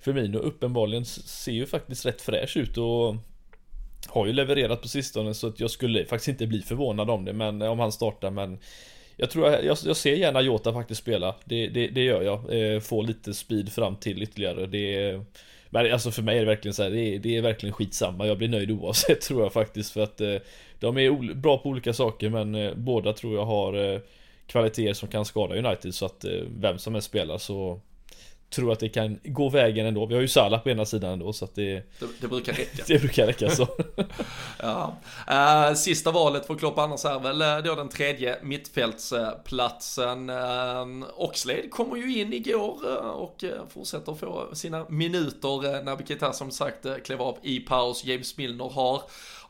Firmino 0.00 0.38
uppenbarligen 0.38 1.04
ser 1.04 1.52
ju 1.52 1.66
faktiskt 1.66 2.06
rätt 2.06 2.22
fräsch 2.22 2.56
ut 2.56 2.78
och 2.78 3.16
har 4.06 4.26
ju 4.26 4.32
levererat 4.32 4.82
på 4.82 4.88
sistone 4.88 5.34
så 5.34 5.46
att 5.46 5.60
jag 5.60 5.70
skulle 5.70 6.04
faktiskt 6.04 6.28
inte 6.28 6.46
bli 6.46 6.62
förvånad 6.62 7.10
om 7.10 7.24
det 7.24 7.32
men 7.32 7.62
eh, 7.62 7.70
om 7.70 7.78
han 7.78 7.92
startar 7.92 8.30
men 8.30 8.58
jag 9.16 9.30
tror 9.30 9.50
jag, 9.50 9.64
jag, 9.64 9.78
jag 9.84 9.96
ser 9.96 10.14
gärna 10.14 10.40
Jota 10.40 10.72
faktiskt 10.72 11.00
spela. 11.00 11.34
Det, 11.44 11.68
det, 11.68 11.88
det 11.88 12.04
gör 12.04 12.22
jag. 12.22 12.74
Eh, 12.74 12.80
Få 12.80 13.02
lite 13.02 13.34
speed 13.34 13.72
fram 13.72 13.96
till 13.96 14.22
ytterligare. 14.22 14.66
Det 14.66 15.20
Men 15.70 15.92
alltså 15.92 16.10
för 16.10 16.22
mig 16.22 16.36
är 16.36 16.40
det 16.40 16.46
verkligen 16.46 16.74
så 16.74 16.82
här, 16.82 16.90
det, 16.90 17.00
är, 17.00 17.18
det 17.18 17.36
är 17.36 17.42
verkligen 17.42 17.72
skitsamma. 17.72 18.26
Jag 18.26 18.38
blir 18.38 18.48
nöjd 18.48 18.70
oavsett 18.70 19.20
tror 19.28 19.42
jag 19.42 19.52
faktiskt 19.52 19.92
för 19.92 20.02
att 20.02 20.20
eh, 20.20 20.36
De 20.80 20.98
är 20.98 21.34
bra 21.34 21.58
på 21.58 21.68
olika 21.68 21.92
saker 21.92 22.28
men 22.28 22.54
eh, 22.54 22.74
båda 22.74 23.12
tror 23.12 23.34
jag 23.34 23.44
har 23.44 23.94
eh, 23.94 24.00
kvaliteter 24.46 24.92
som 24.92 25.08
kan 25.08 25.24
skada 25.24 25.54
United 25.54 25.94
så 25.94 26.06
att 26.06 26.24
eh, 26.24 26.30
vem 26.48 26.78
som 26.78 26.94
än 26.94 27.02
spelar 27.02 27.38
så 27.38 27.80
tror 28.54 28.72
att 28.72 28.80
det 28.80 28.88
kan 28.88 29.18
gå 29.24 29.48
vägen 29.48 29.86
ändå. 29.86 30.06
Vi 30.06 30.14
har 30.14 30.20
ju 30.20 30.28
Salah 30.28 30.62
på 30.62 30.70
ena 30.70 30.84
sidan 30.84 31.12
ändå 31.12 31.32
så 31.32 31.44
att 31.44 31.54
det 31.54 31.74
Det, 31.98 32.06
det 32.20 32.28
brukar 32.28 32.52
räcka. 32.56 32.84
det 32.86 32.98
brukar 32.98 33.26
räcka 33.26 33.50
så. 33.50 33.68
ja. 34.58 34.96
Uh, 35.30 35.74
sista 35.74 36.10
valet 36.10 36.46
för 36.46 36.54
Klopp 36.54 36.78
annars 36.78 37.04
är 37.04 37.18
väl 37.18 37.42
uh, 37.42 37.58
då 37.64 37.74
den 37.74 37.88
tredje 37.88 38.38
mittfältsplatsen. 38.42 40.30
Uh, 40.30 41.04
Oxlade 41.16 41.68
kommer 41.68 41.96
ju 41.96 42.20
in 42.20 42.32
igår 42.32 42.78
uh, 42.88 42.96
och 42.96 43.44
fortsätter 43.68 44.14
få 44.14 44.48
sina 44.52 44.86
minuter 44.88 45.84
när 45.84 45.96
Bikita 45.96 46.32
som 46.32 46.50
sagt 46.50 46.86
klev 47.04 47.22
av 47.22 47.38
i 47.42 47.60
paus. 47.60 48.04
James 48.04 48.36
Milner 48.36 48.68
har 48.68 49.02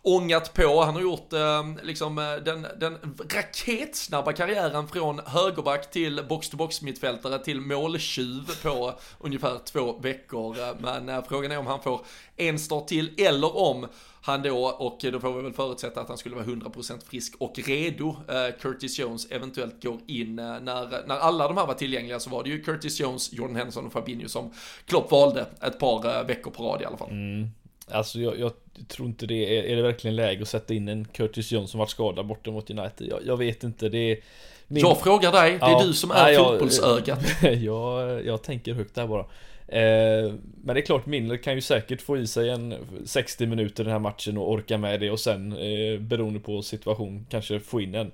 ångat 0.04 0.54
på. 0.54 0.80
Han 0.80 0.94
har 0.94 1.02
gjort 1.02 1.32
ehm, 1.32 1.78
liksom, 1.82 2.18
eh, 2.18 2.24
liksom 2.24 2.44
den, 2.44 2.66
den 2.80 3.16
raketsnabba 3.34 4.32
karriären 4.32 4.88
från 4.88 5.20
högerback 5.26 5.90
till 5.90 6.20
box-to-box 6.28 6.82
mittfältare 6.82 7.38
till 7.38 7.60
måltjuv 7.60 8.62
på 8.62 8.94
ungefär 9.18 9.58
två 9.64 9.98
veckor. 9.98 10.60
Eh, 10.60 10.74
men 10.78 11.08
eh, 11.08 11.24
frågan 11.28 11.52
är 11.52 11.58
om 11.58 11.66
han 11.66 11.82
får 11.82 12.00
en 12.36 12.58
start 12.58 12.86
till 12.86 13.10
eller 13.20 13.56
om 13.56 13.86
han 14.22 14.42
då, 14.42 14.66
och 14.66 14.98
då 15.12 15.20
får 15.20 15.32
vi 15.32 15.42
väl 15.42 15.52
förutsätta 15.52 16.00
att 16.00 16.08
han 16.08 16.18
skulle 16.18 16.34
vara 16.34 16.44
100% 16.44 17.04
frisk 17.06 17.34
och 17.38 17.58
redo. 17.58 18.16
Eh, 18.28 18.60
Curtis 18.60 18.98
Jones 18.98 19.30
eventuellt 19.30 19.82
går 19.82 19.98
in. 20.06 20.38
Eh, 20.38 20.44
när, 20.44 21.06
när 21.06 21.16
alla 21.16 21.48
de 21.48 21.56
här 21.56 21.66
var 21.66 21.74
tillgängliga 21.74 22.20
så 22.20 22.30
var 22.30 22.42
det 22.42 22.50
ju 22.50 22.62
Curtis 22.62 23.00
Jones, 23.00 23.32
Jordan 23.32 23.56
Henderson 23.56 23.86
och 23.86 23.92
Fabinho 23.92 24.28
som 24.28 24.52
Klopp 24.86 25.10
valde 25.10 25.46
ett 25.60 25.78
par 25.78 26.24
veckor 26.24 26.50
på 26.50 26.62
rad 26.62 26.82
i 26.82 26.84
alla 26.84 26.96
fall. 26.96 27.10
Mm. 27.10 27.48
Alltså 27.90 28.20
jag, 28.20 28.38
jag, 28.38 28.52
tror 28.88 29.08
inte 29.08 29.26
det 29.26 29.58
är, 29.58 29.62
är 29.62 29.76
det 29.76 29.82
verkligen 29.82 30.16
läge 30.16 30.42
att 30.42 30.48
sätta 30.48 30.74
in 30.74 30.88
en 30.88 31.04
Curtis 31.04 31.52
Jones 31.52 31.70
som 31.70 31.78
varit 31.78 31.90
skadad 31.90 32.26
borta 32.26 32.50
mot 32.50 32.70
United? 32.70 33.08
Jag, 33.10 33.20
jag 33.26 33.36
vet 33.36 33.64
inte, 33.64 33.88
det 33.88 34.12
är 34.12 34.18
min... 34.66 34.80
Jag 34.80 35.00
frågar 35.00 35.32
dig, 35.32 35.50
det 35.50 35.64
är 35.64 35.70
ja, 35.70 35.82
du 35.84 35.92
som 35.92 36.10
är 36.10 36.24
nej, 36.24 36.36
fotbollsögat. 36.36 37.20
Jag, 37.62 38.24
jag, 38.26 38.42
tänker 38.42 38.74
högt 38.74 38.94
där 38.94 39.06
bara. 39.06 39.26
Eh, 39.68 40.34
men 40.64 40.74
det 40.74 40.80
är 40.80 40.86
klart, 40.86 41.06
Milner 41.06 41.36
kan 41.36 41.54
ju 41.54 41.60
säkert 41.60 42.02
få 42.02 42.16
i 42.16 42.26
sig 42.26 42.50
en 42.50 42.74
60 43.04 43.46
minuter 43.46 43.84
den 43.84 43.92
här 43.92 44.00
matchen 44.00 44.38
och 44.38 44.50
orka 44.50 44.78
med 44.78 45.00
det 45.00 45.10
och 45.10 45.20
sen 45.20 45.52
eh, 45.52 46.00
beroende 46.00 46.40
på 46.40 46.62
situation 46.62 47.26
kanske 47.30 47.60
få 47.60 47.80
in 47.80 47.94
en 47.94 48.10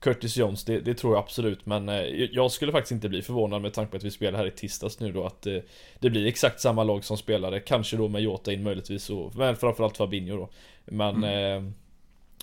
Curtis 0.00 0.36
Jones, 0.36 0.64
det, 0.64 0.80
det, 0.80 0.94
tror 0.94 1.14
jag 1.14 1.22
absolut 1.22 1.66
men 1.66 1.88
eh, 1.88 2.02
jag 2.32 2.50
skulle 2.50 2.72
faktiskt 2.72 2.92
inte 2.92 3.08
bli 3.08 3.22
förvånad 3.22 3.62
med 3.62 3.72
tanke 3.72 3.90
på 3.90 3.96
att 3.96 4.04
vi 4.04 4.10
spelar 4.10 4.38
här 4.38 4.46
i 4.46 4.50
tisdags 4.50 5.00
nu 5.00 5.12
då 5.12 5.26
att 5.26 5.46
eh, 5.46 5.56
det 5.98 6.10
blir 6.10 6.26
exakt 6.26 6.60
samma 6.60 6.84
lag 6.84 7.04
som 7.04 7.16
spelare, 7.16 7.60
kanske 7.60 7.96
då 7.96 8.08
med 8.08 8.22
Jota 8.22 8.52
in 8.52 8.62
möjligtvis 8.62 9.10
och, 9.10 9.36
men 9.36 9.56
framförallt 9.56 9.96
Fabinho 9.96 10.36
då. 10.36 10.48
Men 10.84 11.16
mm. 11.16 11.66
eh, 11.66 11.72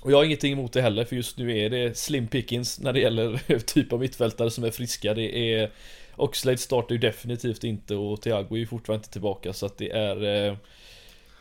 och 0.01 0.11
jag 0.11 0.17
har 0.17 0.23
ingenting 0.23 0.53
emot 0.53 0.73
det 0.73 0.81
heller 0.81 1.05
för 1.05 1.15
just 1.15 1.37
nu 1.37 1.57
är 1.57 1.69
det 1.69 1.97
slim 1.97 2.27
pickings 2.27 2.79
när 2.79 2.93
det 2.93 2.99
gäller 2.99 3.59
typ 3.59 3.93
av 3.93 3.99
mittfältare 3.99 4.51
som 4.51 4.63
är 4.63 4.71
friska. 4.71 5.13
Det 5.13 5.53
är 5.53 5.71
Oxlade 6.15 6.57
startar 6.57 6.95
ju 6.95 6.99
definitivt 6.99 7.63
inte 7.63 7.95
och 7.95 8.21
Thiago 8.21 8.55
är 8.55 8.59
ju 8.59 8.67
fortfarande 8.67 8.99
inte 8.99 9.11
tillbaka 9.11 9.53
så 9.53 9.65
att 9.65 9.77
det 9.77 9.91
är 9.91 10.57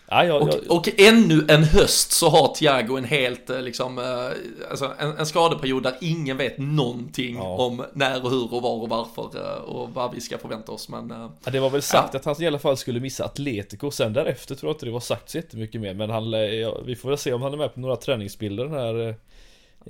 Ja, 0.08 0.24
ja, 0.24 0.34
och, 0.34 0.48
ja. 0.48 0.74
och 0.74 0.88
ännu 1.00 1.46
en 1.48 1.64
höst 1.64 2.12
så 2.12 2.28
har 2.28 2.54
Thiago 2.54 2.96
en 2.96 3.04
helt, 3.04 3.50
eh, 3.50 3.62
liksom, 3.62 3.98
eh, 3.98 4.70
alltså 4.70 4.92
en, 4.98 5.16
en 5.16 5.26
skadeperiod 5.26 5.82
där 5.82 5.94
ingen 6.00 6.36
vet 6.36 6.58
någonting 6.58 7.40
om 7.40 7.84
när 7.92 8.24
och 8.24 8.30
hur 8.30 8.54
och 8.54 8.62
var 8.62 8.82
och 8.82 8.88
varför 8.88 9.22
eh, 9.22 9.62
och 9.62 9.90
vad 9.94 10.14
vi 10.14 10.20
ska 10.20 10.38
förvänta 10.38 10.72
oss. 10.72 10.88
Men, 10.88 11.10
ja, 11.44 11.50
det 11.50 11.60
var 11.60 11.70
väl 11.70 11.82
sagt 11.82 12.14
att 12.14 12.24
han 12.24 12.42
i 12.42 12.46
alla 12.46 12.58
fall 12.58 12.76
skulle 12.76 13.00
missa 13.00 13.24
Atletico, 13.24 13.90
sen 13.90 14.12
därefter 14.12 14.54
tror 14.54 14.70
jag 14.70 14.74
inte 14.74 14.86
det 14.86 14.92
var 14.92 15.00
sagt 15.00 15.30
så 15.30 15.36
jättemycket 15.36 15.80
mer. 15.80 15.94
Men 15.94 16.10
han, 16.10 16.30
vi 16.86 16.96
får 16.96 17.08
väl 17.08 17.18
se 17.18 17.32
om 17.32 17.42
han 17.42 17.52
är 17.52 17.56
med 17.56 17.74
på 17.74 17.80
några 17.80 17.96
träningsbilder 17.96 18.64
den 18.64 18.74
här 18.74 19.14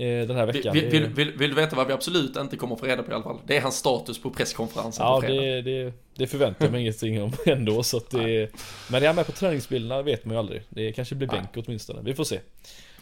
den 0.04 0.36
här 0.36 0.46
veckan. 0.46 0.74
Vill, 0.74 0.84
vill, 0.90 1.06
vill, 1.06 1.32
vill, 1.32 1.50
du 1.50 1.56
veta 1.56 1.76
vad 1.76 1.86
vi 1.86 1.92
absolut 1.92 2.36
inte 2.36 2.56
kommer 2.56 2.76
få 2.76 2.86
reda 2.86 3.02
på 3.02 3.10
i 3.10 3.14
alla 3.14 3.24
fall? 3.24 3.38
Det 3.46 3.56
är 3.56 3.60
hans 3.60 3.76
status 3.76 4.18
på 4.22 4.30
presskonferensen 4.30 5.06
Ja, 5.06 5.20
på 5.20 5.26
det, 5.26 5.62
det, 5.62 5.92
det 6.14 6.26
förväntar 6.26 6.64
jag 6.64 6.72
mig 6.72 6.80
ingenting 6.80 7.22
om 7.22 7.32
ändå 7.46 7.82
så 7.82 7.96
att 7.96 8.10
det, 8.10 8.50
Men 8.90 9.02
är 9.02 9.06
han 9.06 9.16
med 9.16 9.26
på 9.26 9.32
träningsbilderna 9.32 10.02
vet 10.02 10.24
man 10.24 10.34
ju 10.34 10.38
aldrig. 10.38 10.62
Det 10.68 10.92
kanske 10.92 11.14
blir 11.14 11.28
bänk 11.28 11.48
åtminstone. 11.54 12.02
Vi 12.02 12.14
får 12.14 12.24
se. 12.24 12.40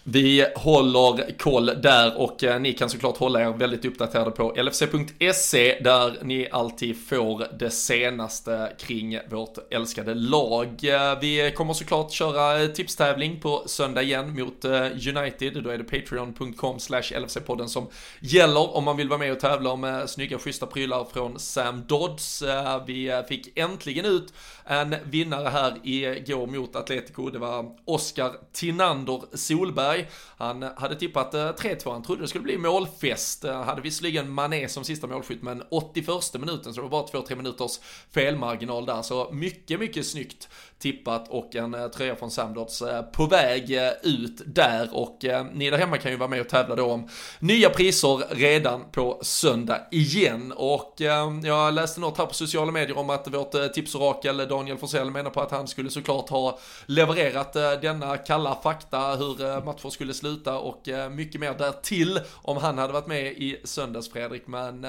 Vi 0.07 0.46
håller 0.57 1.38
koll 1.38 1.66
där 1.66 2.20
och 2.20 2.44
eh, 2.44 2.61
ni 2.61 2.72
kan 2.72 2.90
såklart 2.90 3.16
hålla 3.16 3.40
er 3.40 3.50
väldigt 3.50 3.84
uppdaterade 3.84 4.30
på 4.30 4.55
lfc.se 4.57 5.78
där 5.80 6.18
ni 6.22 6.48
alltid 6.50 7.09
får 7.09 7.46
det 7.59 7.70
senaste 7.70 8.72
kring 8.78 9.18
vårt 9.30 9.59
älskade 9.70 10.14
lag. 10.14 10.66
Eh, 10.82 11.20
vi 11.20 11.52
kommer 11.57 11.72
såklart 11.72 12.12
köra 12.12 12.68
tipstävling 12.68 13.40
på 13.40 13.62
söndag 13.66 14.02
igen 14.02 14.40
mot 14.40 14.64
eh, 14.64 14.82
United. 14.82 15.62
Då 15.64 15.70
är 15.70 15.78
det 15.78 15.84
patreon.com 15.84 16.80
slash 16.80 17.02
LFC-podden 17.02 17.66
som 17.66 17.88
gäller 18.20 18.76
om 18.76 18.84
man 18.84 18.96
vill 18.96 19.09
vara 19.09 19.18
med 19.18 19.32
och 19.32 19.40
tävla 19.40 19.70
om 19.70 20.05
snygga 20.07 20.38
schyssta 20.38 20.66
prylar 20.66 21.07
från 21.12 21.38
Sam 21.38 21.82
Dodds. 21.86 22.42
Vi 22.86 23.22
fick 23.28 23.59
äntligen 23.59 24.05
ut 24.05 24.32
en 24.64 24.94
vinnare 25.05 25.48
här 25.48 25.78
igår 25.82 26.46
mot 26.46 26.76
Atletico. 26.76 27.30
Det 27.30 27.38
var 27.38 27.66
Oskar 27.84 28.32
Tinander 28.52 29.22
Solberg. 29.32 29.93
Han 30.36 30.62
hade 30.62 30.95
tippat 30.95 31.34
eh, 31.34 31.38
3-2, 31.38 31.92
han 31.92 32.03
trodde 32.03 32.22
det 32.22 32.28
skulle 32.28 32.45
bli 32.45 32.59
målfest. 32.59 33.45
Han 33.45 33.64
hade 33.64 33.82
visserligen 33.82 34.30
Mané 34.30 34.68
som 34.68 34.84
sista 34.84 35.07
målskytt, 35.07 35.42
men 35.42 35.62
81 35.70 36.34
minuten, 36.34 36.74
så 36.74 36.80
det 36.80 36.88
var 36.88 36.88
bara 36.88 37.22
2-3 37.22 37.36
minuters 37.36 37.80
felmarginal 38.14 38.86
där. 38.86 39.03
Så 39.03 39.30
mycket, 39.32 39.80
mycket 39.80 40.07
snyggt 40.07 40.49
tippat 40.79 41.29
och 41.29 41.57
en 41.57 41.75
eh, 41.75 41.89
tröja 41.89 42.16
från 42.16 42.31
Samdots 42.31 42.83
på 43.12 43.27
väg 43.27 43.81
ut 44.03 44.43
där. 44.47 44.89
Och 44.93 45.25
ni 45.53 45.70
där 45.70 45.79
hemma 45.79 45.99
kan 45.99 46.11
ju 46.11 46.16
vara 46.16 46.29
med 46.29 46.41
och 46.41 46.49
tävla 46.49 46.77
då 46.77 46.93
om 46.93 47.09
nya 47.39 47.70
priser 47.70 48.35
redan 48.35 48.91
på 48.93 49.18
söndag 49.22 49.81
igen. 49.91 50.53
Och 50.57 50.95
jag 51.43 51.75
läste 51.75 52.01
något 52.01 52.18
här 52.18 52.27
på 52.27 52.35
sociala 52.35 52.72
medier 52.72 52.99
om 52.99 53.11
att 53.11 53.29
vårt 53.29 53.72
tipsorakel 53.75 54.49
Daniel 54.49 54.79
Forsell 54.79 55.11
menar 55.11 55.31
på 55.31 55.41
att 55.41 55.51
han 55.51 55.68
skulle 55.68 55.91
såklart 55.91 56.31
ha 56.31 56.59
levererat 56.87 57.53
denna 57.53 58.16
kalla 58.16 58.55
fakta 58.62 58.99
hur 58.99 59.64
matcher 59.64 59.91
skulle 59.91 60.14
sluta 60.14 60.59
och 60.59 60.89
eh, 60.89 61.11
mycket 61.11 61.41
mer 61.41 61.55
därtill 61.59 62.20
om 62.43 62.57
han 62.57 62.79
hade 62.79 62.93
varit 62.93 63.07
med 63.07 63.27
i 63.27 63.61
söndags 63.64 64.12
Fredrik. 64.12 64.47
Men 64.47 64.85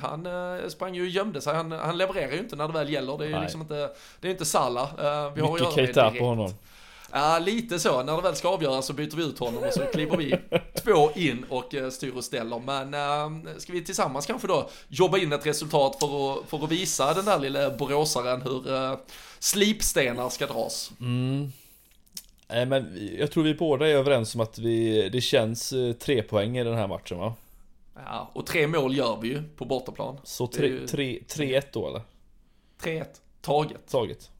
han 0.00 0.28
sprang 0.68 0.94
ju 0.94 1.02
och 1.02 1.08
gömde 1.08 1.40
sig. 1.40 1.54
Han, 1.54 1.72
han 1.72 1.98
levererar 1.98 2.32
ju 2.32 2.38
inte 2.38 2.56
när 2.56 2.68
det 2.68 2.74
väl 2.74 2.92
gäller. 2.92 3.18
Det 3.18 3.24
är 3.24 3.28
ju 3.28 3.40
liksom 3.40 3.60
inte, 3.60 3.90
det 4.20 4.28
är 4.28 4.30
inte 4.30 4.44
Salah. 4.44 4.88
Vi 5.34 5.42
mycket 5.42 5.74
Keita 5.74 6.10
på 6.10 6.24
honom. 6.24 6.54
Ja, 7.12 7.38
lite 7.38 7.78
så. 7.78 8.02
När 8.02 8.16
det 8.16 8.22
väl 8.22 8.36
ska 8.36 8.48
avgöras 8.48 8.86
så 8.86 8.92
byter 8.92 9.16
vi 9.16 9.22
ut 9.22 9.38
honom 9.38 9.62
och 9.62 9.72
så 9.72 9.80
kliver 9.80 10.16
vi 10.16 10.34
två 10.84 11.10
in 11.14 11.44
och 11.48 11.74
styr 11.92 12.16
och 12.16 12.24
ställer. 12.24 12.58
Men 12.58 12.94
äh, 12.94 13.58
ska 13.58 13.72
vi 13.72 13.84
tillsammans 13.84 14.26
kanske 14.26 14.48
då 14.48 14.68
jobba 14.88 15.18
in 15.18 15.32
ett 15.32 15.46
resultat 15.46 15.96
för 16.00 16.32
att, 16.32 16.48
för 16.48 16.64
att 16.64 16.70
visa 16.70 17.14
den 17.14 17.24
där 17.24 17.38
lilla 17.38 17.70
boråsaren 17.70 18.42
hur 18.42 18.74
äh, 18.74 18.98
slipstenar 19.38 20.28
ska 20.28 20.46
dras? 20.46 20.92
Mm. 21.00 21.52
Nej 22.48 22.66
men 22.66 22.98
jag 23.18 23.30
tror 23.30 23.44
vi 23.44 23.54
båda 23.54 23.88
är 23.88 23.94
överens 23.94 24.34
om 24.34 24.40
att 24.40 24.58
vi, 24.58 25.08
det 25.08 25.20
känns 25.20 25.72
eh, 25.72 25.92
tre 25.92 26.22
poäng 26.22 26.58
i 26.58 26.64
den 26.64 26.74
här 26.74 26.88
matchen 26.88 27.18
va? 27.18 27.34
Ja, 27.94 28.30
och 28.32 28.46
tre 28.46 28.66
mål 28.66 28.96
gör 28.96 29.18
vi 29.22 29.28
ju 29.28 29.42
på 29.56 29.64
bortaplan. 29.64 30.18
Så 30.24 30.46
3-1 30.46 31.62
då 31.72 31.88
eller? 31.88 32.02
3-1, 32.82 33.04
taget. 33.40 33.90
Taget. 33.90 34.30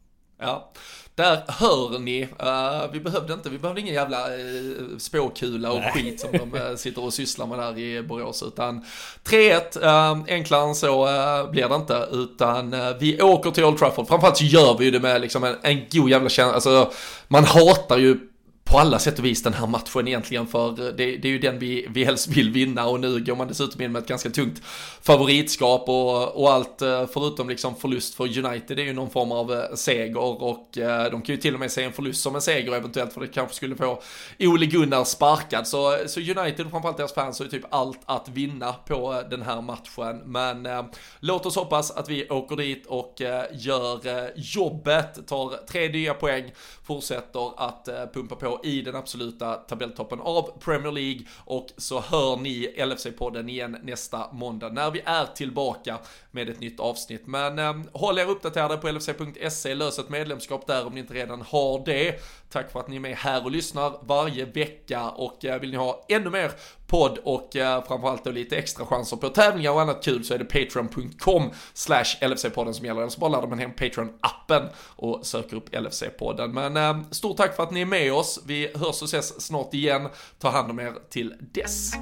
Ja, 0.43 0.72
där 1.14 1.43
hör 1.49 1.99
ni, 1.99 2.22
uh, 2.22 2.93
vi 2.93 3.01
behövde 3.01 3.32
inte, 3.32 3.51
vi 3.51 3.59
behövde 3.59 3.80
ingen 3.80 3.95
jävla 3.95 4.36
uh, 4.36 4.99
spåkula 4.99 5.72
och 5.72 5.78
Nej. 5.78 5.93
skit 5.93 6.20
som 6.20 6.30
de 6.32 6.55
uh, 6.55 6.76
sitter 6.76 7.05
och 7.05 7.14
sysslar 7.14 7.47
med 7.47 7.59
där 7.59 7.78
i 7.78 8.03
Borås, 8.03 8.43
utan 8.43 8.84
3-1, 9.24 10.16
uh, 10.16 10.24
enklare 10.28 10.68
än 10.68 10.74
så 10.74 11.07
uh, 11.07 11.51
blir 11.51 11.68
det 11.68 11.74
inte, 11.74 12.09
utan 12.12 12.74
vi 13.01 13.22
åker 13.22 13.51
till 13.51 13.64
Old 13.64 13.78
Trafford, 13.78 14.09
framförallt 14.09 14.36
så 14.36 14.45
gör 14.45 14.78
vi 14.78 14.84
ju 14.84 14.90
det 14.90 15.01
med 15.01 15.20
liksom 15.20 15.45
en, 15.45 15.57
en 15.62 15.80
god 15.90 16.11
jävla 16.11 16.28
känsla, 16.28 16.55
alltså 16.55 16.93
man 17.28 17.45
hatar 17.45 17.99
ju 17.99 18.31
på 18.64 18.78
alla 18.78 18.98
sätt 18.98 19.18
och 19.18 19.24
vis 19.24 19.42
den 19.42 19.52
här 19.52 19.66
matchen 19.66 20.08
egentligen 20.08 20.46
för 20.46 20.76
det, 20.76 21.16
det, 21.16 21.28
är 21.28 21.32
ju 21.32 21.38
den 21.38 21.58
vi, 21.58 21.86
vi 21.90 22.04
helst 22.04 22.28
vill 22.28 22.50
vinna 22.50 22.86
och 22.86 23.00
nu 23.00 23.24
går 23.24 23.36
man 23.36 23.48
dessutom 23.48 23.80
in 23.80 23.92
med 23.92 24.02
ett 24.02 24.08
ganska 24.08 24.30
tungt 24.30 24.62
favoritskap 25.02 25.88
och, 25.88 26.42
och 26.42 26.52
allt 26.52 26.82
eh, 26.82 27.06
förutom 27.06 27.48
liksom 27.48 27.76
förlust 27.76 28.14
för 28.14 28.24
United 28.24 28.76
det 28.76 28.82
är 28.82 28.86
ju 28.86 28.92
någon 28.92 29.10
form 29.10 29.32
av 29.32 29.52
eh, 29.52 29.74
seger 29.74 30.42
och 30.42 30.78
eh, 30.78 31.10
de 31.10 31.22
kan 31.22 31.34
ju 31.34 31.40
till 31.40 31.54
och 31.54 31.60
med 31.60 31.70
se 31.72 31.82
en 31.82 31.92
förlust 31.92 32.22
som 32.22 32.34
en 32.34 32.42
seger 32.42 32.74
eventuellt 32.74 33.12
för 33.12 33.20
det 33.20 33.26
kanske 33.26 33.56
skulle 33.56 33.76
få 33.76 34.02
Ole 34.38 34.66
Gunnar 34.66 35.04
sparkad. 35.04 35.66
Så, 35.66 35.98
så 36.06 36.20
United 36.20 36.66
och 36.66 36.72
framförallt 36.72 36.96
deras 36.96 37.14
fans 37.14 37.38
har 37.38 37.46
ju 37.46 37.50
typ 37.50 37.64
allt 37.70 38.00
att 38.04 38.28
vinna 38.28 38.72
på 38.72 39.22
den 39.30 39.42
här 39.42 39.60
matchen. 39.60 40.22
Men 40.24 40.66
eh, 40.66 40.84
låt 41.20 41.46
oss 41.46 41.56
hoppas 41.56 41.90
att 41.90 42.08
vi 42.08 42.28
åker 42.28 42.56
dit 42.56 42.86
och 42.86 43.22
eh, 43.22 43.44
gör 43.52 44.06
eh, 44.06 44.28
jobbet, 44.36 45.26
tar 45.26 45.66
tre 45.66 45.88
nya 45.88 46.14
poäng, 46.14 46.52
fortsätter 46.84 47.52
att 47.56 47.88
pumpa 48.12 48.36
på 48.36 48.51
i 48.64 48.82
den 48.82 48.96
absoluta 48.96 49.55
tabelltoppen 49.55 50.20
av 50.20 50.59
Premier 50.61 50.92
League 50.92 51.20
och 51.44 51.68
så 51.76 52.00
hör 52.00 52.36
ni 52.36 52.74
LFC-podden 52.76 53.48
igen 53.48 53.76
nästa 53.82 54.32
måndag 54.32 54.68
när 54.68 54.90
vi 54.90 55.03
är 55.05 55.26
tillbaka 55.26 55.98
med 56.30 56.48
ett 56.48 56.61
nytt 56.61 56.80
avsnitt. 56.80 57.26
Men 57.26 57.59
eh, 57.59 57.74
håll 57.92 58.18
er 58.18 58.30
uppdaterade 58.30 58.76
på 58.76 58.90
LFC.se, 58.90 59.74
lös 59.74 59.98
ett 59.98 60.09
medlemskap 60.09 60.66
där 60.66 60.86
om 60.86 60.94
ni 60.94 61.00
inte 61.00 61.14
redan 61.14 61.42
har 61.42 61.84
det. 61.84 62.20
Tack 62.53 62.72
för 62.72 62.80
att 62.80 62.88
ni 62.88 62.96
är 62.96 63.00
med 63.00 63.16
här 63.16 63.44
och 63.44 63.50
lyssnar 63.50 63.92
varje 64.03 64.44
vecka 64.44 65.11
och 65.11 65.44
eh, 65.44 65.61
vill 65.61 65.70
ni 65.70 65.76
ha 65.76 66.05
ännu 66.09 66.30
mer 66.30 66.50
podd 66.86 67.18
och 67.24 67.57
eh, 67.57 67.84
framförallt 67.84 68.24
då 68.24 68.30
lite 68.30 68.57
extra 68.57 68.86
chanser 68.86 69.16
på 69.16 69.28
tävlingar 69.28 69.70
och 69.70 69.80
annat 69.80 70.05
kul 70.05 70.24
så 70.24 70.34
är 70.34 70.38
det 70.38 70.44
patreon.com 70.44 71.50
slash 71.74 72.05
LFC-podden 72.20 72.72
som 72.72 72.86
gäller. 72.86 73.00
Eller 73.00 73.11
så 73.11 73.20
bara 73.20 73.30
laddar 73.30 73.48
man 73.48 73.59
hem 73.59 73.70
Patreon-appen 73.70 74.68
och 74.76 75.26
söker 75.26 75.57
upp 75.57 75.74
LFC-podden. 75.74 76.48
Men 76.48 76.76
eh, 76.76 77.11
stort 77.11 77.36
tack 77.36 77.57
för 77.57 77.62
att 77.62 77.70
ni 77.70 77.80
är 77.80 77.86
med 77.86 78.12
oss. 78.12 78.40
Vi 78.46 78.66
hörs 78.74 79.03
och 79.03 79.09
ses 79.09 79.40
snart 79.40 79.74
igen. 79.74 80.09
Ta 80.38 80.48
hand 80.48 80.70
om 80.70 80.80
er 80.80 80.92
till 81.11 81.34
dess. 81.40 81.92